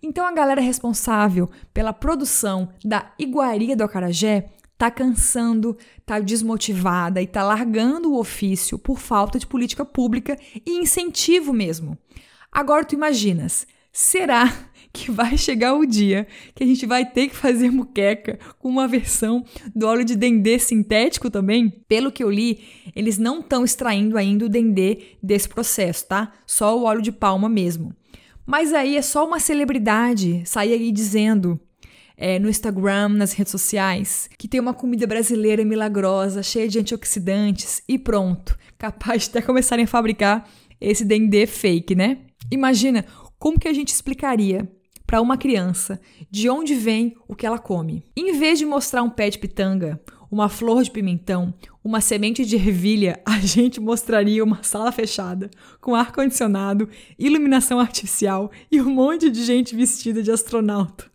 Então 0.02 0.26
a 0.26 0.32
galera 0.32 0.60
responsável 0.60 1.48
pela 1.72 1.92
produção 1.92 2.68
da 2.84 3.12
iguaria 3.18 3.76
do 3.76 3.84
acarajé 3.84 4.50
tá 4.76 4.90
cansando, 4.90 5.78
tá 6.04 6.18
desmotivada 6.18 7.22
e 7.22 7.26
tá 7.26 7.44
largando 7.44 8.12
o 8.12 8.18
ofício 8.18 8.76
por 8.76 8.98
falta 8.98 9.38
de 9.38 9.46
política 9.46 9.84
pública 9.84 10.36
e 10.66 10.78
incentivo 10.78 11.52
mesmo. 11.52 11.96
Agora 12.52 12.84
tu 12.84 12.94
imaginas, 12.94 13.66
será 13.90 14.52
que 14.92 15.10
vai 15.10 15.38
chegar 15.38 15.74
o 15.74 15.86
dia 15.86 16.26
que 16.54 16.62
a 16.62 16.66
gente 16.66 16.84
vai 16.84 17.06
ter 17.06 17.28
que 17.28 17.34
fazer 17.34 17.70
muqueca 17.70 18.38
com 18.58 18.68
uma 18.68 18.86
versão 18.86 19.42
do 19.74 19.86
óleo 19.86 20.04
de 20.04 20.14
dendê 20.14 20.58
sintético 20.58 21.30
também? 21.30 21.70
Pelo 21.88 22.12
que 22.12 22.22
eu 22.22 22.30
li, 22.30 22.60
eles 22.94 23.16
não 23.16 23.40
estão 23.40 23.64
extraindo 23.64 24.18
ainda 24.18 24.44
o 24.44 24.50
dendê 24.50 25.16
desse 25.22 25.48
processo, 25.48 26.06
tá? 26.06 26.30
Só 26.46 26.78
o 26.78 26.84
óleo 26.84 27.00
de 27.00 27.10
palma 27.10 27.48
mesmo. 27.48 27.94
Mas 28.44 28.74
aí 28.74 28.98
é 28.98 29.02
só 29.02 29.26
uma 29.26 29.40
celebridade 29.40 30.42
sair 30.44 30.74
aí 30.74 30.92
dizendo 30.92 31.58
é, 32.16 32.38
no 32.38 32.50
Instagram, 32.50 33.08
nas 33.10 33.32
redes 33.32 33.50
sociais, 33.50 34.28
que 34.36 34.46
tem 34.46 34.60
uma 34.60 34.74
comida 34.74 35.06
brasileira 35.06 35.64
milagrosa, 35.64 36.42
cheia 36.42 36.68
de 36.68 36.78
antioxidantes 36.78 37.82
e 37.88 37.98
pronto, 37.98 38.58
capaz 38.76 39.22
de 39.22 39.30
até 39.30 39.40
começarem 39.42 39.86
a 39.86 39.88
fabricar 39.88 40.46
esse 40.78 41.04
dendê 41.04 41.46
fake, 41.46 41.94
né? 41.94 42.18
Imagina 42.50 43.04
como 43.38 43.58
que 43.58 43.68
a 43.68 43.72
gente 43.72 43.88
explicaria 43.88 44.70
para 45.06 45.20
uma 45.20 45.36
criança 45.36 46.00
de 46.30 46.48
onde 46.48 46.74
vem 46.74 47.14
o 47.28 47.34
que 47.34 47.44
ela 47.44 47.58
come. 47.58 48.02
Em 48.16 48.38
vez 48.38 48.58
de 48.58 48.64
mostrar 48.64 49.02
um 49.02 49.10
pé 49.10 49.28
de 49.28 49.38
pitanga, 49.38 50.00
uma 50.30 50.48
flor 50.48 50.82
de 50.82 50.90
pimentão, 50.90 51.52
uma 51.84 52.00
semente 52.00 52.46
de 52.46 52.56
ervilha, 52.56 53.20
a 53.26 53.38
gente 53.38 53.78
mostraria 53.78 54.42
uma 54.42 54.62
sala 54.62 54.90
fechada, 54.90 55.50
com 55.80 55.94
ar-condicionado, 55.94 56.88
iluminação 57.18 57.78
artificial 57.78 58.50
e 58.70 58.80
um 58.80 58.88
monte 58.88 59.28
de 59.28 59.44
gente 59.44 59.76
vestida 59.76 60.22
de 60.22 60.30
astronauta. 60.30 61.10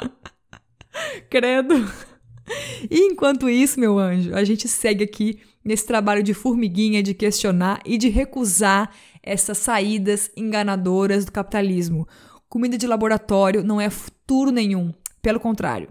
Credo. 1.28 1.74
E 2.88 3.00
enquanto 3.06 3.48
isso, 3.48 3.80
meu 3.80 3.98
anjo, 3.98 4.34
a 4.34 4.44
gente 4.44 4.68
segue 4.68 5.02
aqui 5.02 5.40
nesse 5.64 5.86
trabalho 5.86 6.22
de 6.22 6.34
formiguinha 6.34 7.02
de 7.02 7.14
questionar 7.14 7.80
e 7.84 7.98
de 7.98 8.08
recusar 8.08 8.92
essas 9.22 9.58
saídas 9.58 10.30
enganadoras 10.36 11.24
do 11.24 11.32
capitalismo. 11.32 12.06
Comida 12.48 12.76
de 12.76 12.86
laboratório 12.86 13.62
não 13.62 13.80
é 13.80 13.88
futuro 13.88 14.50
nenhum, 14.50 14.92
pelo 15.22 15.38
contrário. 15.38 15.88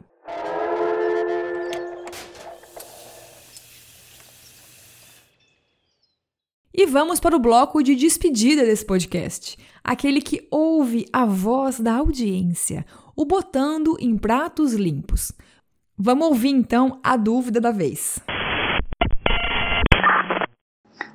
E 6.73 6.85
vamos 6.85 7.19
para 7.19 7.35
o 7.35 7.39
bloco 7.39 7.83
de 7.83 7.93
despedida 7.93 8.63
desse 8.63 8.85
podcast, 8.85 9.57
aquele 9.83 10.21
que 10.21 10.47
ouve 10.49 11.05
a 11.11 11.25
voz 11.25 11.79
da 11.79 11.95
audiência, 11.95 12.85
o 13.15 13.25
botando 13.25 13.97
em 13.99 14.17
pratos 14.17 14.73
limpos. 14.73 15.33
Vamos 15.97 16.27
ouvir 16.27 16.51
então 16.51 16.97
a 17.03 17.17
dúvida 17.17 17.59
da 17.59 17.71
vez. 17.71 18.19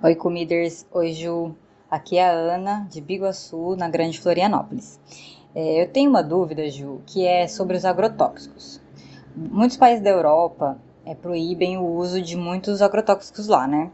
Oi, 0.03 0.15
comiders. 0.15 0.87
Oi, 0.93 1.15
Ju. 1.15 1.57
Aqui 1.95 2.19
é 2.19 2.29
a 2.29 2.33
Ana, 2.33 2.89
de 2.91 3.01
Biguaçu, 3.01 3.77
na 3.77 3.89
Grande 3.89 4.19
Florianópolis. 4.19 4.99
É, 5.55 5.81
eu 5.81 5.89
tenho 5.89 6.11
uma 6.11 6.25
dúvida, 6.25 6.69
Ju, 6.69 7.01
que 7.07 7.25
é 7.25 7.47
sobre 7.47 7.77
os 7.77 7.85
agrotóxicos. 7.85 8.81
Muitos 9.37 9.77
países 9.77 10.03
da 10.03 10.11
Europa 10.11 10.77
é, 11.07 11.15
proíbem 11.15 11.79
o 11.79 11.87
uso 11.87 12.21
de 12.21 12.37
muitos 12.37 12.83
agrotóxicos 12.83 13.47
lá, 13.47 13.69
né? 13.69 13.93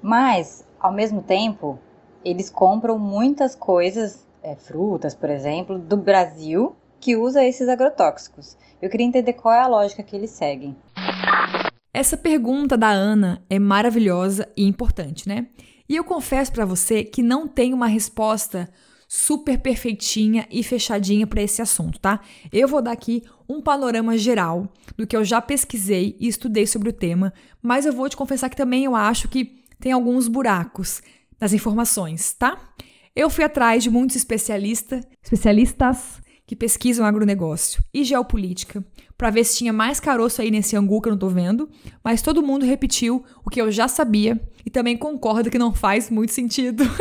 Mas, 0.00 0.64
ao 0.78 0.92
mesmo 0.92 1.20
tempo, 1.20 1.80
eles 2.24 2.48
compram 2.48 2.96
muitas 2.96 3.56
coisas, 3.56 4.24
é, 4.40 4.54
frutas, 4.54 5.12
por 5.12 5.30
exemplo, 5.30 5.80
do 5.80 5.96
Brasil 5.96 6.76
que 7.00 7.16
usa 7.16 7.44
esses 7.44 7.68
agrotóxicos. 7.68 8.56
Eu 8.80 8.88
queria 8.88 9.06
entender 9.06 9.32
qual 9.32 9.52
é 9.52 9.58
a 9.58 9.66
lógica 9.66 10.04
que 10.04 10.14
eles 10.14 10.30
seguem. 10.30 10.76
Essa 11.92 12.16
pergunta 12.16 12.78
da 12.78 12.90
Ana 12.90 13.42
é 13.50 13.58
maravilhosa 13.58 14.48
e 14.56 14.64
importante, 14.64 15.28
né? 15.28 15.48
E 15.90 15.96
eu 15.96 16.04
confesso 16.04 16.52
para 16.52 16.64
você 16.64 17.02
que 17.02 17.20
não 17.20 17.48
tenho 17.48 17.74
uma 17.74 17.88
resposta 17.88 18.72
super 19.08 19.58
perfeitinha 19.58 20.46
e 20.48 20.62
fechadinha 20.62 21.26
para 21.26 21.42
esse 21.42 21.60
assunto, 21.60 21.98
tá? 21.98 22.20
Eu 22.52 22.68
vou 22.68 22.80
dar 22.80 22.92
aqui 22.92 23.24
um 23.48 23.60
panorama 23.60 24.16
geral 24.16 24.72
do 24.96 25.04
que 25.04 25.16
eu 25.16 25.24
já 25.24 25.42
pesquisei 25.42 26.16
e 26.20 26.28
estudei 26.28 26.64
sobre 26.64 26.90
o 26.90 26.92
tema, 26.92 27.34
mas 27.60 27.86
eu 27.86 27.92
vou 27.92 28.08
te 28.08 28.16
confessar 28.16 28.48
que 28.48 28.56
também 28.56 28.84
eu 28.84 28.94
acho 28.94 29.28
que 29.28 29.64
tem 29.80 29.90
alguns 29.90 30.28
buracos 30.28 31.02
nas 31.40 31.52
informações, 31.52 32.34
tá? 32.34 32.56
Eu 33.16 33.28
fui 33.28 33.42
atrás 33.42 33.82
de 33.82 33.90
muitos 33.90 34.14
especialistas, 34.14 35.04
especialistas 35.20 36.19
que 36.50 36.56
pesquisam 36.56 37.06
agronegócio 37.06 37.80
e 37.94 38.02
geopolítica, 38.02 38.84
para 39.16 39.30
ver 39.30 39.44
se 39.44 39.58
tinha 39.58 39.72
mais 39.72 40.00
caroço 40.00 40.42
aí 40.42 40.50
nesse 40.50 40.74
angu 40.74 41.00
que 41.00 41.06
eu 41.06 41.12
não 41.12 41.18
tô 41.18 41.28
vendo, 41.28 41.70
mas 42.02 42.22
todo 42.22 42.42
mundo 42.42 42.66
repetiu 42.66 43.24
o 43.46 43.48
que 43.48 43.60
eu 43.60 43.70
já 43.70 43.86
sabia 43.86 44.36
e 44.66 44.68
também 44.68 44.96
concorda 44.96 45.48
que 45.48 45.56
não 45.56 45.72
faz 45.72 46.10
muito 46.10 46.32
sentido. 46.32 46.82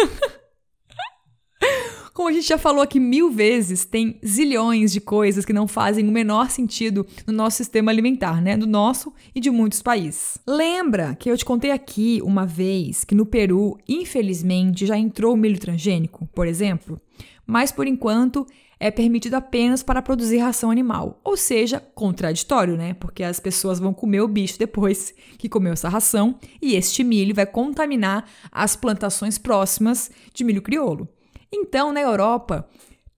Como 2.13 2.29
a 2.29 2.31
gente 2.31 2.47
já 2.47 2.59
falou 2.59 2.83
aqui 2.83 2.99
mil 2.99 3.31
vezes, 3.31 3.85
tem 3.85 4.19
zilhões 4.23 4.91
de 4.91 5.01
coisas 5.01 5.43
que 5.43 5.53
não 5.53 5.67
fazem 5.67 6.07
o 6.07 6.11
menor 6.11 6.51
sentido 6.51 7.03
no 7.25 7.33
nosso 7.33 7.57
sistema 7.57 7.89
alimentar, 7.89 8.43
né? 8.43 8.55
Do 8.55 8.67
nosso 8.67 9.11
e 9.33 9.39
de 9.39 9.49
muitos 9.49 9.81
países. 9.81 10.37
Lembra 10.45 11.15
que 11.15 11.31
eu 11.31 11.35
te 11.35 11.43
contei 11.43 11.71
aqui 11.71 12.21
uma 12.23 12.45
vez 12.45 13.03
que 13.03 13.15
no 13.15 13.25
Peru, 13.25 13.79
infelizmente, 13.87 14.85
já 14.85 14.95
entrou 14.95 15.33
o 15.33 15.37
milho 15.37 15.57
transgênico, 15.57 16.29
por 16.35 16.45
exemplo? 16.45 17.01
Mas 17.47 17.71
por 17.71 17.87
enquanto 17.87 18.45
é 18.79 18.89
permitido 18.89 19.33
apenas 19.33 19.83
para 19.83 20.01
produzir 20.01 20.37
ração 20.37 20.71
animal. 20.71 21.19
Ou 21.23 21.35
seja, 21.35 21.79
contraditório, 21.93 22.77
né? 22.77 22.93
Porque 22.93 23.23
as 23.23 23.39
pessoas 23.39 23.77
vão 23.77 23.93
comer 23.93 24.21
o 24.21 24.27
bicho 24.27 24.57
depois 24.57 25.13
que 25.37 25.49
comeu 25.49 25.73
essa 25.73 25.89
ração 25.89 26.39
e 26.61 26.75
este 26.75 27.03
milho 27.03 27.35
vai 27.35 27.45
contaminar 27.45 28.25
as 28.51 28.75
plantações 28.75 29.37
próximas 29.37 30.09
de 30.33 30.43
milho 30.43 30.61
crioulo. 30.61 31.09
Então, 31.51 31.91
na 31.91 31.99
Europa, 31.99 32.69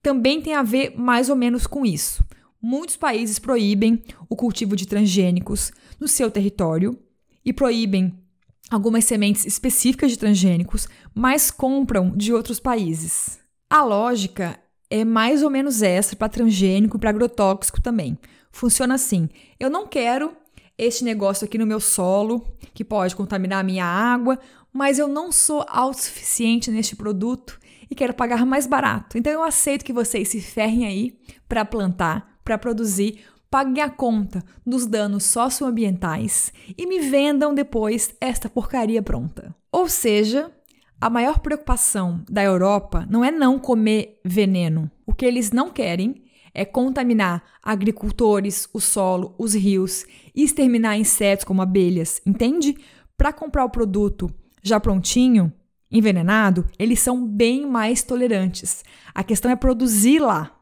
também 0.02 0.40
tem 0.40 0.54
a 0.54 0.62
ver 0.62 0.94
mais 0.98 1.28
ou 1.28 1.36
menos 1.36 1.66
com 1.66 1.86
isso. 1.86 2.24
Muitos 2.60 2.96
países 2.96 3.38
proíbem 3.38 4.02
o 4.28 4.34
cultivo 4.34 4.74
de 4.74 4.86
transgênicos 4.86 5.70
no 6.00 6.08
seu 6.08 6.30
território 6.30 6.98
e 7.44 7.52
proíbem 7.52 8.18
algumas 8.70 9.04
sementes 9.04 9.44
específicas 9.44 10.10
de 10.10 10.18
transgênicos, 10.18 10.88
mas 11.14 11.50
compram 11.50 12.10
de 12.16 12.32
outros 12.32 12.58
países. 12.58 13.38
A 13.68 13.82
lógica 13.84 14.58
é 14.92 15.06
mais 15.06 15.42
ou 15.42 15.48
menos 15.48 15.80
essa 15.80 16.14
para 16.14 16.28
transgênico 16.28 16.98
e 16.98 17.00
para 17.00 17.08
agrotóxico 17.08 17.80
também. 17.80 18.18
Funciona 18.50 18.94
assim: 18.94 19.26
eu 19.58 19.70
não 19.70 19.86
quero 19.86 20.36
este 20.76 21.02
negócio 21.02 21.46
aqui 21.46 21.56
no 21.56 21.66
meu 21.66 21.80
solo 21.80 22.46
que 22.74 22.84
pode 22.84 23.16
contaminar 23.16 23.60
a 23.60 23.64
minha 23.64 23.86
água, 23.86 24.38
mas 24.70 24.98
eu 24.98 25.08
não 25.08 25.32
sou 25.32 25.64
autossuficiente 25.66 26.70
neste 26.70 26.94
produto 26.94 27.58
e 27.90 27.94
quero 27.94 28.12
pagar 28.12 28.44
mais 28.44 28.66
barato. 28.66 29.16
Então 29.16 29.32
eu 29.32 29.42
aceito 29.42 29.82
que 29.82 29.94
vocês 29.94 30.28
se 30.28 30.42
ferrem 30.42 30.84
aí 30.84 31.18
para 31.48 31.64
plantar, 31.64 32.38
para 32.44 32.58
produzir, 32.58 33.20
paguem 33.50 33.82
a 33.82 33.88
conta 33.88 34.44
dos 34.66 34.86
danos 34.86 35.24
socioambientais 35.24 36.52
e 36.76 36.86
me 36.86 37.00
vendam 37.00 37.54
depois 37.54 38.14
esta 38.20 38.50
porcaria 38.50 39.02
pronta. 39.02 39.54
Ou 39.70 39.88
seja, 39.88 40.50
a 41.02 41.10
maior 41.10 41.40
preocupação 41.40 42.22
da 42.30 42.44
Europa 42.44 43.04
não 43.10 43.24
é 43.24 43.30
não 43.32 43.58
comer 43.58 44.20
veneno. 44.24 44.88
O 45.04 45.12
que 45.12 45.26
eles 45.26 45.50
não 45.50 45.68
querem 45.68 46.22
é 46.54 46.64
contaminar 46.64 47.42
agricultores, 47.60 48.68
o 48.72 48.78
solo, 48.78 49.34
os 49.36 49.52
rios 49.52 50.04
e 50.32 50.44
exterminar 50.44 50.96
insetos 50.96 51.44
como 51.44 51.60
abelhas, 51.60 52.22
entende? 52.24 52.76
Para 53.16 53.32
comprar 53.32 53.64
o 53.64 53.70
produto 53.70 54.32
já 54.62 54.78
prontinho, 54.78 55.52
envenenado, 55.90 56.64
eles 56.78 57.00
são 57.00 57.26
bem 57.26 57.66
mais 57.66 58.04
tolerantes. 58.04 58.84
A 59.12 59.24
questão 59.24 59.50
é 59.50 59.56
produzir 59.56 60.20
lá. 60.20 60.56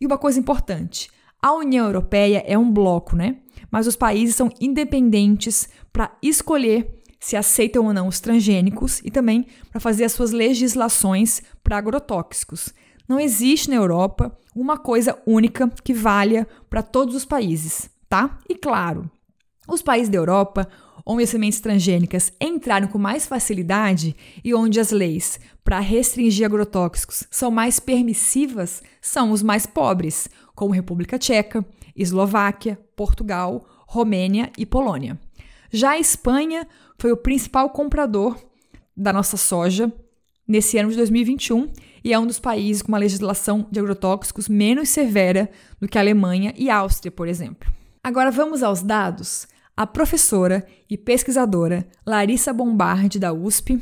E 0.00 0.04
uma 0.04 0.18
coisa 0.18 0.40
importante: 0.40 1.08
a 1.40 1.52
União 1.52 1.86
Europeia 1.86 2.42
é 2.48 2.58
um 2.58 2.68
bloco, 2.68 3.14
né? 3.14 3.36
Mas 3.70 3.86
os 3.86 3.94
países 3.94 4.34
são 4.34 4.50
independentes 4.60 5.68
para 5.92 6.16
escolher 6.20 7.00
se 7.22 7.36
aceitam 7.36 7.86
ou 7.86 7.92
não 7.92 8.08
os 8.08 8.18
transgênicos 8.18 9.00
e 9.04 9.10
também 9.10 9.46
para 9.70 9.80
fazer 9.80 10.02
as 10.02 10.12
suas 10.12 10.32
legislações 10.32 11.40
para 11.62 11.78
agrotóxicos. 11.78 12.74
Não 13.08 13.20
existe 13.20 13.70
na 13.70 13.76
Europa 13.76 14.36
uma 14.56 14.76
coisa 14.76 15.16
única 15.24 15.70
que 15.84 15.94
valha 15.94 16.48
para 16.68 16.82
todos 16.82 17.14
os 17.14 17.24
países, 17.24 17.88
tá? 18.08 18.40
E 18.48 18.56
claro, 18.56 19.08
os 19.68 19.80
países 19.80 20.08
da 20.08 20.18
Europa 20.18 20.68
onde 21.06 21.22
as 21.22 21.30
sementes 21.30 21.60
transgênicas 21.60 22.32
entraram 22.40 22.88
com 22.88 22.98
mais 22.98 23.24
facilidade 23.24 24.16
e 24.42 24.52
onde 24.52 24.80
as 24.80 24.90
leis 24.90 25.38
para 25.62 25.78
restringir 25.78 26.44
agrotóxicos 26.44 27.24
são 27.30 27.52
mais 27.52 27.78
permissivas 27.78 28.82
são 29.00 29.30
os 29.30 29.44
mais 29.44 29.64
pobres, 29.64 30.28
como 30.56 30.74
República 30.74 31.20
Tcheca, 31.20 31.64
Eslováquia, 31.94 32.80
Portugal, 32.96 33.64
Romênia 33.86 34.50
e 34.58 34.66
Polônia. 34.66 35.20
Já 35.72 35.92
a 35.92 35.98
Espanha 35.98 36.68
foi 36.98 37.12
o 37.12 37.16
principal 37.16 37.70
comprador 37.70 38.36
da 38.94 39.10
nossa 39.10 39.38
soja 39.38 39.90
nesse 40.46 40.76
ano 40.76 40.90
de 40.90 40.96
2021 40.96 41.72
e 42.04 42.12
é 42.12 42.18
um 42.18 42.26
dos 42.26 42.38
países 42.38 42.82
com 42.82 42.88
uma 42.88 42.98
legislação 42.98 43.66
de 43.70 43.80
agrotóxicos 43.80 44.50
menos 44.50 44.90
severa 44.90 45.50
do 45.80 45.88
que 45.88 45.96
a 45.96 46.02
Alemanha 46.02 46.52
e 46.58 46.68
a 46.68 46.76
Áustria, 46.76 47.10
por 47.10 47.26
exemplo. 47.26 47.72
Agora 48.04 48.30
vamos 48.30 48.62
aos 48.62 48.82
dados 48.82 49.48
a 49.74 49.86
professora 49.86 50.66
e 50.90 50.98
pesquisadora 50.98 51.86
Larissa 52.04 52.52
Bombardi, 52.52 53.18
da 53.18 53.32
USP, 53.32 53.80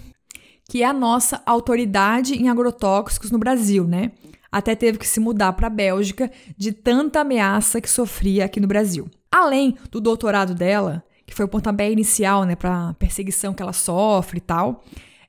que 0.68 0.84
é 0.84 0.86
a 0.86 0.92
nossa 0.92 1.42
autoridade 1.44 2.34
em 2.34 2.48
agrotóxicos 2.48 3.32
no 3.32 3.38
Brasil, 3.38 3.84
né? 3.84 4.12
Até 4.52 4.76
teve 4.76 4.98
que 4.98 5.08
se 5.08 5.18
mudar 5.18 5.54
para 5.54 5.66
a 5.66 5.70
Bélgica 5.70 6.30
de 6.56 6.70
tanta 6.70 7.20
ameaça 7.20 7.80
que 7.80 7.90
sofria 7.90 8.44
aqui 8.44 8.60
no 8.60 8.68
Brasil. 8.68 9.08
Além 9.32 9.76
do 9.90 10.00
doutorado 10.00 10.54
dela, 10.54 11.04
que 11.30 11.36
foi 11.36 11.46
o 11.46 11.48
pontapé 11.48 11.90
inicial, 11.90 12.44
né, 12.44 12.54
para 12.54 12.92
perseguição 12.94 13.54
que 13.54 13.62
ela 13.62 13.72
sofre 13.72 14.38
e 14.38 14.40
tal, 14.42 14.84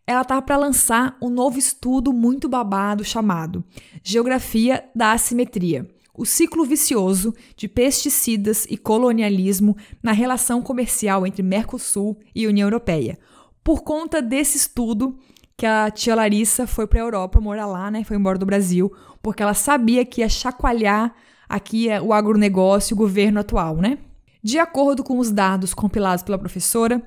ela 0.06 0.22
estava 0.22 0.42
para 0.42 0.58
lançar 0.58 1.16
um 1.22 1.30
novo 1.30 1.58
estudo 1.58 2.12
muito 2.12 2.50
babado 2.50 3.04
chamado 3.06 3.64
Geografia 4.04 4.84
da 4.94 5.14
Assimetria 5.14 5.88
o 6.14 6.26
ciclo 6.26 6.66
vicioso 6.66 7.34
de 7.56 7.68
pesticidas 7.68 8.68
e 8.70 8.78
colonialismo 8.78 9.76
na 10.04 10.12
relação 10.12 10.62
comercial 10.62 11.26
entre 11.26 11.42
Mercosul 11.42 12.20
e 12.36 12.48
União 12.48 12.68
Europeia. 12.68 13.18
Por 13.64 13.82
conta 13.82 14.22
desse 14.22 14.58
estudo 14.58 15.18
que 15.56 15.66
a 15.66 15.90
tia 15.90 16.16
Larissa 16.16 16.68
foi 16.68 16.86
para 16.86 17.00
a 17.00 17.04
Europa 17.04 17.40
morar 17.40 17.66
lá, 17.66 17.90
né? 17.90 18.04
Foi 18.04 18.18
embora 18.18 18.38
do 18.38 18.46
Brasil, 18.46 18.92
porque 19.22 19.42
ela 19.42 19.54
sabia 19.54 20.04
que 20.04 20.22
ia 20.22 20.30
chacoalhar 20.30 21.14
aqui 21.48 21.88
o 22.04 22.14
agronegócio, 22.14 22.94
o 22.94 22.98
governo 22.98 23.40
atual, 23.40 23.78
né? 23.78 23.98
De 24.44 24.58
acordo 24.58 25.04
com 25.04 25.20
os 25.20 25.32
dados 25.32 25.74
compilados 25.74 26.24
pela 26.24 26.38
professora, 26.38 27.02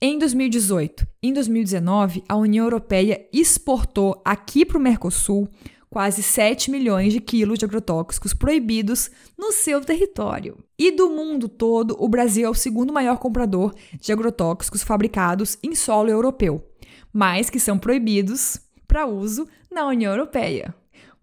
em 0.00 0.18
2018 0.18 1.06
e 1.22 1.28
em 1.28 1.32
2019, 1.32 2.24
a 2.28 2.36
União 2.36 2.64
Europeia 2.66 3.26
exportou 3.32 4.20
aqui 4.24 4.66
para 4.66 4.76
o 4.76 4.80
Mercosul 4.80 5.48
quase 5.88 6.24
7 6.24 6.72
milhões 6.72 7.12
de 7.12 7.20
quilos 7.20 7.56
de 7.56 7.64
agrotóxicos 7.64 8.34
proibidos 8.34 9.08
no 9.38 9.52
seu 9.52 9.80
território. 9.80 10.58
E 10.76 10.90
do 10.90 11.08
mundo 11.08 11.48
todo, 11.48 11.96
o 12.00 12.08
Brasil 12.08 12.46
é 12.46 12.50
o 12.50 12.54
segundo 12.54 12.92
maior 12.92 13.18
comprador 13.18 13.72
de 14.00 14.12
agrotóxicos 14.12 14.82
fabricados 14.82 15.56
em 15.62 15.76
solo 15.76 16.10
europeu, 16.10 16.68
mas 17.12 17.48
que 17.48 17.60
são 17.60 17.78
proibidos 17.78 18.60
para 18.88 19.06
uso 19.06 19.46
na 19.70 19.86
União 19.86 20.10
Europeia. 20.10 20.74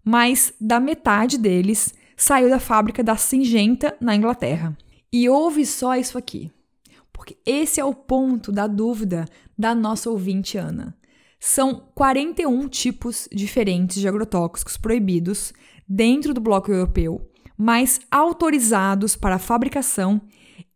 Mais 0.02 0.54
da 0.58 0.80
metade 0.80 1.36
deles 1.36 1.92
saiu 2.16 2.48
da 2.48 2.58
fábrica 2.58 3.04
da 3.04 3.16
Singenta, 3.16 3.94
na 4.00 4.16
Inglaterra. 4.16 4.74
E 5.12 5.28
ouve 5.28 5.66
só 5.66 5.94
isso 5.96 6.16
aqui, 6.16 6.50
porque 7.12 7.36
esse 7.44 7.78
é 7.78 7.84
o 7.84 7.94
ponto 7.94 8.50
da 8.50 8.66
dúvida 8.66 9.26
da 9.58 9.74
nossa 9.74 10.08
ouvinte 10.08 10.56
Ana. 10.56 10.96
São 11.38 11.88
41 11.94 12.68
tipos 12.68 13.28
diferentes 13.32 14.00
de 14.00 14.08
agrotóxicos 14.08 14.76
proibidos 14.76 15.52
dentro 15.86 16.32
do 16.32 16.40
bloco 16.40 16.70
europeu, 16.70 17.30
mas 17.58 18.00
autorizados 18.10 19.16
para 19.16 19.38
fabricação 19.38 20.20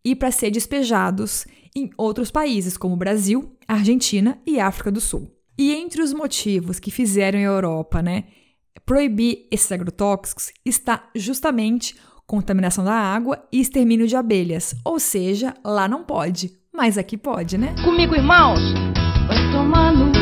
e 0.04 0.14
para 0.14 0.30
ser 0.30 0.50
despejados 0.50 1.46
em 1.74 1.90
outros 1.96 2.30
países, 2.30 2.76
como 2.76 2.96
Brasil, 2.96 3.56
Argentina 3.66 4.40
e 4.46 4.60
África 4.60 4.90
do 4.90 5.00
Sul. 5.00 5.30
E 5.58 5.72
entre 5.72 6.02
os 6.02 6.12
motivos 6.12 6.78
que 6.78 6.90
fizeram 6.90 7.38
a 7.38 7.42
Europa 7.42 8.02
né, 8.02 8.24
proibir 8.84 9.46
esses 9.50 9.70
agrotóxicos 9.72 10.52
está 10.64 11.08
justamente 11.14 11.96
contaminação 12.26 12.84
da 12.84 12.94
água 12.94 13.42
e 13.52 13.60
extermínio 13.60 14.06
de 14.08 14.16
abelhas. 14.16 14.74
Ou 14.84 14.98
seja, 14.98 15.54
lá 15.64 15.86
não 15.86 16.02
pode, 16.02 16.52
mas 16.72 16.98
aqui 16.98 17.16
pode, 17.16 17.56
né? 17.56 17.74
Comigo, 17.84 18.14
irmãos! 18.14 18.60
Vai 19.28 19.52
tomar 19.52 19.92
no 19.92 20.12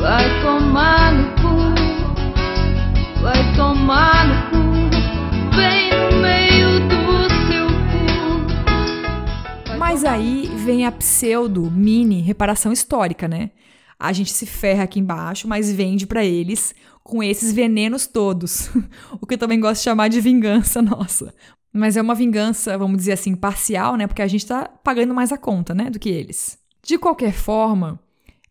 Vai 0.00 0.42
tomar 0.42 1.12
no 1.14 1.24
cu, 1.40 1.56
vai 3.22 3.56
tomar 3.56 4.28
no 4.28 4.34
cu, 4.50 4.56
bem 5.56 5.90
no 5.90 6.20
meio 6.20 6.80
do 6.88 7.26
seu 7.48 7.66
cu. 9.72 9.78
Mas 9.78 10.04
aí 10.04 10.50
vem 10.56 10.84
a 10.84 10.92
pseudo 10.92 11.70
mini 11.70 12.20
reparação 12.20 12.70
histórica, 12.70 13.26
né? 13.26 13.50
A 13.98 14.12
gente 14.12 14.30
se 14.30 14.44
ferra 14.44 14.84
aqui 14.84 15.00
embaixo, 15.00 15.48
mas 15.48 15.72
vende 15.72 16.06
para 16.06 16.22
eles 16.22 16.74
com 17.04 17.22
esses 17.22 17.52
venenos 17.52 18.06
todos. 18.06 18.70
o 19.20 19.26
que 19.26 19.34
eu 19.34 19.38
também 19.38 19.60
gosto 19.60 19.80
de 19.80 19.84
chamar 19.84 20.08
de 20.08 20.20
vingança 20.20 20.80
nossa. 20.82 21.32
Mas 21.72 21.96
é 21.96 22.02
uma 22.02 22.14
vingança, 22.14 22.78
vamos 22.78 22.96
dizer 22.96 23.12
assim, 23.12 23.36
parcial, 23.36 23.96
né? 23.96 24.06
Porque 24.06 24.22
a 24.22 24.26
gente 24.26 24.46
tá 24.46 24.68
pagando 24.82 25.14
mais 25.14 25.30
a 25.30 25.38
conta, 25.38 25.74
né? 25.74 25.90
Do 25.90 25.98
que 25.98 26.08
eles. 26.08 26.58
De 26.82 26.96
qualquer 26.96 27.32
forma, 27.32 28.00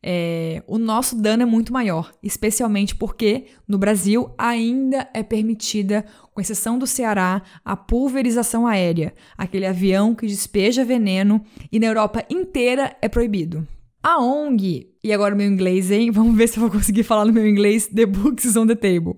é, 0.02 0.62
o 0.68 0.78
nosso 0.78 1.16
dano 1.16 1.44
é 1.44 1.46
muito 1.46 1.72
maior, 1.72 2.12
especialmente 2.22 2.94
porque 2.94 3.46
no 3.66 3.78
Brasil 3.78 4.30
ainda 4.38 5.10
é 5.14 5.24
permitida, 5.24 6.06
com 6.34 6.42
exceção 6.42 6.78
do 6.78 6.86
Ceará, 6.86 7.42
a 7.64 7.78
pulverização 7.78 8.68
aérea, 8.68 9.14
aquele 9.38 9.66
avião 9.66 10.14
que 10.14 10.28
despeja 10.28 10.84
veneno, 10.84 11.44
e 11.72 11.80
na 11.80 11.86
Europa 11.88 12.26
inteira 12.30 12.96
é 13.02 13.08
proibido. 13.08 13.66
A 14.06 14.20
ONG, 14.20 14.90
e 15.02 15.14
agora 15.14 15.34
meu 15.34 15.48
inglês, 15.48 15.90
hein? 15.90 16.12
Vamos 16.12 16.36
ver 16.36 16.50
se 16.50 16.58
eu 16.58 16.62
vou 16.62 16.70
conseguir 16.70 17.04
falar 17.04 17.24
no 17.24 17.32
meu 17.32 17.48
inglês, 17.48 17.88
The 17.88 18.06
Books 18.06 18.58
on 18.58 18.68
the 18.68 18.76
Table. 18.76 19.16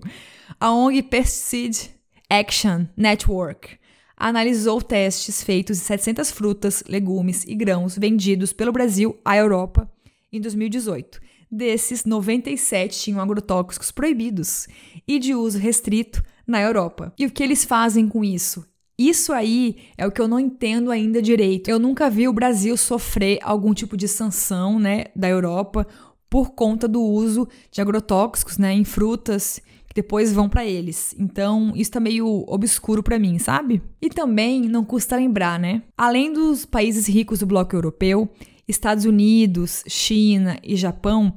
A 0.60 0.72
ONG 0.72 1.02
Pesticide 1.02 1.90
Action 2.30 2.86
Network 2.96 3.78
analisou 4.16 4.80
testes 4.80 5.42
feitos 5.42 5.80
em 5.80 5.82
700 5.82 6.30
frutas, 6.30 6.84
legumes 6.86 7.42
e 7.48 7.56
grãos 7.56 7.98
vendidos 7.98 8.52
pelo 8.52 8.70
Brasil 8.70 9.18
à 9.24 9.36
Europa 9.36 9.90
em 10.32 10.40
2018. 10.40 11.20
Desses, 11.50 12.04
97 12.04 12.96
tinham 12.96 13.20
agrotóxicos 13.20 13.90
proibidos 13.90 14.68
e 15.06 15.18
de 15.18 15.34
uso 15.34 15.58
restrito 15.58 16.22
na 16.46 16.62
Europa. 16.62 17.12
E 17.18 17.26
o 17.26 17.30
que 17.32 17.42
eles 17.42 17.64
fazem 17.64 18.08
com 18.08 18.22
isso? 18.22 18.64
Isso 18.98 19.32
aí 19.32 19.76
é 19.98 20.06
o 20.06 20.10
que 20.10 20.20
eu 20.20 20.28
não 20.28 20.40
entendo 20.40 20.90
ainda 20.90 21.20
direito. 21.20 21.68
Eu 21.68 21.78
nunca 21.78 22.08
vi 22.08 22.26
o 22.26 22.32
Brasil 22.32 22.76
sofrer 22.76 23.38
algum 23.42 23.74
tipo 23.74 23.96
de 23.96 24.08
sanção, 24.08 24.78
né, 24.78 25.06
da 25.14 25.28
Europa 25.28 25.86
por 26.30 26.50
conta 26.50 26.88
do 26.88 27.02
uso 27.02 27.46
de 27.70 27.80
agrotóxicos, 27.80 28.58
né, 28.58 28.72
em 28.72 28.84
frutas 28.84 29.60
que 29.86 29.94
depois 29.94 30.32
vão 30.32 30.48
para 30.48 30.64
eles. 30.64 31.14
Então, 31.18 31.72
isso 31.76 31.90
tá 31.90 32.00
meio 32.00 32.44
obscuro 32.48 33.02
para 33.02 33.18
mim, 33.18 33.38
sabe? 33.38 33.82
E 34.00 34.08
também 34.08 34.62
não 34.62 34.84
custa 34.84 35.16
lembrar, 35.16 35.58
né? 35.60 35.82
Além 35.96 36.32
dos 36.32 36.64
países 36.64 37.06
ricos 37.06 37.38
do 37.38 37.46
bloco 37.46 37.76
europeu, 37.76 38.28
Estados 38.66 39.04
Unidos, 39.04 39.84
China 39.86 40.58
e 40.62 40.74
Japão 40.74 41.36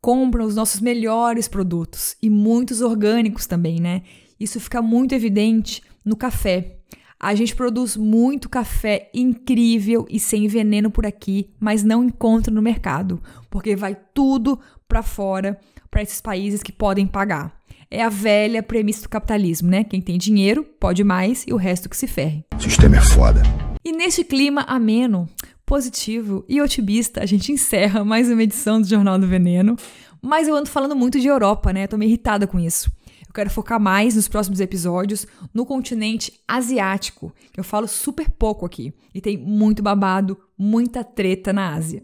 compram 0.00 0.46
os 0.46 0.54
nossos 0.54 0.80
melhores 0.80 1.46
produtos 1.46 2.16
e 2.22 2.30
muitos 2.30 2.80
orgânicos 2.80 3.46
também, 3.46 3.78
né? 3.78 4.02
Isso 4.38 4.58
fica 4.58 4.80
muito 4.80 5.14
evidente 5.14 5.82
no 6.02 6.16
café. 6.16 6.79
A 7.22 7.34
gente 7.34 7.54
produz 7.54 7.98
muito 7.98 8.48
café 8.48 9.10
incrível 9.12 10.06
e 10.08 10.18
sem 10.18 10.48
veneno 10.48 10.90
por 10.90 11.04
aqui, 11.04 11.50
mas 11.60 11.84
não 11.84 12.02
encontra 12.02 12.50
no 12.50 12.62
mercado, 12.62 13.22
porque 13.50 13.76
vai 13.76 13.94
tudo 14.14 14.58
para 14.88 15.02
fora, 15.02 15.60
para 15.90 16.00
esses 16.00 16.18
países 16.18 16.62
que 16.62 16.72
podem 16.72 17.06
pagar. 17.06 17.54
É 17.90 18.02
a 18.02 18.08
velha 18.08 18.62
premissa 18.62 19.02
do 19.02 19.08
capitalismo, 19.10 19.68
né? 19.68 19.84
Quem 19.84 20.00
tem 20.00 20.16
dinheiro 20.16 20.64
pode 20.64 21.04
mais 21.04 21.44
e 21.46 21.52
o 21.52 21.58
resto 21.58 21.90
que 21.90 21.96
se 21.96 22.06
ferre. 22.06 22.42
O 22.56 22.62
sistema 22.62 22.96
é 22.96 23.02
foda. 23.02 23.42
E 23.84 23.92
nesse 23.92 24.24
clima 24.24 24.62
ameno, 24.62 25.28
positivo 25.66 26.42
e 26.48 26.62
otimista, 26.62 27.22
a 27.22 27.26
gente 27.26 27.52
encerra 27.52 28.02
mais 28.02 28.30
uma 28.30 28.42
edição 28.42 28.80
do 28.80 28.88
Jornal 28.88 29.18
do 29.18 29.26
Veneno. 29.26 29.76
Mas 30.22 30.48
eu 30.48 30.56
ando 30.56 30.70
falando 30.70 30.96
muito 30.96 31.20
de 31.20 31.26
Europa, 31.26 31.70
né? 31.70 31.86
Tô 31.86 31.98
meio 31.98 32.08
irritada 32.08 32.46
com 32.46 32.58
isso. 32.58 32.90
Eu 33.30 33.34
quero 33.34 33.48
focar 33.48 33.78
mais 33.78 34.16
nos 34.16 34.26
próximos 34.26 34.58
episódios 34.58 35.24
no 35.54 35.64
continente 35.64 36.40
asiático, 36.48 37.32
que 37.52 37.60
eu 37.60 37.64
falo 37.64 37.86
super 37.86 38.28
pouco 38.28 38.66
aqui. 38.66 38.92
E 39.14 39.20
tem 39.20 39.36
muito 39.38 39.84
babado, 39.84 40.36
muita 40.58 41.04
treta 41.04 41.52
na 41.52 41.72
Ásia. 41.72 42.02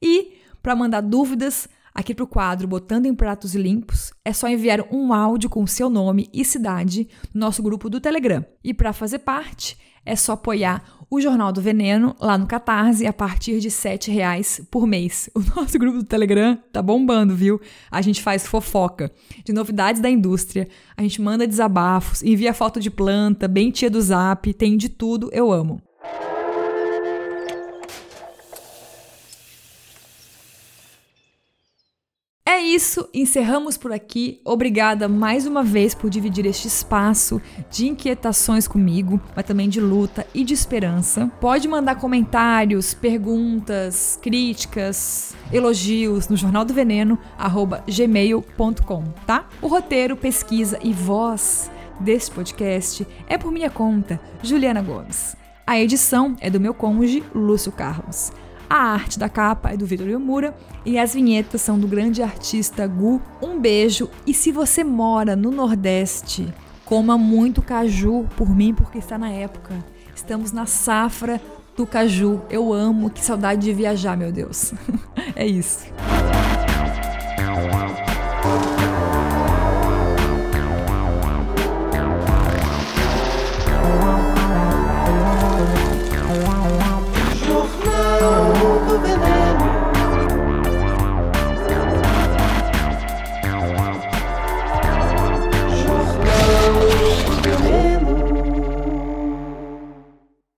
E, 0.00 0.34
para 0.62 0.76
mandar 0.76 1.00
dúvidas 1.00 1.70
aqui 1.94 2.14
para 2.14 2.24
o 2.24 2.28
quadro 2.28 2.68
Botando 2.68 3.06
em 3.06 3.14
Pratos 3.14 3.54
Limpos, 3.54 4.12
é 4.22 4.30
só 4.34 4.46
enviar 4.46 4.82
um 4.92 5.14
áudio 5.14 5.48
com 5.48 5.66
seu 5.66 5.88
nome 5.88 6.28
e 6.34 6.44
cidade 6.44 7.08
no 7.32 7.40
nosso 7.40 7.62
grupo 7.62 7.88
do 7.88 7.98
Telegram. 7.98 8.44
E 8.62 8.74
para 8.74 8.92
fazer 8.92 9.20
parte, 9.20 9.74
é 10.08 10.16
só 10.16 10.32
apoiar 10.32 10.82
o 11.10 11.20
Jornal 11.20 11.52
do 11.52 11.60
Veneno 11.60 12.14
lá 12.20 12.36
no 12.36 12.46
Catarse 12.46 13.06
a 13.06 13.12
partir 13.12 13.60
de 13.60 13.68
R$ 13.68 14.12
reais 14.12 14.60
por 14.70 14.86
mês. 14.86 15.30
O 15.34 15.40
nosso 15.40 15.78
grupo 15.78 15.98
do 15.98 16.04
Telegram 16.04 16.58
tá 16.72 16.82
bombando, 16.82 17.34
viu? 17.34 17.60
A 17.90 18.02
gente 18.02 18.22
faz 18.22 18.46
fofoca 18.46 19.10
de 19.44 19.52
novidades 19.52 20.00
da 20.00 20.10
indústria, 20.10 20.68
a 20.96 21.02
gente 21.02 21.20
manda 21.20 21.46
desabafos, 21.46 22.22
envia 22.22 22.52
foto 22.52 22.80
de 22.80 22.90
planta, 22.90 23.48
bem 23.48 23.70
tia 23.70 23.90
do 23.90 24.00
zap, 24.00 24.52
tem 24.54 24.76
de 24.76 24.88
tudo, 24.88 25.30
eu 25.32 25.52
amo. 25.52 25.80
É 32.58 32.60
isso, 32.60 33.08
encerramos 33.14 33.76
por 33.76 33.92
aqui. 33.92 34.40
Obrigada 34.44 35.06
mais 35.06 35.46
uma 35.46 35.62
vez 35.62 35.94
por 35.94 36.10
dividir 36.10 36.44
este 36.44 36.66
espaço 36.66 37.40
de 37.70 37.86
inquietações 37.86 38.66
comigo, 38.66 39.20
mas 39.36 39.46
também 39.46 39.68
de 39.68 39.80
luta 39.80 40.26
e 40.34 40.42
de 40.42 40.54
esperança. 40.54 41.30
Pode 41.40 41.68
mandar 41.68 41.94
comentários, 41.94 42.94
perguntas, 42.94 44.18
críticas, 44.20 45.36
elogios 45.52 46.26
no 46.26 46.36
jornal 46.36 46.64
do 46.64 46.74
veneno 46.74 47.16
gmail.com, 47.86 49.04
tá? 49.24 49.46
O 49.62 49.68
roteiro, 49.68 50.16
pesquisa 50.16 50.80
e 50.82 50.92
voz 50.92 51.70
deste 52.00 52.32
podcast 52.32 53.06
é 53.28 53.38
por 53.38 53.52
minha 53.52 53.70
conta, 53.70 54.20
Juliana 54.42 54.82
Gomes. 54.82 55.36
A 55.64 55.78
edição 55.78 56.34
é 56.40 56.50
do 56.50 56.58
meu 56.58 56.74
cônjuge, 56.74 57.22
Lúcio 57.32 57.70
Carlos. 57.70 58.32
A 58.70 58.76
arte 58.76 59.18
da 59.18 59.30
capa 59.30 59.70
é 59.70 59.76
do 59.76 59.86
Vitor 59.86 60.06
Yomura 60.06 60.54
e 60.84 60.98
as 60.98 61.14
vinhetas 61.14 61.62
são 61.62 61.78
do 61.78 61.88
grande 61.88 62.22
artista 62.22 62.86
Gu. 62.86 63.20
Um 63.40 63.58
beijo 63.58 64.10
e 64.26 64.34
se 64.34 64.52
você 64.52 64.84
mora 64.84 65.34
no 65.34 65.50
Nordeste, 65.50 66.52
coma 66.84 67.16
muito 67.16 67.62
caju 67.62 68.26
por 68.36 68.54
mim 68.54 68.74
porque 68.74 68.98
está 68.98 69.16
na 69.16 69.30
época. 69.30 69.74
Estamos 70.14 70.52
na 70.52 70.66
safra 70.66 71.40
do 71.74 71.86
caju. 71.86 72.42
Eu 72.50 72.72
amo, 72.72 73.08
que 73.08 73.24
saudade 73.24 73.62
de 73.62 73.72
viajar, 73.72 74.16
meu 74.16 74.30
Deus. 74.30 74.74
é 75.34 75.46
isso. 75.46 75.86